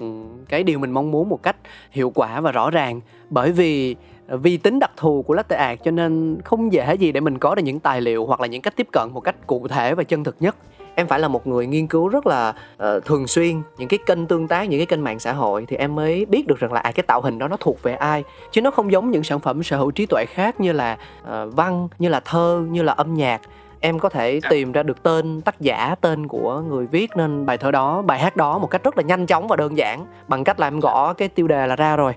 [0.50, 1.56] cái điều mình mong muốn một cách
[1.92, 3.02] hiệu quả và rõ ràng.
[3.30, 3.96] Bởi vì
[4.28, 7.56] vì tính đặc thù của latte art cho nên không dễ gì để mình có
[7.56, 10.04] được những tài liệu hoặc là những cách tiếp cận một cách cụ thể và
[10.04, 10.56] chân thực nhất.
[10.96, 14.26] Em phải là một người nghiên cứu rất là uh, thường xuyên những cái kênh
[14.26, 16.80] tương tác những cái kênh mạng xã hội thì em mới biết được rằng là
[16.80, 18.24] à cái tạo hình đó nó thuộc về ai.
[18.52, 21.56] Chứ nó không giống những sản phẩm sở hữu trí tuệ khác như là uh,
[21.56, 23.42] văn như là thơ như là âm nhạc.
[23.80, 24.50] Em có thể dạ.
[24.50, 28.20] tìm ra được tên tác giả tên của người viết nên bài thơ đó bài
[28.20, 30.80] hát đó một cách rất là nhanh chóng và đơn giản bằng cách là em
[30.80, 32.14] gõ cái tiêu đề là ra rồi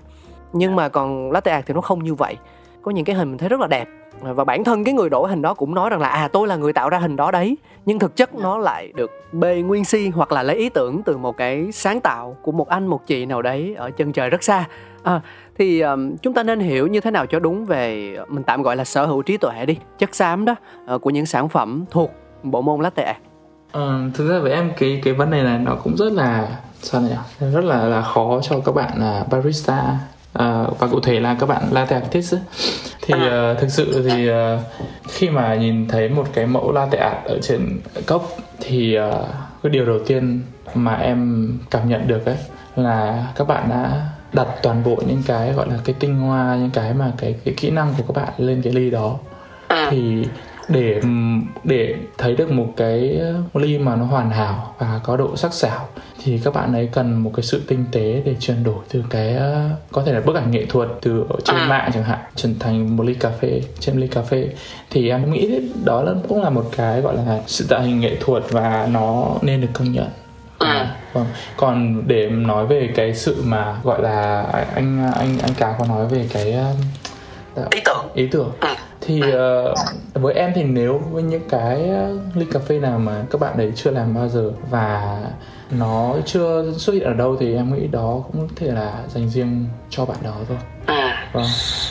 [0.53, 2.37] nhưng mà còn latte art thì nó không như vậy.
[2.81, 3.87] Có những cái hình mình thấy rất là đẹp.
[4.21, 6.55] Và bản thân cái người đổ hình đó cũng nói rằng là à tôi là
[6.55, 7.57] người tạo ra hình đó đấy.
[7.85, 11.17] Nhưng thực chất nó lại được bê nguyên si hoặc là lấy ý tưởng từ
[11.17, 14.43] một cái sáng tạo của một anh một chị nào đấy ở chân trời rất
[14.43, 14.65] xa.
[15.03, 15.21] À,
[15.57, 18.75] thì um, chúng ta nên hiểu như thế nào cho đúng về mình tạm gọi
[18.75, 20.55] là sở hữu trí tuệ đi chất xám đó
[20.95, 22.11] uh, của những sản phẩm thuộc
[22.43, 23.17] bộ môn latte art.
[23.71, 27.01] Ờ, thực ra với em cái cái vấn đề này nó cũng rất là sao
[27.01, 27.15] nhỉ?
[27.53, 29.97] Rất là là khó cho các bạn là barista
[30.39, 32.35] uh, và cụ thể là các bạn latte artist
[33.01, 34.35] thì uh, thực sự thì uh,
[35.07, 38.27] khi mà nhìn thấy một cái mẫu latte art ở trên cốc
[38.59, 39.13] thì uh,
[39.63, 40.41] cái điều đầu tiên
[40.73, 42.37] mà em cảm nhận được ấy
[42.75, 46.71] là các bạn đã đặt toàn bộ những cái gọi là cái tinh hoa những
[46.71, 49.17] cái mà cái cái kỹ năng của các bạn lên cái ly đó.
[49.89, 50.25] Thì
[50.71, 51.01] để
[51.63, 53.21] để thấy được một cái
[53.53, 55.87] ly mà nó hoàn hảo và có độ sắc sảo
[56.23, 59.37] thì các bạn ấy cần một cái sự tinh tế để chuyển đổi từ cái
[59.91, 61.67] có thể là bức ảnh nghệ thuật từ ở trên à.
[61.67, 64.49] mạng chẳng hạn chuyển thành một ly cà phê trên ly cà phê.
[64.89, 68.17] Thì em nghĩ đó là cũng là một cái gọi là sự tạo hình nghệ
[68.19, 70.07] thuật và nó nên được công nhận.
[70.59, 71.25] À, vâng.
[71.57, 74.41] Còn để nói về cái sự mà gọi là
[74.75, 76.55] anh anh anh cá có nói về cái
[77.71, 78.05] ý tưởng.
[78.13, 78.51] Ý tưởng.
[78.59, 79.77] À thì uh,
[80.13, 81.89] với em thì nếu với những cái
[82.35, 85.19] ly cà phê nào mà các bạn đấy chưa làm bao giờ và
[85.71, 89.29] nó chưa xuất hiện ở đâu thì em nghĩ đó cũng có thể là dành
[89.29, 90.57] riêng cho bạn đó thôi.
[90.85, 91.29] À.
[91.33, 91.45] vâng.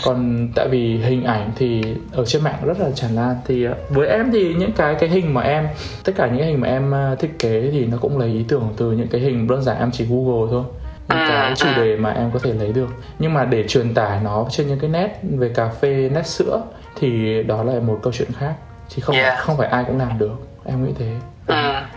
[0.05, 1.83] Còn tại vì hình ảnh thì
[2.13, 5.09] ở trên mạng rất là tràn lan thì uh, với em thì những cái cái
[5.09, 5.69] hình mà em
[6.05, 8.93] tất cả những hình mà em thiết kế thì nó cũng lấy ý tưởng từ
[8.93, 10.65] những cái hình đơn giản em chỉ google thôi
[11.11, 12.89] những cái à, chủ đề mà em có thể lấy được.
[13.19, 16.63] Nhưng mà để truyền tải nó trên những cái nét về cà phê nét sữa
[16.97, 18.55] thì đó là một câu chuyện khác.
[18.89, 19.39] Chứ không yeah.
[19.39, 20.37] không phải ai cũng làm được.
[20.65, 21.15] Em nghĩ thế.
[21.47, 21.89] À.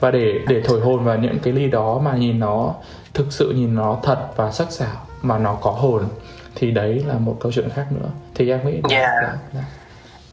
[0.00, 2.74] và để để thổi hồn vào những cái ly đó mà nhìn nó
[3.14, 6.02] thực sự nhìn nó thật và sắc sảo mà nó có hồn
[6.54, 8.08] thì đấy là một câu chuyện khác nữa.
[8.34, 9.10] Thì em nghĩ yeah.
[9.22, 9.62] là, là,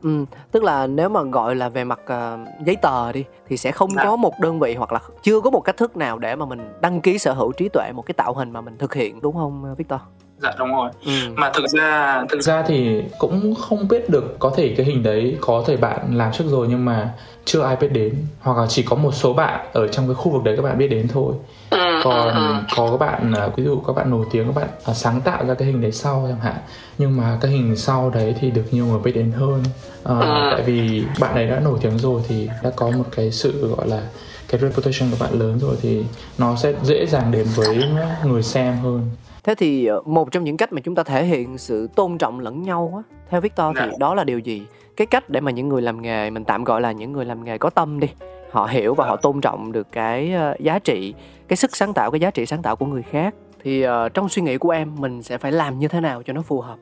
[0.03, 3.57] là Ừ, tức là nếu mà gọi là về mặt uh, giấy tờ đi thì
[3.57, 4.03] sẽ không à.
[4.03, 6.73] có một đơn vị hoặc là chưa có một cách thức nào để mà mình
[6.81, 9.35] đăng ký sở hữu trí tuệ một cái tạo hình mà mình thực hiện đúng
[9.35, 9.99] không Victor?
[10.41, 10.89] Dạ đúng rồi.
[11.05, 11.11] Ừ.
[11.35, 15.37] mà thực ra thực ra thì cũng không biết được có thể cái hình đấy
[15.41, 17.13] có thể bạn làm trước rồi nhưng mà
[17.45, 18.15] chưa ai biết đến.
[18.39, 20.77] Hoặc là chỉ có một số bạn ở trong cái khu vực đấy các bạn
[20.77, 21.33] biết đến thôi.
[21.69, 24.69] Ừ, còn ừ, có các bạn à, ví dụ các bạn nổi tiếng các bạn
[24.85, 26.57] à, sáng tạo ra cái hình đấy sau chẳng hạn.
[26.97, 29.63] Nhưng mà cái hình sau đấy thì được nhiều người biết đến hơn.
[30.03, 33.67] À, tại vì bạn ấy đã nổi tiếng rồi thì đã có một cái sự
[33.67, 34.01] gọi là
[34.47, 36.03] cái reputation của bạn lớn rồi thì
[36.37, 37.83] nó sẽ dễ dàng đến với
[38.23, 39.09] người xem hơn
[39.49, 42.39] thế thì ờ, một trong những cách mà chúng ta thể hiện sự tôn trọng
[42.39, 43.91] lẫn nhau á theo Victor thì dạ.
[43.99, 44.65] đó là điều gì
[44.97, 47.43] cái cách để mà những người làm nghề mình tạm gọi là những người làm
[47.43, 48.07] nghề có tâm đi
[48.51, 49.19] họ hiểu và họ dạ.
[49.21, 51.13] tôn trọng được cái ờ, giá trị
[51.47, 54.29] cái sức sáng tạo cái giá trị sáng tạo của người khác thì uh, trong
[54.29, 56.77] suy nghĩ của em mình sẽ phải làm như thế nào cho nó phù hợp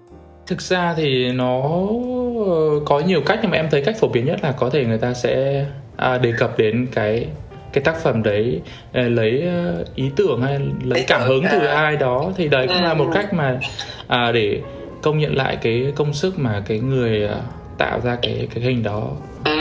[0.47, 1.61] thực ra thì nó
[2.85, 4.97] có nhiều cách nhưng mà em thấy cách phổ biến nhất là có thể người
[4.97, 5.65] ta sẽ
[5.97, 7.27] à, đề cập đến cái
[7.73, 8.61] cái tác phẩm đấy
[8.93, 11.75] ờ, lấy ờ, ý tưởng hay lấy cảm hứng từ à.
[11.75, 13.11] ai đó thì đấy cũng là một ừ.
[13.13, 13.59] cách mà
[14.07, 14.61] à, để
[15.01, 17.41] công nhận lại cái công sức mà cái người ờ,
[17.77, 19.11] tạo ra cái cái hình đó
[19.43, 19.51] ừ.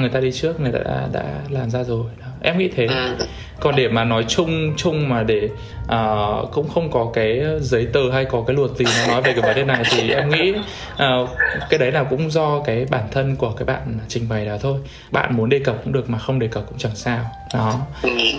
[0.00, 2.26] người ta đi trước người ta đã đã làm ra rồi đó.
[2.44, 2.86] Em nghĩ thế.
[2.86, 3.16] Ừ
[3.60, 5.48] còn để mà nói chung chung mà để
[5.84, 9.32] uh, cũng không có cái giấy tờ hay có cái luật gì nó nói về
[9.32, 10.52] cái vấn đề này thì em nghĩ
[10.92, 11.28] uh,
[11.70, 14.78] cái đấy là cũng do cái bản thân của cái bạn trình bày đó thôi.
[15.10, 17.30] Bạn muốn đề cập cũng được mà không đề cập cũng chẳng sao.
[17.54, 17.80] Đó.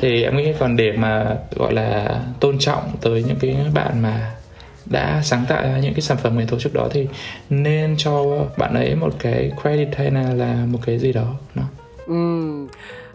[0.01, 4.31] Thì em nghĩ còn để mà gọi là tôn trọng tới những cái bạn mà
[4.85, 7.07] đã sáng tạo ra những cái sản phẩm nghệ thuật trước đó thì
[7.49, 11.63] nên cho bạn ấy một cái credit hay là, là một cái gì đó nó
[12.07, 12.15] ừ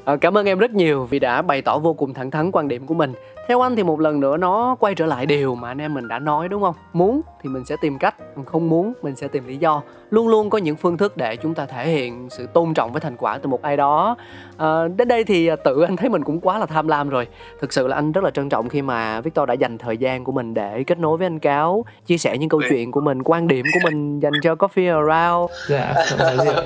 [0.05, 2.69] À, cảm ơn em rất nhiều vì đã bày tỏ vô cùng thẳng thắn quan
[2.69, 3.13] điểm của mình.
[3.49, 6.09] Theo anh thì một lần nữa nó quay trở lại điều mà anh em mình
[6.09, 6.75] đã nói đúng không?
[6.93, 8.15] Muốn thì mình sẽ tìm cách,
[8.47, 9.83] không muốn mình sẽ tìm lý do.
[10.11, 13.01] Luôn luôn có những phương thức để chúng ta thể hiện sự tôn trọng với
[13.01, 14.17] thành quả từ một ai đó.
[14.57, 17.27] À, đến đây thì tự anh thấy mình cũng quá là tham lam rồi.
[17.61, 20.25] Thực sự là anh rất là trân trọng khi mà Victor đã dành thời gian
[20.25, 23.23] của mình để kết nối với anh Cáo, chia sẻ những câu chuyện của mình,
[23.23, 25.51] quan điểm của mình dành cho Coffee Around.
[25.69, 25.95] Dạ,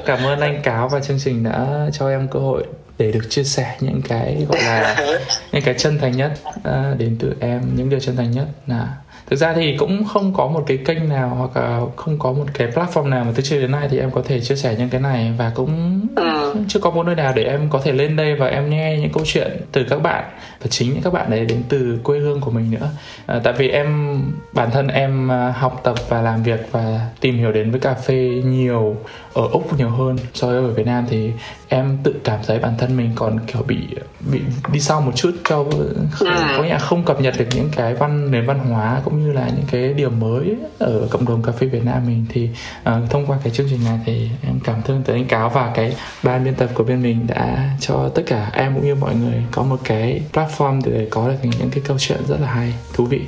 [0.06, 2.64] cảm ơn anh Cáo và chương trình đã cho em cơ hội
[2.98, 4.96] để được chia sẻ những cái gọi là
[5.52, 8.88] những cái chân thành nhất uh, đến từ em những điều chân thành nhất là
[9.30, 12.44] thực ra thì cũng không có một cái kênh nào hoặc là không có một
[12.54, 14.88] cái platform nào mà từ trước đến nay thì em có thể chia sẻ những
[14.88, 16.54] cái này và cũng ừ.
[16.68, 19.12] chưa có một nơi nào để em có thể lên đây và em nghe những
[19.12, 20.24] câu chuyện từ các bạn
[20.64, 22.90] và chính những các bạn đấy đến từ quê hương của mình nữa
[23.26, 24.18] à, tại vì em
[24.52, 27.94] bản thân em à, học tập và làm việc và tìm hiểu đến với cà
[27.94, 28.96] phê nhiều
[29.34, 31.32] ở úc nhiều hơn so với ở việt nam thì
[31.68, 33.78] em tự cảm thấy bản thân mình còn kiểu bị
[34.32, 34.40] bị
[34.72, 35.94] đi sau một chút cho ừ.
[36.56, 39.32] có nghĩa là không cập nhật được những cái văn nền văn hóa cũng như
[39.32, 42.48] là những cái điều mới ở cộng đồng cà phê Việt Nam mình thì
[42.80, 45.70] uh, thông qua cái chương trình này thì em cảm thương tới anh cáo và
[45.74, 49.14] cái ban biên tập của bên mình đã cho tất cả em cũng như mọi
[49.14, 50.53] người có một cái platform
[50.84, 53.26] để có được những cái câu chuyện rất là hay thú vị.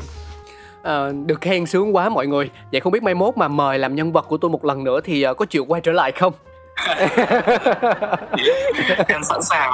[0.82, 2.50] À, được khen sướng quá mọi người.
[2.72, 5.00] Vậy không biết mai mốt mà mời làm nhân vật của tôi một lần nữa
[5.04, 6.32] thì uh, có chịu quay trở lại không?
[9.08, 9.70] Em sẵn sàng.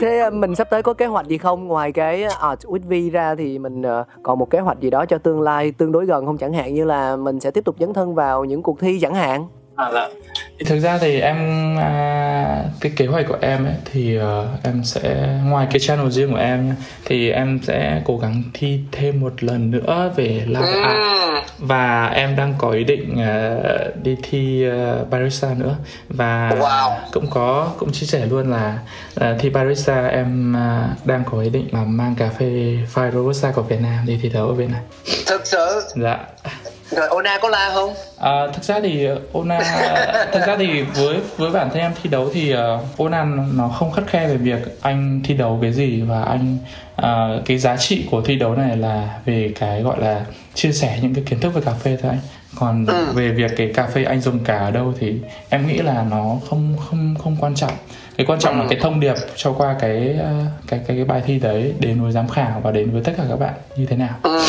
[0.00, 1.68] Thế ờ, mình sắp tới có kế hoạch gì không?
[1.68, 3.82] Ngoài cái Art with V ra thì mình
[4.22, 6.38] còn một kế hoạch gì đó cho tương lai tương đối gần không?
[6.38, 9.14] Chẳng hạn như là mình sẽ tiếp tục dấn thân vào những cuộc thi chẳng
[9.14, 9.46] hạn
[9.82, 10.08] à dạ.
[10.58, 11.36] Thì thực ra thì em
[11.78, 14.24] à, cái kế hoạch của em ấy thì uh,
[14.62, 18.80] em sẽ ngoài cái channel riêng của em nhá, thì em sẽ cố gắng thi
[18.92, 20.94] thêm một lần nữa về live art.
[20.94, 21.42] À.
[21.58, 25.76] và em đang có ý định uh, đi thi uh, barista nữa.
[26.08, 26.90] Và wow.
[27.12, 28.78] cũng có cũng chia sẻ luôn là
[29.20, 33.50] uh, thi barista em uh, đang có ý định là mang cà phê pha robusta
[33.50, 34.80] của Việt Nam đi thi đấu ở bên này.
[35.26, 35.80] Thực sự?
[35.94, 36.18] Dạ
[36.96, 37.94] rồi Ona có la không?
[38.18, 39.58] À, thực ra thì Ona
[40.32, 43.24] thực ra thì với với bản thân em thi đấu thì uh, Ona
[43.54, 46.58] nó không khắt khe về việc anh thi đấu cái gì và anh
[47.02, 50.20] uh, cái giá trị của thi đấu này là về cái gọi là
[50.54, 52.20] chia sẻ những cái kiến thức về cà phê thôi anh
[52.58, 53.12] còn ừ.
[53.14, 55.14] về việc cái cà phê anh dùng cả ở đâu thì
[55.48, 57.72] em nghĩ là nó không không không quan trọng
[58.16, 58.62] cái quan trọng ừ.
[58.62, 60.18] là cái thông điệp cho qua cái
[60.68, 63.24] cái cái cái bài thi đấy đến với giám khảo và đến với tất cả
[63.28, 64.40] các bạn như thế nào ừ.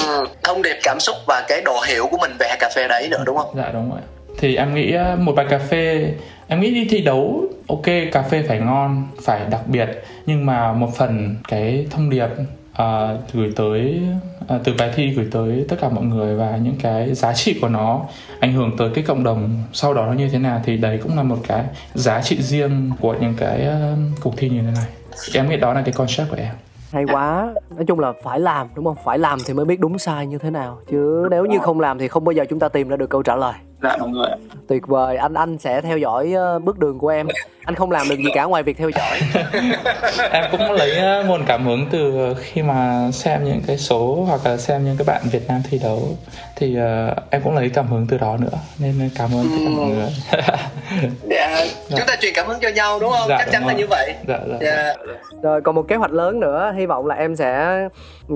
[0.44, 3.24] thông điệp cảm xúc và cái độ hiểu của mình về cà phê đấy nữa
[3.26, 4.00] đúng không dạ đúng rồi
[4.38, 6.14] thì em nghĩ một bài cà phê
[6.48, 9.88] em nghĩ đi thi đấu ok cà phê phải ngon phải đặc biệt
[10.26, 12.28] nhưng mà một phần cái thông điệp
[12.74, 14.02] à, gửi tới
[14.48, 17.60] à, từ bài thi gửi tới tất cả mọi người và những cái giá trị
[17.62, 18.02] của nó
[18.40, 21.18] ảnh hưởng tới cái cộng đồng sau đó nó như thế nào thì đấy cũng
[21.18, 21.64] là một cái
[21.94, 24.86] giá trị riêng của những cái uh, cuộc thi như thế này.
[25.34, 26.54] Em nghĩ đó là cái concept của em.
[26.92, 27.54] Hay quá.
[27.76, 28.98] Nói chung là phải làm đúng không?
[29.04, 30.80] Phải làm thì mới biết đúng sai như thế nào.
[30.92, 33.24] Chứ nếu như không làm thì không bao giờ chúng ta tìm ra được câu
[33.24, 34.30] trả lời dạ đúng rồi
[34.68, 35.18] tuyệt vời.
[35.18, 37.28] Anh anh sẽ theo dõi ờ, bước đường của em.
[37.66, 39.20] Anh không làm được gì cả ngoài việc theo dõi.
[40.32, 44.46] Em cũng lấy ờ, nguồn cảm hứng từ khi mà xem những cái số hoặc
[44.46, 46.18] là xem những cái bạn Việt Nam thi đấu.
[46.56, 48.60] Thì uh, em cũng lấy cảm hứng từ đó nữa.
[48.80, 50.10] Nên cảm ơn tất cả mọi người.
[51.30, 51.66] Dạ.
[51.90, 51.98] dạ.
[51.98, 53.30] chúng ta truyền cảm hứng cho nhau đúng không?
[53.30, 54.14] Dạ, chắc chắn là như vậy.
[54.28, 54.94] Dạ, dạ, dạ.
[55.42, 56.74] rồi còn một kế hoạch lớn nữa.
[56.78, 57.78] Hy vọng là em sẽ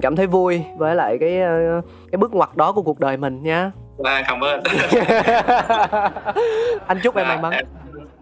[0.02, 1.40] cảm thấy vui với lại cái
[2.12, 4.64] cái bước ngoặt đó của cuộc đời mình nha Dạ cảm ơn.
[6.88, 7.52] Anh chúc dạ, em may mắn.
[7.52, 7.66] em,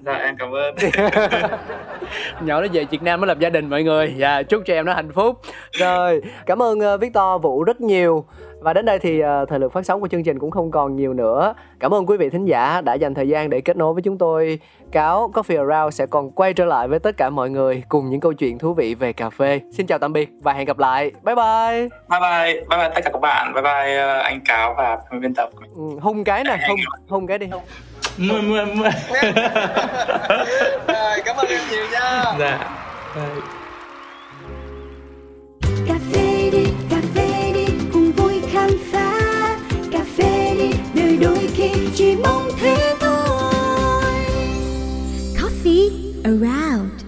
[0.05, 0.75] Dạ em cảm ơn.
[2.41, 4.13] Nhỏ nó về Việt Nam mới lập gia đình mọi người.
[4.17, 5.41] Dạ chúc cho em nó hạnh phúc.
[5.71, 8.25] Rồi cảm ơn uh, Victor Vũ rất nhiều
[8.65, 10.95] và đến đây thì uh, thời lượng phát sóng của chương trình cũng không còn
[10.95, 11.53] nhiều nữa.
[11.79, 14.17] Cảm ơn quý vị thính giả đã dành thời gian để kết nối với chúng
[14.17, 14.59] tôi.
[14.91, 18.19] Cáo Coffee Around sẽ còn quay trở lại với tất cả mọi người cùng những
[18.19, 19.61] câu chuyện thú vị về cà phê.
[19.71, 21.11] Xin chào tạm biệt và hẹn gặp lại.
[21.23, 21.89] Bye bye.
[22.09, 22.53] Bye bye.
[22.69, 23.53] Bye bye tất cả các bạn.
[23.53, 25.49] Bye bye uh, anh Cáo và biên tập.
[25.75, 26.79] Ừ, hung cái nè, hung
[27.09, 27.47] hung cái đi.
[28.17, 28.89] Mười mười mười.
[31.25, 32.23] Cảm ơn em nhiều nha.
[32.39, 32.59] Dạ.
[35.87, 36.24] Cà phê
[41.17, 44.13] đi, đôi khi chỉ mong thế thôi.
[45.35, 45.89] Coffee
[46.23, 47.04] around.